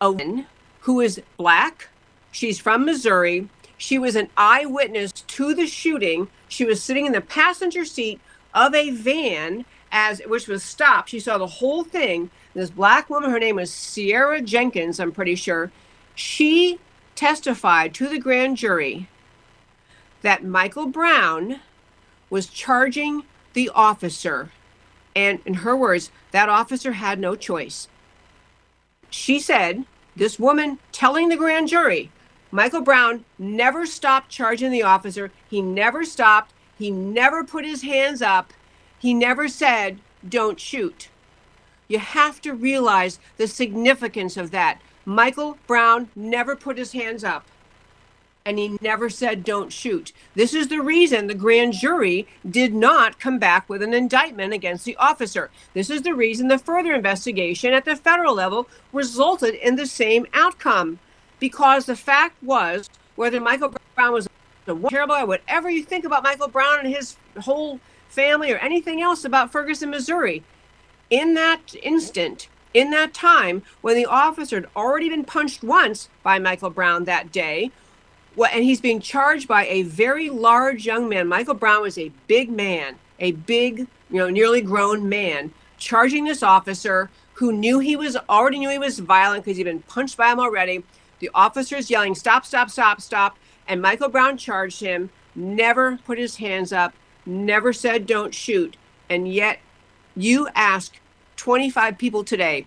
a 0.00 0.10
woman 0.10 0.46
who 0.80 1.00
is 1.00 1.22
black. 1.38 1.88
She's 2.30 2.60
from 2.60 2.84
Missouri. 2.84 3.48
She 3.76 3.98
was 3.98 4.16
an 4.16 4.30
eyewitness 4.36 5.12
to 5.12 5.54
the 5.54 5.66
shooting. 5.66 6.28
She 6.48 6.64
was 6.64 6.82
sitting 6.82 7.06
in 7.06 7.12
the 7.12 7.20
passenger 7.20 7.84
seat 7.84 8.20
of 8.54 8.74
a 8.74 8.90
van 8.90 9.64
as 9.92 10.20
which 10.26 10.48
was 10.48 10.62
stopped. 10.62 11.10
She 11.10 11.20
saw 11.20 11.38
the 11.38 11.46
whole 11.46 11.84
thing. 11.84 12.30
This 12.54 12.70
black 12.70 13.08
woman, 13.10 13.30
her 13.30 13.38
name 13.38 13.56
was 13.56 13.72
Sierra 13.72 14.40
Jenkins, 14.40 14.98
I'm 14.98 15.12
pretty 15.12 15.34
sure. 15.34 15.70
She 16.14 16.78
testified 17.14 17.94
to 17.94 18.08
the 18.08 18.18
grand 18.18 18.56
jury 18.56 19.08
that 20.22 20.44
Michael 20.44 20.86
Brown 20.86 21.60
was 22.30 22.46
charging 22.46 23.22
the 23.52 23.70
officer. 23.74 24.50
And 25.14 25.40
in 25.46 25.54
her 25.54 25.76
words, 25.76 26.10
that 26.32 26.48
officer 26.48 26.92
had 26.92 27.18
no 27.18 27.36
choice. 27.36 27.88
She 29.08 29.38
said, 29.38 29.84
this 30.14 30.38
woman 30.38 30.78
telling 30.92 31.28
the 31.28 31.36
grand 31.36 31.68
jury, 31.68 32.10
Michael 32.50 32.82
Brown 32.82 33.24
never 33.38 33.86
stopped 33.86 34.30
charging 34.30 34.70
the 34.70 34.82
officer. 34.82 35.30
He 35.48 35.60
never 35.60 36.04
stopped. 36.04 36.52
He 36.78 36.90
never 36.90 37.44
put 37.44 37.64
his 37.64 37.82
hands 37.82 38.22
up. 38.22 38.52
He 38.98 39.14
never 39.14 39.48
said, 39.48 39.98
don't 40.26 40.60
shoot. 40.60 41.08
You 41.88 41.98
have 41.98 42.40
to 42.42 42.52
realize 42.52 43.18
the 43.36 43.46
significance 43.46 44.36
of 44.36 44.50
that. 44.50 44.80
Michael 45.04 45.58
Brown 45.66 46.08
never 46.16 46.56
put 46.56 46.78
his 46.78 46.92
hands 46.92 47.22
up 47.22 47.46
and 48.46 48.60
he 48.60 48.78
never 48.80 49.10
said 49.10 49.42
don't 49.42 49.72
shoot. 49.72 50.12
This 50.36 50.54
is 50.54 50.68
the 50.68 50.80
reason 50.80 51.26
the 51.26 51.34
grand 51.34 51.72
jury 51.72 52.28
did 52.48 52.72
not 52.72 53.18
come 53.18 53.40
back 53.40 53.68
with 53.68 53.82
an 53.82 53.92
indictment 53.92 54.52
against 54.52 54.84
the 54.84 54.96
officer. 54.96 55.50
This 55.74 55.90
is 55.90 56.02
the 56.02 56.14
reason 56.14 56.46
the 56.46 56.56
further 56.56 56.94
investigation 56.94 57.72
at 57.72 57.84
the 57.84 57.96
federal 57.96 58.34
level 58.34 58.68
resulted 58.92 59.54
in 59.54 59.74
the 59.74 59.86
same 59.86 60.28
outcome. 60.32 61.00
Because 61.38 61.86
the 61.86 61.96
fact 61.96 62.42
was, 62.42 62.88
whether 63.14 63.40
Michael 63.40 63.74
Brown 63.94 64.12
was 64.12 64.28
a 64.66 64.74
terrible, 64.88 65.14
or 65.14 65.26
whatever 65.26 65.70
you 65.70 65.82
think 65.82 66.04
about 66.04 66.22
Michael 66.22 66.48
Brown 66.48 66.80
and 66.80 66.88
his 66.88 67.16
whole 67.40 67.80
family 68.08 68.52
or 68.52 68.56
anything 68.58 69.00
else 69.00 69.24
about 69.24 69.52
Ferguson, 69.52 69.90
Missouri. 69.90 70.42
In 71.10 71.34
that 71.34 71.74
instant, 71.82 72.48
in 72.74 72.90
that 72.90 73.14
time, 73.14 73.62
when 73.80 73.96
the 73.96 74.06
officer 74.06 74.56
had 74.56 74.66
already 74.74 75.08
been 75.08 75.24
punched 75.24 75.62
once 75.62 76.08
by 76.22 76.38
Michael 76.38 76.70
Brown 76.70 77.04
that 77.04 77.32
day, 77.32 77.70
and 78.52 78.64
he's 78.64 78.80
being 78.80 79.00
charged 79.00 79.48
by 79.48 79.66
a 79.66 79.82
very 79.82 80.28
large 80.28 80.84
young 80.84 81.08
man. 81.08 81.26
Michael 81.26 81.54
Brown 81.54 81.82
was 81.82 81.96
a 81.96 82.10
big 82.26 82.50
man, 82.50 82.96
a 83.18 83.32
big, 83.32 83.78
you 83.78 84.18
know, 84.18 84.28
nearly 84.28 84.60
grown 84.60 85.08
man, 85.08 85.52
charging 85.78 86.24
this 86.24 86.42
officer 86.42 87.08
who 87.34 87.52
knew 87.52 87.78
he 87.78 87.96
was 87.96 88.16
already 88.28 88.58
knew 88.58 88.70
he 88.70 88.78
was 88.78 88.98
violent 88.98 89.44
because 89.44 89.56
he'd 89.56 89.64
been 89.64 89.82
punched 89.82 90.16
by 90.16 90.32
him 90.32 90.40
already. 90.40 90.82
The 91.18 91.30
officer's 91.34 91.90
yelling, 91.90 92.14
"Stop! 92.14 92.44
Stop! 92.44 92.70
Stop! 92.70 93.00
Stop!" 93.00 93.38
And 93.66 93.82
Michael 93.82 94.08
Brown 94.08 94.36
charged 94.36 94.80
him. 94.80 95.10
Never 95.34 95.98
put 95.98 96.18
his 96.18 96.36
hands 96.36 96.72
up 96.72 96.94
never 97.26 97.72
said 97.72 98.06
don't 98.06 98.34
shoot. 98.34 98.76
And 99.10 99.32
yet 99.32 99.58
you 100.16 100.48
ask 100.54 100.98
25 101.36 101.98
people 101.98 102.24
today, 102.24 102.66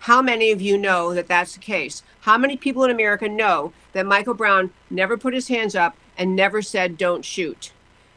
how 0.00 0.20
many 0.20 0.50
of 0.50 0.60
you 0.60 0.76
know 0.76 1.14
that 1.14 1.28
that's 1.28 1.54
the 1.54 1.60
case? 1.60 2.02
How 2.22 2.36
many 2.36 2.56
people 2.56 2.82
in 2.82 2.90
America 2.90 3.28
know 3.28 3.72
that 3.92 4.06
Michael 4.06 4.34
Brown 4.34 4.72
never 4.90 5.16
put 5.16 5.34
his 5.34 5.48
hands 5.48 5.76
up 5.76 5.96
and 6.18 6.34
never 6.34 6.60
said 6.60 6.98
don't 6.98 7.24
shoot? 7.24 7.70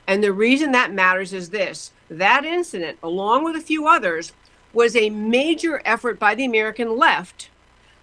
And 0.07 0.24
the 0.24 0.34
reason 0.34 0.72
that 0.72 0.93
matters 0.93 1.34
is 1.34 1.49
this 1.49 1.91
that 2.09 2.45
incident, 2.45 2.97
along 3.03 3.43
with 3.43 3.55
a 3.55 3.61
few 3.61 3.88
others, 3.88 4.34
was 4.74 4.95
a 4.95 5.09
major 5.09 5.82
effort 5.86 6.20
by 6.20 6.36
the 6.36 6.45
American 6.45 6.97
left 6.97 7.49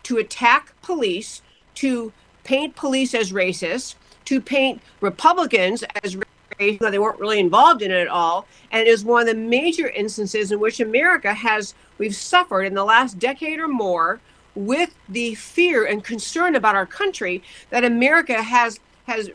to 0.05 0.19
attack 0.19 0.75
police, 0.83 1.43
to 1.77 2.13
paint 2.45 2.75
police 2.77 3.15
as 3.15 3.33
racist, 3.33 3.95
to 4.27 4.41
paint 4.41 4.81
Republicans 5.01 5.85
as 6.03 6.17
racist, 6.17 6.91
they 6.91 6.99
weren't 6.99 7.21
really 7.21 7.39
involved 7.39 7.83
in 7.83 7.91
it 7.91 8.01
at 8.01 8.09
all. 8.09 8.47
And 8.71 8.87
it 8.87 8.91
is 8.91 9.05
one 9.05 9.23
of 9.23 9.27
the 9.27 9.35
major 9.35 9.89
instances 9.89 10.53
in 10.53 10.61
which 10.61 10.81
America 10.81 11.35
has, 11.35 11.75
we've 11.99 12.15
suffered 12.15 12.65
in 12.65 12.75
the 12.75 12.85
last 12.85 13.19
decade 13.19 13.59
or 13.59 13.69
more 13.69 14.21
with 14.55 14.95
the 15.09 15.35
fear 15.35 15.85
and 15.85 16.05
concern 16.05 16.55
about 16.55 16.75
our 16.75 16.87
country 16.87 17.43
that 17.71 17.85
America 17.85 18.43
has, 18.43 18.79
has 19.07 19.31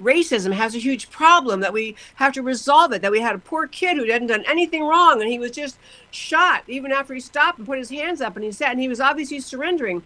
racism 0.00 0.52
has 0.52 0.74
a 0.74 0.78
huge 0.78 1.10
problem 1.10 1.60
that 1.60 1.72
we 1.72 1.94
have 2.14 2.32
to 2.32 2.42
resolve 2.42 2.92
it 2.92 3.02
that 3.02 3.12
we 3.12 3.20
had 3.20 3.34
a 3.34 3.38
poor 3.38 3.66
kid 3.66 3.96
who 3.96 4.10
hadn't 4.10 4.28
done 4.28 4.44
anything 4.46 4.82
wrong 4.82 5.20
and 5.20 5.30
he 5.30 5.38
was 5.38 5.50
just 5.50 5.76
shot 6.10 6.62
even 6.66 6.90
after 6.90 7.12
he 7.12 7.20
stopped 7.20 7.58
and 7.58 7.66
put 7.66 7.78
his 7.78 7.90
hands 7.90 8.20
up 8.20 8.34
and 8.34 8.44
he 8.44 8.50
said 8.52 8.70
and 8.70 8.80
he 8.80 8.88
was 8.88 9.00
obviously 9.00 9.38
surrendering 9.40 10.02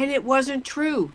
and 0.00 0.10
it 0.10 0.24
wasn't 0.24 0.64
true 0.64 1.12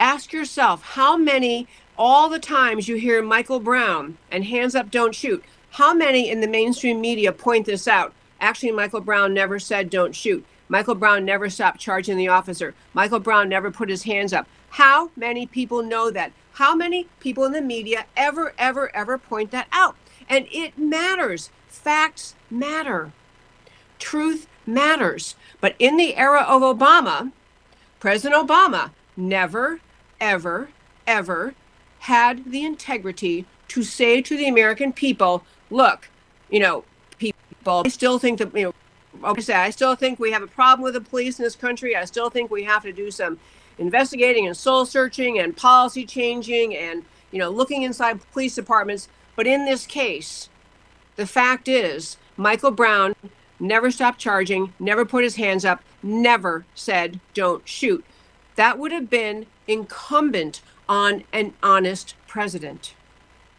ask 0.00 0.32
yourself 0.32 0.82
how 0.82 1.16
many 1.16 1.66
all 1.96 2.28
the 2.28 2.38
times 2.38 2.88
you 2.88 2.96
hear 2.96 3.22
Michael 3.22 3.60
Brown 3.60 4.16
and 4.30 4.44
hands 4.44 4.74
up, 4.74 4.90
don't 4.90 5.14
shoot, 5.14 5.44
how 5.70 5.92
many 5.92 6.30
in 6.30 6.40
the 6.40 6.46
mainstream 6.46 7.00
media 7.00 7.32
point 7.32 7.66
this 7.66 7.88
out? 7.88 8.14
Actually, 8.40 8.72
Michael 8.72 9.00
Brown 9.00 9.34
never 9.34 9.58
said 9.58 9.90
don't 9.90 10.14
shoot. 10.14 10.44
Michael 10.68 10.94
Brown 10.94 11.24
never 11.24 11.50
stopped 11.50 11.80
charging 11.80 12.16
the 12.16 12.28
officer. 12.28 12.74
Michael 12.94 13.18
Brown 13.18 13.48
never 13.48 13.70
put 13.70 13.88
his 13.88 14.04
hands 14.04 14.32
up. 14.32 14.46
How 14.70 15.10
many 15.16 15.46
people 15.46 15.82
know 15.82 16.10
that? 16.10 16.32
How 16.52 16.74
many 16.74 17.08
people 17.20 17.44
in 17.44 17.52
the 17.52 17.62
media 17.62 18.06
ever, 18.16 18.54
ever, 18.58 18.94
ever 18.94 19.18
point 19.18 19.50
that 19.50 19.66
out? 19.72 19.96
And 20.28 20.46
it 20.52 20.78
matters. 20.78 21.50
Facts 21.68 22.34
matter. 22.50 23.12
Truth 23.98 24.46
matters. 24.66 25.36
But 25.60 25.74
in 25.78 25.96
the 25.96 26.16
era 26.16 26.42
of 26.42 26.62
Obama, 26.62 27.32
President 28.00 28.48
Obama 28.48 28.90
never, 29.16 29.80
ever, 30.20 30.68
ever 31.06 31.54
had 32.00 32.50
the 32.50 32.64
integrity 32.64 33.44
to 33.68 33.82
say 33.82 34.22
to 34.22 34.36
the 34.36 34.48
American 34.48 34.92
people, 34.92 35.44
look, 35.70 36.08
you 36.48 36.60
know, 36.60 36.84
people, 37.18 37.82
I 37.84 37.88
still 37.88 38.18
think 38.18 38.38
that, 38.38 38.54
you 38.54 38.64
know, 38.64 38.74
like 39.20 39.38
I 39.38 39.40
say, 39.40 39.54
I 39.54 39.70
still 39.70 39.96
think 39.96 40.18
we 40.18 40.30
have 40.30 40.42
a 40.42 40.46
problem 40.46 40.84
with 40.84 40.94
the 40.94 41.00
police 41.00 41.38
in 41.38 41.44
this 41.44 41.56
country. 41.56 41.96
I 41.96 42.04
still 42.04 42.30
think 42.30 42.50
we 42.50 42.64
have 42.64 42.82
to 42.84 42.92
do 42.92 43.10
some 43.10 43.38
investigating 43.78 44.46
and 44.46 44.56
soul 44.56 44.86
searching 44.86 45.38
and 45.38 45.56
policy 45.56 46.06
changing 46.06 46.76
and, 46.76 47.04
you 47.32 47.38
know, 47.38 47.50
looking 47.50 47.82
inside 47.82 48.20
police 48.32 48.54
departments. 48.54 49.08
But 49.34 49.46
in 49.46 49.64
this 49.64 49.86
case, 49.86 50.48
the 51.16 51.26
fact 51.26 51.68
is, 51.68 52.16
Michael 52.36 52.70
Brown 52.70 53.14
never 53.60 53.90
stopped 53.90 54.18
charging, 54.18 54.72
never 54.78 55.04
put 55.04 55.24
his 55.24 55.36
hands 55.36 55.64
up, 55.64 55.82
never 56.02 56.64
said, 56.74 57.20
don't 57.34 57.66
shoot. 57.68 58.04
That 58.56 58.78
would 58.78 58.92
have 58.92 59.08
been 59.10 59.46
incumbent 59.66 60.60
on 60.88 61.24
an 61.32 61.54
honest 61.62 62.14
president. 62.26 62.94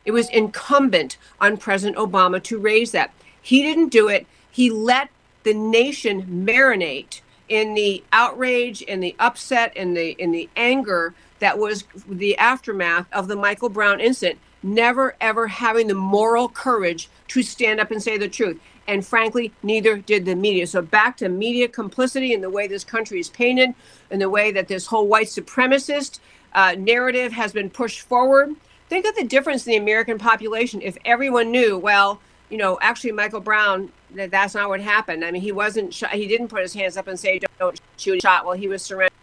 It 0.06 0.12
was 0.12 0.30
incumbent 0.30 1.18
on 1.40 1.58
President 1.58 1.98
Obama 1.98 2.42
to 2.44 2.58
raise 2.58 2.92
that. 2.92 3.14
He 3.42 3.62
didn't 3.62 3.90
do 3.90 4.08
it. 4.08 4.26
He 4.50 4.70
let 4.70 5.10
the 5.44 5.54
nation 5.54 6.46
marinate 6.46 7.22
in 7.48 7.74
the 7.74 8.04
outrage 8.12 8.84
and 8.88 9.02
the 9.02 9.16
upset 9.20 9.74
and 9.76 9.96
the 9.96 10.12
in 10.12 10.32
the 10.32 10.50
anger 10.56 11.14
that 11.40 11.58
was 11.58 11.86
the 12.08 12.38
aftermath 12.38 13.08
of 13.12 13.28
the 13.28 13.36
Michael 13.36 13.70
Brown 13.70 14.00
incident, 14.00 14.40
never 14.62 15.16
ever 15.22 15.48
having 15.48 15.88
the 15.88 15.96
moral 15.96 16.50
courage 16.50 17.10
to 17.30 17.42
stand 17.42 17.80
up 17.80 17.92
and 17.92 18.02
say 18.04 18.18
the 18.18 18.28
truth. 18.28 18.60
And 18.90 19.06
frankly, 19.06 19.54
neither 19.62 20.00
did 20.00 20.26
the 20.26 20.36
media. 20.36 20.66
So 20.66 20.82
back 20.82 21.16
to 21.18 21.30
media 21.30 21.68
complicity 21.68 22.34
in 22.34 22.42
the 22.42 22.50
way 22.50 22.66
this 22.68 22.84
country 22.84 23.20
is 23.20 23.30
painted, 23.30 23.76
and 24.10 24.20
the 24.20 24.32
way 24.32 24.52
that 24.52 24.68
this 24.68 24.88
whole 24.88 25.08
white 25.08 25.28
supremacist 25.28 26.20
uh, 26.54 26.74
narrative 26.76 27.32
has 27.34 27.54
been 27.54 27.70
pushed 27.70 28.02
forward. 28.02 28.56
Think 28.90 29.06
of 29.06 29.16
the 29.16 29.26
difference 29.26 29.68
in 29.68 29.72
the 29.74 29.78
American 29.78 30.18
population 30.18 30.82
if 30.82 30.98
everyone 31.06 31.52
knew, 31.52 31.78
well, 31.78 32.20
you 32.50 32.58
know, 32.58 32.80
actually 32.82 33.12
Michael 33.12 33.42
Brown, 33.42 33.92
that 34.16 34.32
that's 34.32 34.56
not 34.56 34.70
what 34.70 34.82
happened. 34.82 35.24
I 35.24 35.30
mean, 35.30 35.44
he 35.44 35.52
wasn't, 35.52 35.94
sh- 35.94 36.06
he 36.12 36.26
didn't 36.26 36.48
put 36.48 36.64
his 36.64 36.74
hands 36.74 36.98
up 36.98 37.08
and 37.08 37.20
say, 37.20 37.40
don't, 37.60 37.80
shoot 37.98 38.20
shot 38.24 38.44
while 38.44 38.58
he 38.58 38.68
was 38.68 38.82
surrendering. 38.82 39.19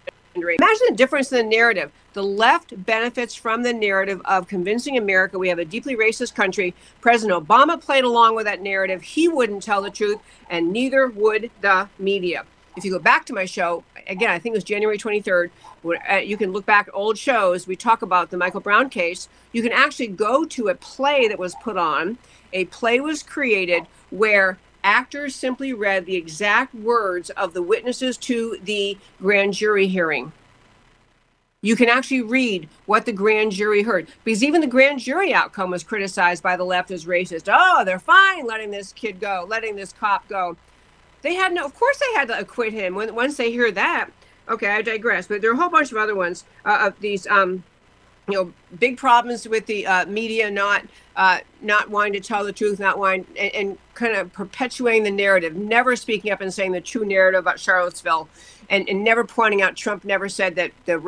Imagine 0.59 0.87
the 0.91 0.97
difference 0.97 1.33
in 1.33 1.39
the 1.39 1.57
narrative. 1.57 1.91
The 2.13 2.23
left 2.23 2.85
benefits 2.85 3.35
from 3.35 3.63
the 3.63 3.73
narrative 3.73 4.21
of 4.25 4.49
convincing 4.49 4.97
America 4.97 5.39
we 5.39 5.49
have 5.49 5.59
a 5.59 5.65
deeply 5.65 5.97
racist 5.97 6.35
country. 6.35 6.75
President 7.01 7.47
Obama 7.47 7.81
played 7.81 8.05
along 8.05 8.35
with 8.35 8.47
that 8.47 8.63
narrative. 8.63 9.03
He 9.03 9.29
wouldn't 9.29 9.63
tell 9.63 9.83
the 9.83 9.91
truth, 9.91 10.19
and 10.49 10.73
neither 10.73 11.09
would 11.09 11.51
the 11.61 11.89
media. 11.99 12.45
If 12.77 12.85
you 12.85 12.91
go 12.91 12.99
back 12.99 13.25
to 13.27 13.33
my 13.33 13.47
show, 13.47 13.85
again, 14.07 14.31
I 14.31 14.39
think 14.39 14.55
it 14.55 14.59
was 14.59 14.65
January 14.65 14.99
23rd, 14.99 15.51
uh, 16.11 16.17
you 16.17 16.37
can 16.37 16.53
look 16.53 16.67
back 16.67 16.89
at 16.89 16.95
old 16.95 17.17
shows. 17.17 17.67
We 17.67 17.75
talk 17.75 18.03
about 18.03 18.31
the 18.31 18.37
Michael 18.37 18.61
Brown 18.61 18.91
case. 18.91 19.29
You 19.53 19.63
can 19.63 19.73
actually 19.73 20.09
go 20.09 20.45
to 20.45 20.69
a 20.69 20.75
play 20.75 21.27
that 21.29 21.39
was 21.39 21.55
put 21.63 21.79
on. 21.79 22.19
A 22.53 22.67
play 22.67 23.01
was 23.01 23.23
created 23.23 23.87
where 24.11 24.59
actors 24.87 25.35
simply 25.35 25.73
read 25.73 26.07
the 26.07 26.15
exact 26.15 26.73
words 26.73 27.29
of 27.31 27.53
the 27.53 27.63
witnesses 27.63 28.17
to 28.17 28.57
the 28.63 28.97
grand 29.21 29.53
jury 29.53 29.89
hearing. 29.89 30.33
You 31.61 31.75
can 31.75 31.89
actually 31.89 32.23
read 32.23 32.69
what 32.87 33.05
the 33.05 33.13
grand 33.13 33.51
jury 33.51 33.83
heard 33.83 34.07
because 34.23 34.45
even 34.45 34.61
the 34.61 34.69
grand 34.69 35.01
jury 35.01 35.35
outcome 35.35 35.73
was 35.73 35.83
criticized 35.83 36.41
by 36.41 36.57
the 36.57 36.65
left 36.65 36.93
as 36.93 37.05
racist. 37.05 37.53
Oh, 37.53 37.85
they're 37.85 37.99
fine 37.99 38.47
letting 38.47 38.71
this 38.71 38.93
kid 38.93 39.19
go, 39.19 39.45
letting 39.49 39.75
this 39.75 39.93
cop 39.93 40.29
go. 40.29 40.57
They 41.23 41.35
had 41.35 41.53
no, 41.53 41.65
of 41.65 41.75
course, 41.75 41.99
they 41.99 42.15
had 42.15 42.29
to 42.29 42.39
acquit 42.39 42.73
him 42.73 42.95
when 42.95 43.13
once 43.13 43.37
they 43.37 43.51
hear 43.51 43.73
that. 43.73 44.11
Okay, 44.49 44.69
I 44.69 44.83
digress, 44.83 45.27
but 45.27 45.41
there 45.41 45.51
are 45.51 45.55
a 45.55 45.57
whole 45.57 45.71
bunch 45.71 45.91
of 45.91 45.99
other 45.99 46.15
ones 46.15 46.45
uh, 46.65 46.87
of 46.87 47.01
these 47.01 47.27
um, 47.27 47.65
you 48.29 48.35
know 48.35 48.53
big 48.79 48.97
problems 48.97 49.49
with 49.49 49.67
the 49.67 49.87
uh, 49.87 50.07
media 50.07 50.51
not 50.51 50.85
uh, 51.17 51.39
not 51.63 51.91
wanting 51.91 52.13
to 52.13 52.21
tell 52.21 52.45
the 52.45 52.53
truth 52.53 52.79
not 52.79 52.99
wanting 52.99 53.27
and, 53.39 53.55
and, 53.55 53.79
kind 53.95 54.15
of 54.15 54.31
perpetuating 54.33 55.05
the 55.05 55.11
narrative 55.11 55.55
never 55.55 55.97
speaking 55.97 56.31
up 56.31 56.43
and 56.43 56.53
saying 56.53 56.73
the 56.73 56.81
true 56.81 57.05
narrative 57.05 57.39
about 57.39 57.59
charlottesville 57.59 58.29
and, 58.69 58.87
and 58.89 59.03
never 59.03 59.25
pointing 59.25 59.63
out 59.63 59.75
trump 59.75 60.05
never 60.05 60.29
said 60.29 60.55
that 60.55 60.71
the 60.85 60.99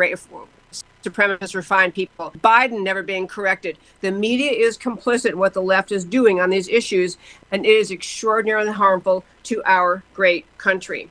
supremacists 1.05 1.55
were 1.55 1.62
fine 1.62 1.93
people. 1.93 2.33
Biden 2.43 2.83
never 2.83 3.03
being 3.03 3.27
corrected. 3.27 3.79
The 4.01 4.11
media 4.11 4.51
is 4.51 4.77
complicit 4.77 5.31
in 5.31 5.39
what 5.39 5.55
the 5.55 5.62
left 5.62 5.93
is 5.93 6.05
doing 6.05 6.41
on 6.41 6.51
these 6.51 6.69
issues 6.69 7.16
and 7.51 7.64
it 7.64 7.71
is 7.71 7.91
extraordinarily 7.91 8.73
harmful 8.73 9.25
to 9.45 9.62
our 9.64 10.03
great 10.14 10.45
country 10.59 11.11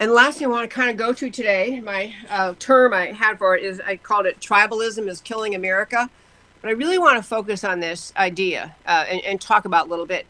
and 0.00 0.12
last 0.12 0.38
thing 0.38 0.48
I 0.48 0.50
want 0.50 0.68
to 0.68 0.74
kind 0.74 0.90
of 0.90 0.96
go 0.96 1.12
to 1.12 1.30
today, 1.30 1.80
my 1.80 2.12
uh, 2.28 2.54
term 2.58 2.92
I 2.92 3.06
had 3.06 3.38
for 3.38 3.56
it 3.56 3.64
is 3.64 3.80
I 3.80 3.96
called 3.96 4.26
it 4.26 4.40
tribalism 4.40 5.08
is 5.08 5.20
killing 5.20 5.54
America. 5.54 6.10
But 6.60 6.68
I 6.70 6.72
really 6.72 6.98
want 6.98 7.18
to 7.18 7.22
focus 7.22 7.62
on 7.62 7.80
this 7.80 8.12
idea 8.16 8.74
uh, 8.86 9.04
and, 9.08 9.20
and, 9.20 9.40
talk 9.40 9.66
about 9.66 9.86
a 9.86 9.90
little 9.90 10.06
bit 10.06 10.24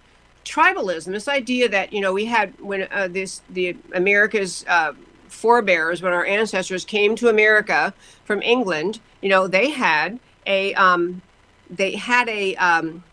tribalism. 0.44 1.12
This 1.12 1.28
idea 1.28 1.68
that 1.68 1.92
you 1.92 2.00
know 2.00 2.12
we 2.12 2.24
had 2.24 2.60
when 2.60 2.88
uh, 2.90 3.08
this 3.08 3.40
the 3.50 3.76
America's 3.94 4.64
uh, 4.68 4.94
forebears, 5.28 6.02
when 6.02 6.12
our 6.12 6.26
ancestors 6.26 6.84
came 6.84 7.14
to 7.16 7.28
America 7.28 7.94
from 8.24 8.42
England, 8.42 8.98
you 9.22 9.28
know 9.28 9.46
they 9.46 9.70
had 9.70 10.18
a 10.44 10.74
um, 10.74 11.22
they 11.70 11.94
had 11.94 12.28
a 12.28 12.56
um, 12.56 13.04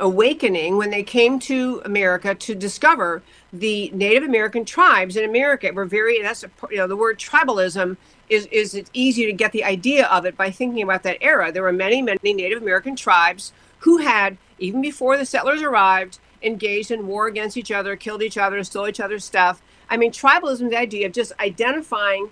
awakening 0.00 0.76
when 0.76 0.90
they 0.90 1.02
came 1.02 1.38
to 1.38 1.80
America 1.84 2.34
to 2.34 2.54
discover 2.54 3.22
the 3.52 3.90
Native 3.92 4.24
American 4.24 4.64
tribes 4.64 5.16
in 5.16 5.28
America 5.28 5.70
were 5.72 5.84
very 5.84 6.20
that's 6.22 6.42
a, 6.42 6.50
you 6.70 6.78
know 6.78 6.86
the 6.86 6.96
word 6.96 7.18
tribalism 7.18 7.96
is 8.28 8.46
is 8.46 8.74
it's 8.74 8.90
easy 8.92 9.26
to 9.26 9.32
get 9.32 9.52
the 9.52 9.62
idea 9.62 10.06
of 10.06 10.24
it 10.24 10.36
by 10.36 10.50
thinking 10.50 10.82
about 10.82 11.02
that 11.04 11.18
era. 11.20 11.52
There 11.52 11.62
were 11.62 11.72
many 11.72 12.02
many 12.02 12.32
Native 12.32 12.62
American 12.62 12.96
tribes 12.96 13.52
who 13.80 13.98
had 13.98 14.36
even 14.58 14.80
before 14.80 15.16
the 15.16 15.26
settlers 15.26 15.62
arrived 15.62 16.18
engaged 16.42 16.90
in 16.90 17.06
war 17.06 17.26
against 17.26 17.56
each 17.56 17.70
other, 17.70 17.96
killed 17.96 18.22
each 18.22 18.38
other, 18.38 18.62
stole 18.64 18.88
each 18.88 19.00
other's 19.00 19.24
stuff. 19.24 19.62
I 19.88 19.96
mean, 19.96 20.12
tribalism, 20.12 20.70
the 20.70 20.78
idea 20.78 21.06
of 21.06 21.12
just 21.12 21.32
identifying, 21.40 22.30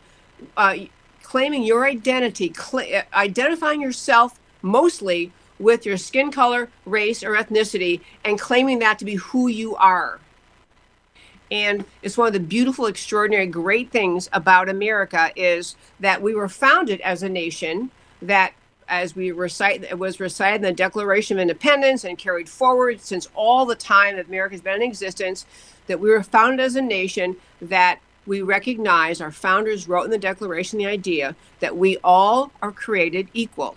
uh, 0.57 0.77
claiming 1.23 1.63
your 1.63 1.87
identity, 1.87 2.53
cl- 2.57 3.03
identifying 3.13 3.81
yourself 3.81 4.39
mostly 4.63 5.33
with 5.59 5.85
your 5.85 5.97
skin 5.97 6.31
color, 6.31 6.69
race, 6.87 7.23
or 7.23 7.33
ethnicity, 7.33 8.01
and 8.25 8.39
claiming 8.39 8.79
that 8.81 8.99
to 8.99 9.05
be 9.05 9.15
who 9.17 9.49
you 9.49 9.77
are. 9.77 10.21
And 11.51 11.85
it's 12.03 12.19
one 12.19 12.27
of 12.27 12.33
the 12.35 12.41
beautiful, 12.41 12.87
extraordinary, 12.87 13.47
great 13.47 13.91
things 13.91 14.29
about 14.33 14.69
America 14.69 15.31
is 15.35 15.77
that 16.01 16.21
we 16.21 16.35
were 16.35 16.49
founded 16.49 17.01
as 17.01 17.23
a 17.23 17.29
nation 17.29 17.91
that, 18.21 18.53
as 18.87 19.17
we 19.17 19.33
recite, 19.33 19.85
it 19.85 19.99
was 19.99 20.21
recited 20.21 20.57
in 20.57 20.63
the 20.63 20.73
Declaration 20.73 21.39
of 21.39 21.43
Independence 21.43 22.05
and 22.05 22.19
carried 22.19 22.49
forward 22.49 23.01
since 23.01 23.29
all 23.35 23.65
the 23.65 23.75
time 23.75 24.17
that 24.17 24.29
America's 24.29 24.61
been 24.61 24.77
in 24.77 24.83
existence, 24.83 25.47
that 25.87 26.01
we 26.01 26.11
were 26.11 26.23
founded 26.23 26.61
as 26.61 26.77
a 26.77 26.83
nation 26.83 27.37
that 27.63 28.01
we 28.27 28.43
recognize 28.43 29.23
our 29.23 29.33
founders 29.33 29.89
wrote 29.89 30.05
in 30.05 30.11
the 30.11 30.19
Declaration 30.19 30.79
the 30.79 30.87
idea 30.87 31.35
that 31.61 31.77
we 31.77 31.97
all 32.05 32.53
are 32.61 32.73
created 32.73 33.29
equal. 33.33 33.75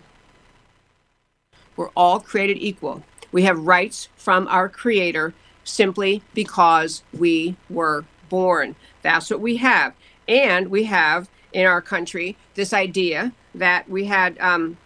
We're 1.76 1.90
all 1.96 2.20
created 2.20 2.58
equal. 2.58 3.04
We 3.32 3.44
have 3.44 3.60
rights 3.60 4.10
from 4.16 4.48
our 4.48 4.68
Creator 4.68 5.34
simply 5.64 6.22
because 6.34 7.04
we 7.18 7.56
were 7.70 8.06
born. 8.30 8.76
That's 9.02 9.30
what 9.30 9.40
we 9.40 9.58
have. 9.58 9.94
And 10.28 10.68
we 10.70 10.86
have 10.86 11.30
in 11.54 11.66
our 11.66 11.82
country 11.82 12.38
this 12.56 12.74
idea 12.74 13.34
that 13.56 13.90
we 13.90 14.06
had 14.06 14.38
um, 14.40 14.78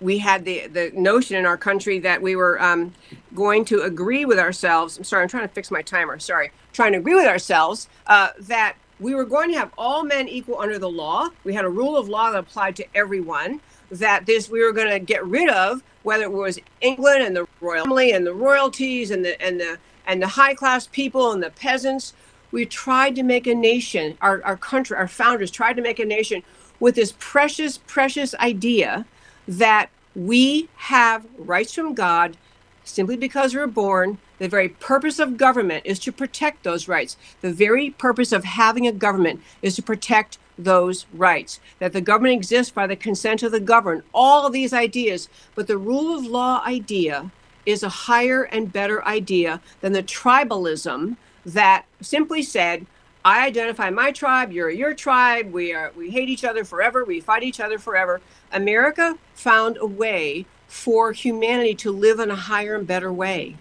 we 0.00 0.18
had 0.18 0.44
the 0.44 0.66
the 0.66 0.90
notion 0.94 1.36
in 1.36 1.46
our 1.46 1.56
country 1.56 1.98
that 2.00 2.20
we 2.20 2.34
were 2.36 2.60
um, 2.62 2.92
going 3.34 3.64
to 3.66 3.82
agree 3.82 4.24
with 4.24 4.38
ourselves. 4.38 4.98
I'm 4.98 5.04
sorry, 5.04 5.22
I'm 5.22 5.28
trying 5.28 5.46
to 5.48 5.54
fix 5.54 5.70
my 5.70 5.82
timer. 5.82 6.18
Sorry, 6.18 6.50
trying 6.72 6.92
to 6.92 6.98
agree 6.98 7.14
with 7.14 7.26
ourselves 7.26 7.88
uh, 8.06 8.28
that 8.40 8.76
we 9.00 9.14
were 9.14 9.24
going 9.24 9.50
to 9.50 9.58
have 9.58 9.70
all 9.76 10.04
men 10.04 10.28
equal 10.28 10.60
under 10.60 10.78
the 10.78 10.88
law. 10.88 11.28
We 11.44 11.54
had 11.54 11.64
a 11.64 11.68
rule 11.68 11.96
of 11.96 12.08
law 12.08 12.30
that 12.30 12.38
applied 12.38 12.76
to 12.76 12.86
everyone. 12.94 13.60
That 13.92 14.26
this 14.26 14.48
we 14.48 14.64
were 14.64 14.72
going 14.72 14.90
to 14.90 14.98
get 14.98 15.24
rid 15.24 15.48
of 15.48 15.82
whether 16.02 16.24
it 16.24 16.32
was 16.32 16.58
England 16.80 17.22
and 17.22 17.36
the 17.36 17.46
royal 17.60 17.84
family 17.84 18.12
and 18.12 18.26
the 18.26 18.34
royalties 18.34 19.10
and 19.10 19.24
the 19.24 19.40
and 19.40 19.60
the 19.60 19.78
and 20.06 20.20
the 20.20 20.28
high 20.28 20.54
class 20.54 20.86
people 20.86 21.30
and 21.32 21.42
the 21.42 21.50
peasants. 21.50 22.14
We 22.50 22.66
tried 22.66 23.14
to 23.16 23.22
make 23.22 23.46
a 23.46 23.54
nation, 23.54 24.18
our, 24.20 24.42
our 24.44 24.58
country, 24.58 24.94
our 24.96 25.08
founders 25.08 25.50
tried 25.50 25.74
to 25.76 25.82
make 25.82 25.98
a 25.98 26.04
nation 26.04 26.42
with 26.80 26.96
this 26.96 27.14
precious, 27.18 27.78
precious 27.78 28.34
idea 28.34 29.06
that 29.48 29.88
we 30.14 30.68
have 30.76 31.24
rights 31.38 31.74
from 31.74 31.94
God 31.94 32.36
simply 32.84 33.16
because 33.16 33.54
we're 33.54 33.66
born. 33.66 34.18
The 34.38 34.48
very 34.48 34.68
purpose 34.68 35.18
of 35.18 35.36
government 35.36 35.86
is 35.86 35.98
to 36.00 36.12
protect 36.12 36.64
those 36.64 36.88
rights. 36.88 37.16
The 37.40 37.52
very 37.52 37.90
purpose 37.90 38.32
of 38.32 38.44
having 38.44 38.86
a 38.86 38.92
government 38.92 39.40
is 39.62 39.76
to 39.76 39.82
protect 39.82 40.38
those 40.58 41.06
rights, 41.12 41.60
that 41.78 41.92
the 41.92 42.00
government 42.00 42.34
exists 42.34 42.72
by 42.72 42.86
the 42.86 42.96
consent 42.96 43.42
of 43.42 43.52
the 43.52 43.60
governed, 43.60 44.02
all 44.12 44.46
of 44.46 44.52
these 44.52 44.72
ideas. 44.72 45.28
But 45.54 45.66
the 45.66 45.78
rule 45.78 46.16
of 46.16 46.26
law 46.26 46.62
idea 46.64 47.30
is 47.64 47.82
a 47.82 47.88
higher 47.88 48.42
and 48.44 48.72
better 48.72 49.04
idea 49.04 49.60
than 49.80 49.92
the 49.92 50.02
tribalism 50.02 51.16
that 51.46 51.84
simply 52.00 52.42
said, 52.42 52.86
I 53.24 53.46
identify 53.46 53.90
my 53.90 54.10
tribe, 54.10 54.52
you're 54.52 54.70
your 54.70 54.94
tribe, 54.94 55.52
we 55.52 55.72
are 55.72 55.92
we 55.94 56.10
hate 56.10 56.28
each 56.28 56.44
other 56.44 56.64
forever, 56.64 57.04
we 57.04 57.20
fight 57.20 57.44
each 57.44 57.60
other 57.60 57.78
forever. 57.78 58.20
America 58.50 59.16
found 59.34 59.76
a 59.76 59.86
way 59.86 60.44
for 60.66 61.12
humanity 61.12 61.74
to 61.76 61.92
live 61.92 62.18
in 62.18 62.30
a 62.30 62.36
higher 62.36 62.74
and 62.74 62.86
better 62.86 63.12
way. 63.12 63.56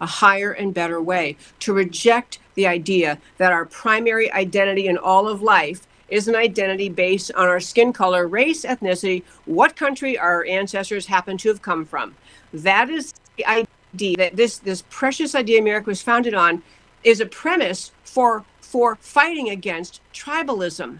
A 0.00 0.06
higher 0.06 0.50
and 0.50 0.74
better 0.74 1.00
way 1.00 1.36
to 1.60 1.72
reject 1.72 2.38
the 2.54 2.66
idea 2.66 3.18
that 3.36 3.52
our 3.52 3.64
primary 3.64 4.32
identity 4.32 4.88
in 4.88 4.96
all 4.98 5.28
of 5.28 5.42
life 5.42 5.86
is 6.10 6.28
an 6.28 6.36
identity 6.36 6.88
based 6.88 7.32
on 7.32 7.48
our 7.48 7.60
skin 7.60 7.92
color, 7.92 8.26
race, 8.26 8.64
ethnicity, 8.64 9.22
what 9.44 9.76
country 9.76 10.18
our 10.18 10.44
ancestors 10.44 11.06
happen 11.06 11.36
to 11.38 11.48
have 11.48 11.62
come 11.62 11.84
from. 11.84 12.14
That 12.52 12.90
is 12.90 13.14
the 13.36 13.46
idea 13.46 14.16
that 14.16 14.36
this 14.36 14.58
this 14.58 14.82
precious 14.90 15.34
idea 15.34 15.60
America 15.60 15.90
was 15.90 16.02
founded 16.02 16.34
on 16.34 16.62
is 17.04 17.20
a 17.20 17.26
premise 17.26 17.92
for 18.04 18.44
for 18.60 18.96
fighting 18.96 19.48
against 19.48 20.00
tribalism. 20.12 20.98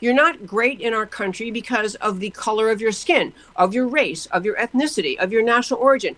You're 0.00 0.14
not 0.14 0.46
great 0.46 0.80
in 0.80 0.92
our 0.92 1.06
country 1.06 1.50
because 1.50 1.94
of 1.96 2.20
the 2.20 2.30
color 2.30 2.70
of 2.70 2.80
your 2.80 2.92
skin, 2.92 3.32
of 3.56 3.72
your 3.74 3.86
race, 3.86 4.26
of 4.26 4.44
your 4.44 4.56
ethnicity, 4.56 5.16
of 5.18 5.32
your 5.32 5.42
national 5.42 5.80
origin. 5.80 6.16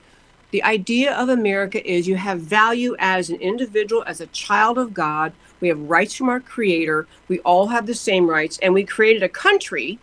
The 0.50 0.62
idea 0.62 1.14
of 1.14 1.28
America 1.28 1.86
is 1.88 2.08
you 2.08 2.16
have 2.16 2.40
value 2.40 2.96
as 2.98 3.28
an 3.28 3.36
individual, 3.36 4.02
as 4.06 4.20
a 4.20 4.26
child 4.28 4.78
of 4.78 4.94
God. 4.94 5.32
We 5.60 5.68
have 5.68 5.80
rights 5.80 6.14
from 6.14 6.28
our 6.28 6.40
Creator. 6.40 7.06
We 7.28 7.40
all 7.40 7.68
have 7.68 7.86
the 7.86 7.94
same 7.94 8.28
rights. 8.28 8.58
And 8.62 8.74
we 8.74 8.84
created 8.84 9.22
a 9.22 9.28
country, 9.28 9.98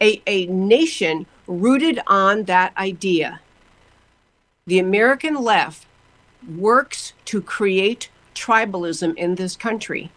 a, 0.00 0.22
a 0.26 0.46
nation 0.46 1.26
rooted 1.46 2.00
on 2.06 2.44
that 2.44 2.76
idea. 2.76 3.40
The 4.66 4.78
American 4.78 5.34
left 5.34 5.86
works 6.46 7.14
to 7.26 7.40
create 7.40 8.10
tribalism 8.34 9.16
in 9.16 9.34
this 9.34 9.56
country. 9.56 10.10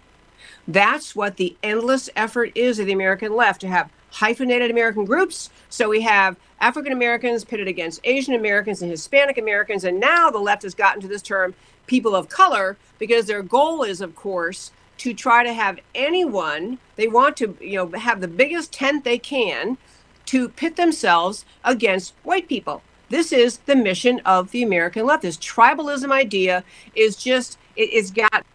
That's 0.67 1.15
what 1.15 1.37
the 1.37 1.55
endless 1.63 2.09
effort 2.15 2.51
is 2.53 2.79
of 2.79 2.85
the 2.85 2.93
American 2.93 3.35
left 3.35 3.61
to 3.61 3.67
have 3.67 3.89
hyphenated 4.11 4.69
American 4.69 5.05
groups. 5.05 5.49
So 5.69 5.89
we 5.89 6.01
have 6.01 6.35
African 6.59 6.91
Americans 6.91 7.43
pitted 7.43 7.67
against 7.67 8.01
Asian 8.03 8.35
Americans 8.35 8.81
and 8.81 8.91
Hispanic 8.91 9.37
Americans. 9.37 9.83
And 9.83 9.99
now 9.99 10.29
the 10.29 10.37
left 10.37 10.63
has 10.63 10.75
gotten 10.75 11.01
to 11.01 11.07
this 11.07 11.21
term 11.21 11.55
people 11.87 12.15
of 12.15 12.29
color 12.29 12.77
because 12.99 13.25
their 13.25 13.41
goal 13.41 13.83
is, 13.83 14.01
of 14.01 14.15
course, 14.15 14.71
to 15.02 15.16
try 15.16 15.43
to 15.43 15.52
have 15.52 15.80
anyone 15.95 16.78
they 16.95 17.08
want 17.08 17.36
to, 17.36 17.58
you 17.60 17.76
know, 17.76 17.97
have 17.97 18.22
the 18.22 18.28
biggest 18.28 18.72
tent 18.72 19.04
they 19.04 19.18
can 19.18 19.80
to 20.28 20.47
pit 20.47 20.76
themselves 20.76 21.43
against 21.66 22.14
white 22.22 22.47
people. 22.47 22.84
This 23.10 23.34
is 23.34 23.58
the 23.66 23.76
mission 23.76 24.20
of 24.26 24.52
the 24.52 24.62
American 24.62 25.08
left. 25.08 25.24
This 25.24 25.38
tribalism 25.38 26.12
idea 26.12 26.64
is 26.93 27.16
just, 27.16 27.58
it, 27.76 27.89
it's 27.91 28.12
got 28.12 28.45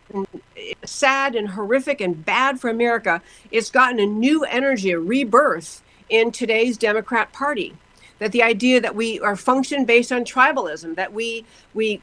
sad 0.84 1.34
and 1.34 1.48
horrific 1.48 2.00
and 2.00 2.24
bad 2.24 2.60
for 2.60 2.70
America. 2.70 3.20
It's 3.50 3.68
gotten 3.68 3.98
a 3.98 4.06
new 4.06 4.44
energy, 4.44 4.92
a 4.92 5.00
rebirth 5.00 5.82
in 6.08 6.30
today's 6.30 6.78
Democrat 6.78 7.32
Party. 7.32 7.74
That 8.20 8.30
the 8.30 8.44
idea 8.44 8.80
that 8.80 8.94
we 8.94 9.18
are 9.18 9.34
function 9.34 9.84
based 9.84 10.12
on 10.12 10.24
tribalism, 10.24 10.94
that 10.94 11.12
we 11.12 11.44
we 11.74 12.00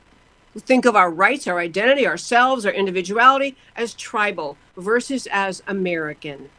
think 0.59 0.85
of 0.85 0.95
our 0.95 1.09
rights, 1.09 1.47
our 1.47 1.59
identity, 1.59 2.05
ourselves, 2.05 2.65
our 2.65 2.71
individuality 2.71 3.55
as 3.75 3.93
tribal 3.93 4.57
versus 4.77 5.27
as 5.31 5.63
American 5.67 6.49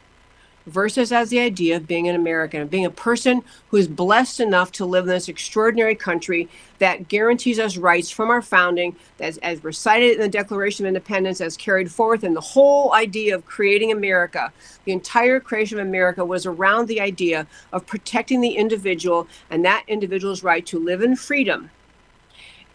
versus 0.65 1.11
as 1.11 1.29
the 1.29 1.39
idea 1.39 1.77
of 1.77 1.87
being 1.87 2.07
an 2.07 2.15
American, 2.15 2.61
of 2.61 2.69
being 2.69 2.85
a 2.85 2.91
person 2.91 3.43
who 3.69 3.77
is 3.77 3.87
blessed 3.87 4.39
enough 4.39 4.71
to 4.71 4.85
live 4.85 5.03
in 5.03 5.09
this 5.09 5.27
extraordinary 5.27 5.95
country 5.95 6.49
that 6.79 7.07
guarantees 7.07 7.59
us 7.59 7.77
rights 7.77 8.09
from 8.09 8.29
our 8.29 8.41
founding, 8.41 8.95
as, 9.19 9.37
as 9.39 9.63
recited 9.63 10.13
in 10.15 10.21
the 10.21 10.29
Declaration 10.29 10.85
of 10.85 10.87
Independence, 10.87 11.39
as 11.39 11.55
carried 11.55 11.91
forth 11.91 12.23
in 12.23 12.33
the 12.33 12.41
whole 12.41 12.93
idea 12.93 13.35
of 13.35 13.45
creating 13.45 13.91
America. 13.91 14.51
The 14.85 14.91
entire 14.91 15.39
creation 15.39 15.79
of 15.79 15.85
America 15.85 16.25
was 16.25 16.45
around 16.45 16.87
the 16.87 17.01
idea 17.01 17.47
of 17.71 17.85
protecting 17.85 18.41
the 18.41 18.55
individual 18.55 19.27
and 19.49 19.63
that 19.65 19.83
individual's 19.87 20.43
right 20.43 20.65
to 20.67 20.79
live 20.79 21.01
in 21.01 21.15
freedom 21.15 21.69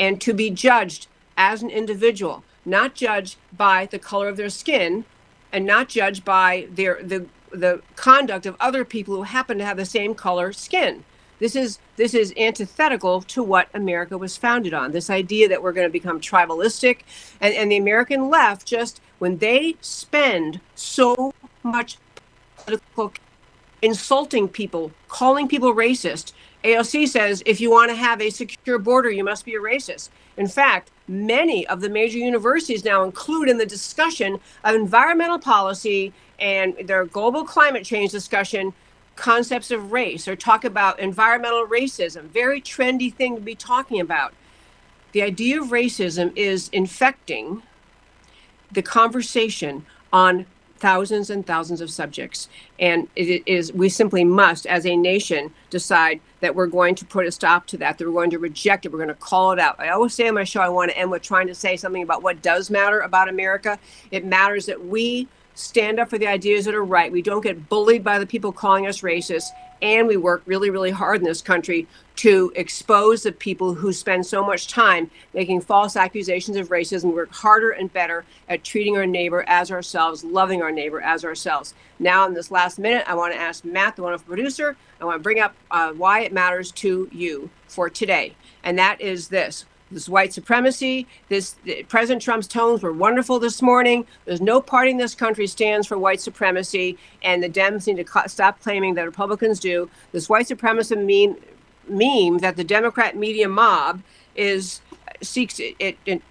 and 0.01 0.21
to 0.23 0.33
be 0.33 0.51
judged 0.51 1.07
as 1.37 1.63
an 1.63 1.71
individual, 1.71 2.43
not 2.65 2.95
judged 2.95 3.37
by 3.57 3.87
the 3.87 3.99
color 3.99 4.29
of 4.29 4.37
their 4.37 4.51
skin 4.51 5.05
and 5.53 5.67
not 5.67 5.89
judged 5.89 6.25
by 6.25 6.67
their 6.71 7.01
the 7.03 7.27
the 7.53 7.83
conduct 7.97 8.47
of 8.47 8.57
other 8.61 8.85
people 8.85 9.17
who 9.17 9.23
happen 9.23 9.59
to 9.59 9.65
have 9.65 9.77
the 9.77 9.85
same 9.85 10.15
color 10.15 10.53
skin. 10.53 11.05
This 11.41 11.57
is 11.57 11.79
this 11.97 12.15
is 12.15 12.33
antithetical 12.37 13.23
to 13.23 13.43
what 13.43 13.69
America 13.75 14.17
was 14.17 14.37
founded 14.37 14.75
on. 14.75 14.93
This 14.93 15.11
idea 15.11 15.49
that 15.49 15.63
we're 15.63 15.73
going 15.73 15.89
to 15.89 15.93
become 15.93 16.21
tribalistic, 16.21 17.01
and, 17.41 17.55
and 17.55 17.71
the 17.71 17.77
American 17.77 18.29
left 18.29 18.67
just 18.67 19.01
when 19.19 19.39
they 19.39 19.77
spend 19.81 20.61
so 20.75 21.35
much 21.63 21.99
political 22.57 23.13
insulting 23.83 24.49
people, 24.49 24.93
calling 25.09 25.49
people 25.49 25.75
racist. 25.75 26.33
AOC 26.65 27.09
says 27.09 27.43
if 27.47 27.61
you 27.61 27.71
want 27.71 27.91
to 27.91 27.97
have 27.97 28.21
a 28.21 28.31
secure 28.31 28.79
border, 28.79 29.11
you 29.11 29.25
must 29.25 29.45
be 29.45 29.55
a 29.55 29.61
racist. 29.61 30.11
In 30.37 30.47
fact, 30.47 30.91
many 31.09 31.67
of 31.67 31.81
the 31.81 31.89
major 31.89 32.19
universities 32.19 32.85
now 32.85 33.03
include 33.03 33.49
in 33.49 33.59
the 33.59 33.67
discussion 33.67 34.39
of 34.65 34.75
environmental 34.75 35.39
policy 35.39 36.13
and 36.39 36.75
their 36.85 37.05
global 37.05 37.45
climate 37.45 37.85
change 37.85 38.11
discussion 38.11 38.73
concepts 39.17 39.71
of 39.71 39.93
race 39.93 40.27
or 40.27 40.35
talk 40.35 40.65
about 40.65 40.99
environmental 40.99 41.67
racism 41.67 42.23
very 42.31 42.61
trendy 42.61 43.13
thing 43.13 43.35
to 43.35 43.43
be 43.43 43.55
talking 43.55 44.01
about 44.01 44.33
the 45.13 45.21
idea 45.21 45.61
of 45.61 45.69
racism 45.69 46.33
is 46.37 46.71
infecting 46.73 47.63
the 48.73 48.81
conversation 48.81 49.85
on 50.11 50.47
thousands 50.81 51.31
and 51.31 51.47
thousands 51.47 51.81
of 51.81 51.91
subjects 51.91 52.49
and 52.79 53.09
it 53.15 53.43
is 53.47 53.73
we 53.73 53.89
simply 53.89 54.25
must 54.25 54.67
as 54.67 54.87
a 54.87 54.97
nation 54.97 55.53
decide 55.69 56.21
that 56.41 56.55
we're 56.55 56.67
going 56.67 56.95
to 56.95 57.05
put 57.05 57.27
a 57.27 57.31
stop 57.31 57.67
to 57.67 57.77
that 57.77 57.99
that 57.99 58.07
we're 58.07 58.13
going 58.13 58.31
to 58.31 58.39
reject 58.39 58.87
it 58.87 58.93
we're 58.93 58.99
going 58.99 59.09
to 59.09 59.15
call 59.15 59.53
it 59.53 59.59
out 59.59 59.79
i 59.79 59.91
always 59.91 60.15
say 60.15 60.27
on 60.27 60.35
my 60.35 60.45
show 60.45 60.61
i 60.61 60.69
want 60.69 60.91
to 60.91 60.99
end 60.99 61.11
with 61.11 61.23
trying 61.23 61.47
to 61.47 61.55
say 61.55 61.77
something 61.77 62.03
about 62.03 62.23
what 62.23 62.41
does 62.43 62.71
matter 62.71 63.01
about 63.01 63.29
america 63.29 63.79
it 64.11 64.25
matters 64.25 64.67
that 64.67 64.85
we 64.87 65.29
stand 65.55 66.01
up 66.01 66.09
for 66.09 66.19
the 66.19 66.27
ideas 66.27 66.65
that 66.65 66.75
are 66.75 66.85
right. 66.85 67.13
We 67.13 67.23
don't 67.23 67.43
get 67.43 67.69
bullied 67.69 68.03
by 68.03 68.19
the 68.19 68.27
people 68.27 68.53
calling 68.53 68.87
us 68.87 69.03
racist. 69.03 69.49
And 69.83 70.07
we 70.07 70.17
work 70.17 70.43
really, 70.47 70.71
really 70.71 70.91
hard 70.91 71.19
in 71.21 71.25
this 71.25 71.43
country 71.43 71.87
to 72.21 72.53
expose 72.55 73.23
the 73.23 73.33
people 73.33 73.73
who 73.73 73.95
spend 73.95 74.27
so 74.27 74.45
much 74.45 74.69
time 74.69 75.11
making 75.33 75.59
false 75.59 75.97
accusations 75.97 76.55
of 76.59 76.69
racism. 76.69 77.15
Work 77.15 77.33
harder 77.33 77.71
and 77.71 77.91
better 77.91 78.27
at 78.47 78.63
treating 78.63 78.95
our 78.99 79.07
neighbor 79.07 79.43
as 79.47 79.71
ourselves, 79.71 80.23
loving 80.23 80.61
our 80.61 80.71
neighbor 80.71 81.01
as 81.01 81.25
ourselves. 81.25 81.73
Now, 81.99 82.27
in 82.27 82.35
this 82.35 82.51
last 82.51 82.79
minute, 82.79 83.05
I 83.07 83.15
want 83.15 83.33
to 83.33 83.41
ask 83.41 83.65
Matt, 83.65 83.97
the 83.97 84.03
wonderful 84.03 84.27
producer, 84.27 84.77
I 85.01 85.07
want 85.07 85.17
to 85.17 85.23
bring 85.23 85.41
up 85.41 85.55
uh, 85.71 85.93
why 85.93 86.21
it 86.21 86.31
matters 86.31 86.71
to 86.73 87.09
you 87.11 87.49
for 87.69 87.89
today. 87.89 88.35
And 88.65 88.79
that 88.79 89.01
is 89.01 89.29
this 89.29 89.65
this 89.91 90.09
white 90.09 90.33
supremacy. 90.33 91.07
This 91.31 91.57
President 91.89 92.23
Trump's 92.23 92.47
tones 92.47 92.83
were 92.83 92.93
wonderful 92.93 93.39
this 93.39 93.63
morning. 93.63 94.07
There's 94.27 94.43
no 94.43 94.61
party 94.61 94.91
in 94.91 94.99
this 94.99 95.15
country 95.15 95.47
stands 95.47 95.87
for 95.87 95.99
white 95.99 96.21
supremacy, 96.21 96.99
and 97.23 97.43
the 97.43 97.49
Dems 97.49 97.87
need 97.87 98.07
to 98.07 98.29
stop 98.29 98.61
claiming 98.61 98.95
that 98.95 99.07
Republicans 99.07 99.59
do. 99.59 99.89
This 100.13 100.29
white 100.29 100.47
supremacy 100.47 100.95
meme, 100.95 101.37
meme 101.91 102.39
that 102.39 102.57
the 102.57 102.65
Democrat 102.65 103.17
media 103.17 103.49
mob 103.49 104.03
is 104.35 104.81
seeks 105.23 105.59
it, 105.59 105.75
it, 105.79 105.99
it 106.07 106.23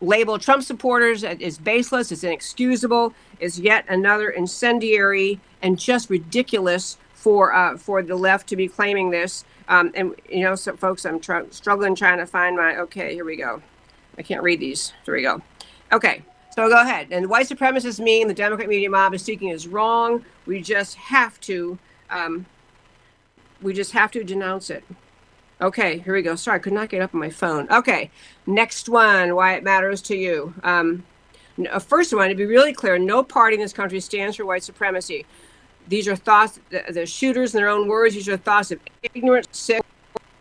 label 0.00 0.38
Trump 0.38 0.62
supporters 0.62 1.24
as 1.24 1.58
baseless, 1.58 2.12
it's 2.12 2.22
inexcusable, 2.22 3.12
is 3.40 3.58
yet 3.58 3.84
another 3.88 4.30
incendiary 4.30 5.40
and 5.62 5.78
just 5.78 6.10
ridiculous 6.10 6.98
for 7.14 7.52
uh, 7.52 7.76
for 7.76 8.02
the 8.02 8.14
left 8.14 8.48
to 8.48 8.56
be 8.56 8.68
claiming 8.68 9.10
this. 9.10 9.44
Um, 9.68 9.92
and 9.94 10.14
you 10.30 10.44
know, 10.44 10.54
so 10.54 10.76
folks, 10.76 11.04
I'm 11.04 11.20
tr- 11.20 11.50
struggling 11.50 11.94
trying 11.94 12.18
to 12.18 12.26
find 12.26 12.56
my. 12.56 12.76
Okay, 12.78 13.14
here 13.14 13.24
we 13.24 13.36
go. 13.36 13.60
I 14.16 14.22
can't 14.22 14.42
read 14.42 14.60
these. 14.60 14.92
There 15.04 15.14
we 15.14 15.22
go. 15.22 15.42
Okay, 15.92 16.22
so 16.54 16.68
go 16.68 16.80
ahead. 16.80 17.08
And 17.10 17.28
white 17.28 17.48
supremacists 17.48 18.00
mean 18.00 18.28
the 18.28 18.34
Democrat 18.34 18.68
media 18.68 18.90
mob 18.90 19.14
is 19.14 19.22
seeking 19.22 19.48
is 19.48 19.66
wrong. 19.66 20.24
We 20.46 20.60
just 20.60 20.94
have 20.96 21.40
to. 21.40 21.78
Um, 22.10 22.46
we 23.62 23.72
just 23.72 23.92
have 23.92 24.10
to 24.12 24.24
denounce 24.24 24.70
it. 24.70 24.84
Okay, 25.60 25.98
here 25.98 26.14
we 26.14 26.22
go. 26.22 26.36
Sorry, 26.36 26.56
I 26.56 26.58
could 26.60 26.72
not 26.72 26.88
get 26.88 27.02
up 27.02 27.14
on 27.14 27.20
my 27.20 27.30
phone. 27.30 27.68
Okay, 27.70 28.10
next 28.46 28.88
one. 28.88 29.34
Why 29.34 29.54
it 29.54 29.64
matters 29.64 30.00
to 30.02 30.16
you. 30.16 30.54
Um, 30.62 31.04
uh, 31.70 31.78
first 31.80 32.14
one, 32.14 32.28
to 32.28 32.34
be 32.34 32.46
really 32.46 32.72
clear, 32.72 32.98
no 32.98 33.22
party 33.22 33.54
in 33.54 33.60
this 33.60 33.72
country 33.72 33.98
stands 34.00 34.36
for 34.36 34.46
white 34.46 34.62
supremacy. 34.62 35.26
These 35.88 36.06
are 36.06 36.14
thoughts, 36.14 36.60
the, 36.70 36.84
the 36.90 37.06
shooters 37.06 37.54
in 37.54 37.60
their 37.60 37.68
own 37.68 37.88
words, 37.88 38.14
these 38.14 38.28
are 38.28 38.36
thoughts 38.36 38.70
of 38.70 38.78
ignorant, 39.02 39.48
sick, 39.54 39.82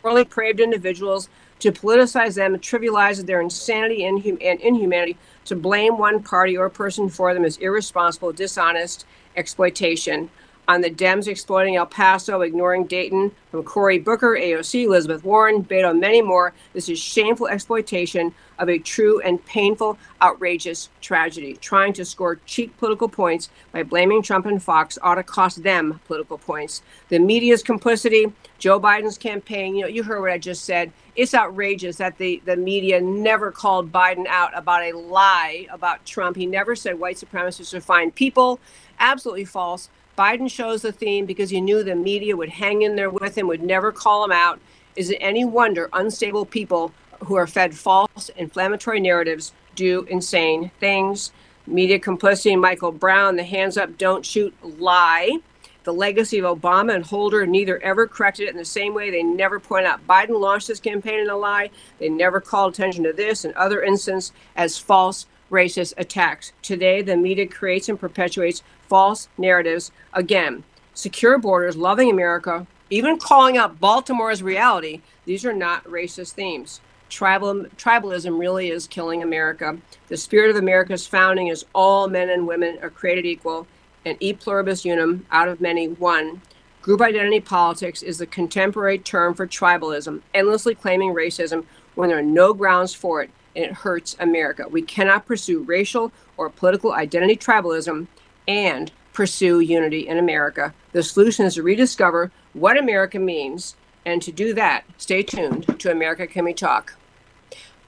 morally 0.03 0.23
depraved 0.23 0.59
individuals 0.59 1.29
to 1.59 1.71
politicize 1.71 2.35
them, 2.35 2.55
trivialize 2.59 3.25
their 3.25 3.41
insanity 3.41 4.05
and, 4.05 4.23
and 4.23 4.61
inhumanity, 4.61 5.17
to 5.45 5.55
blame 5.55 5.97
one 5.97 6.21
party 6.21 6.55
or 6.55 6.69
person 6.69 7.09
for 7.09 7.33
them 7.33 7.43
is 7.45 7.57
irresponsible, 7.57 8.31
dishonest 8.31 9.05
exploitation. 9.35 10.29
On 10.69 10.81
the 10.81 10.89
Dems 10.91 11.27
exploiting 11.27 11.77
El 11.77 11.85
Paso, 11.85 12.41
ignoring 12.41 12.87
Dayton, 12.87 13.31
from 13.51 13.63
Cory 13.63 13.99
Booker, 13.99 14.37
AOC, 14.37 14.83
Elizabeth 14.83 15.23
Warren, 15.23 15.63
Beto, 15.63 15.97
many 15.97 16.21
more. 16.21 16.53
This 16.73 16.89
is 16.89 16.99
shameful 16.99 17.47
exploitation 17.47 18.35
of 18.59 18.67
a 18.67 18.77
true 18.77 19.21
and 19.21 19.43
painful, 19.45 19.97
outrageous 20.21 20.89
tragedy. 20.99 21.53
Trying 21.61 21.93
to 21.93 22.03
score 22.03 22.41
cheap 22.45 22.77
political 22.77 23.07
points 23.07 23.49
by 23.71 23.83
blaming 23.83 24.21
Trump 24.21 24.45
and 24.45 24.61
Fox 24.61 24.97
ought 25.01 25.15
to 25.15 25.23
cost 25.23 25.63
them 25.63 26.01
political 26.05 26.37
points. 26.37 26.81
The 27.07 27.19
media's 27.19 27.63
complicity, 27.63 28.33
Joe 28.59 28.77
Biden's 28.77 29.17
campaign, 29.17 29.75
you 29.75 29.83
know, 29.83 29.87
you 29.87 30.03
heard 30.03 30.19
what 30.19 30.31
I 30.31 30.37
just 30.37 30.65
said. 30.65 30.91
It's 31.15 31.33
outrageous 31.33 31.95
that 31.97 32.17
the, 32.17 32.41
the 32.45 32.57
media 32.57 32.99
never 32.99 33.51
called 33.51 33.91
Biden 33.91 34.27
out 34.27 34.51
about 34.53 34.83
a 34.83 34.91
lie 34.91 35.67
about 35.71 36.05
Trump. 36.05 36.35
He 36.35 36.45
never 36.45 36.75
said 36.75 36.99
white 36.99 37.15
supremacists 37.15 37.73
are 37.73 37.79
fine 37.79 38.11
people. 38.11 38.59
Absolutely 38.99 39.45
false. 39.45 39.89
Biden 40.17 40.49
chose 40.49 40.81
the 40.81 40.91
theme 40.91 41.27
because 41.27 41.51
he 41.51 41.61
knew 41.61 41.83
the 41.83 41.95
media 41.95 42.35
would 42.35 42.49
hang 42.49 42.81
in 42.81 42.95
there 42.95 43.09
with 43.09 43.37
him, 43.37 43.47
would 43.47 43.61
never 43.61 43.91
call 43.91 44.23
him 44.25 44.31
out. 44.31 44.59
Is 44.95 45.11
it 45.11 45.19
any 45.21 45.45
wonder 45.45 45.89
unstable 45.93 46.43
people 46.43 46.91
who 47.25 47.35
are 47.35 47.45
fed 47.45 47.75
false 47.75 48.29
inflammatory 48.35 48.99
narratives 48.99 49.53
do 49.75 50.07
insane 50.09 50.71
things? 50.79 51.31
Media 51.67 51.99
complicity, 51.99 52.55
Michael 52.55 52.91
Brown, 52.91 53.35
the 53.35 53.43
hands 53.43 53.77
up, 53.77 53.95
don't 53.99 54.25
shoot 54.25 54.55
lie. 54.63 55.37
The 55.83 55.93
legacy 55.93 56.39
of 56.39 56.59
Obama 56.59 56.95
and 56.95 57.05
Holder 57.05 57.45
neither 57.45 57.81
ever 57.83 58.07
corrected 58.07 58.47
it 58.47 58.51
in 58.51 58.57
the 58.57 58.65
same 58.65 58.95
way. 58.95 59.11
They 59.11 59.21
never 59.21 59.59
point 59.59 59.85
out 59.85 60.05
Biden 60.07 60.39
launched 60.39 60.67
this 60.67 60.79
campaign 60.79 61.19
in 61.19 61.29
a 61.29 61.37
lie. 61.37 61.69
They 61.99 62.09
never 62.09 62.41
called 62.41 62.73
attention 62.73 63.03
to 63.03 63.13
this 63.13 63.45
and 63.45 63.53
other 63.53 63.83
instances 63.83 64.33
as 64.55 64.79
false 64.79 65.27
racist 65.51 65.93
attacks. 65.97 66.51
Today, 66.61 67.01
the 67.01 67.15
media 67.15 67.47
creates 67.47 67.87
and 67.87 67.99
perpetuates 67.99 68.63
false 68.87 69.29
narratives. 69.37 69.91
Again, 70.13 70.63
secure 70.93 71.37
borders, 71.37 71.77
loving 71.77 72.09
America, 72.09 72.65
even 72.89 73.19
calling 73.19 73.57
out 73.57 73.79
Baltimore's 73.79 74.41
reality. 74.41 75.01
These 75.25 75.45
are 75.45 75.53
not 75.53 75.83
racist 75.83 76.31
themes. 76.31 76.81
Tribal, 77.09 77.65
tribalism 77.77 78.37
really 78.37 78.69
is 78.69 78.87
killing 78.87 79.23
America. 79.23 79.77
The 80.07 80.17
spirit 80.17 80.49
of 80.49 80.57
America's 80.57 81.07
founding 81.07 81.47
is 81.47 81.65
all 81.73 82.07
men 82.09 82.29
and 82.29 82.47
women 82.47 82.79
are 82.81 82.89
created 82.89 83.25
equal 83.25 83.67
and 84.05 84.17
e 84.19 84.33
pluribus 84.33 84.85
unum, 84.85 85.25
out 85.31 85.47
of 85.47 85.61
many, 85.61 85.87
one. 85.87 86.41
Group 86.81 87.01
identity 87.01 87.41
politics 87.41 88.01
is 88.01 88.17
the 88.17 88.25
contemporary 88.25 88.97
term 88.97 89.33
for 89.33 89.45
tribalism, 89.45 90.21
endlessly 90.33 90.73
claiming 90.73 91.13
racism 91.13 91.65
when 91.95 92.09
there 92.09 92.17
are 92.17 92.21
no 92.21 92.53
grounds 92.53 92.93
for 92.93 93.21
it, 93.21 93.29
and 93.55 93.65
it 93.65 93.73
hurts 93.73 94.15
America. 94.19 94.65
We 94.69 94.81
cannot 94.81 95.25
pursue 95.25 95.63
racial 95.63 96.11
or 96.37 96.49
political 96.49 96.93
identity 96.93 97.35
tribalism 97.35 98.07
and 98.47 98.91
pursue 99.13 99.59
unity 99.59 100.07
in 100.07 100.17
America. 100.17 100.73
The 100.91 101.03
solution 101.03 101.45
is 101.45 101.55
to 101.55 101.63
rediscover 101.63 102.31
what 102.53 102.77
America 102.77 103.19
means, 103.19 103.75
and 104.05 104.21
to 104.21 104.31
do 104.31 104.53
that, 104.53 104.85
stay 104.97 105.23
tuned 105.23 105.79
to 105.79 105.91
America 105.91 106.27
Can 106.27 106.45
We 106.45 106.53
Talk 106.53 106.93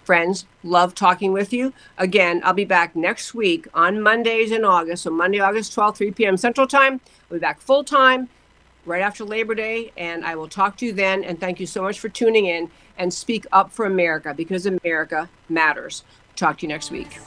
friends. 0.09 0.47
Love 0.63 0.95
talking 0.95 1.31
with 1.33 1.53
you. 1.53 1.71
Again, 1.99 2.41
I'll 2.43 2.51
be 2.51 2.65
back 2.65 2.95
next 2.95 3.35
week 3.35 3.67
on 3.75 4.01
Mondays 4.01 4.51
in 4.51 4.65
August. 4.65 5.03
So, 5.03 5.11
Monday, 5.11 5.39
August 5.39 5.75
12th, 5.75 5.97
3 5.97 6.11
p.m. 6.13 6.35
Central 6.35 6.65
Time. 6.65 6.99
I'll 7.29 7.35
be 7.35 7.39
back 7.39 7.61
full 7.61 7.83
time 7.83 8.27
right 8.87 9.03
after 9.03 9.23
Labor 9.23 9.53
Day, 9.53 9.91
and 9.95 10.25
I 10.25 10.33
will 10.33 10.47
talk 10.47 10.77
to 10.77 10.87
you 10.87 10.93
then. 10.93 11.23
And 11.23 11.39
thank 11.39 11.59
you 11.59 11.67
so 11.67 11.83
much 11.83 11.99
for 11.99 12.09
tuning 12.09 12.47
in 12.47 12.71
and 12.97 13.13
speak 13.13 13.45
up 13.51 13.71
for 13.71 13.85
America 13.85 14.33
because 14.33 14.65
America 14.65 15.29
matters. 15.47 16.03
Talk 16.35 16.57
to 16.57 16.61
you 16.63 16.69
next 16.69 16.89
week. 16.89 17.19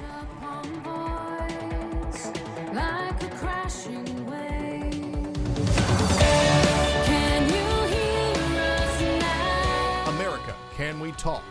We 11.02 11.10
talk? 11.12 11.42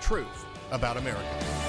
Truth 0.00 0.46
about 0.70 0.96
America. 0.96 1.63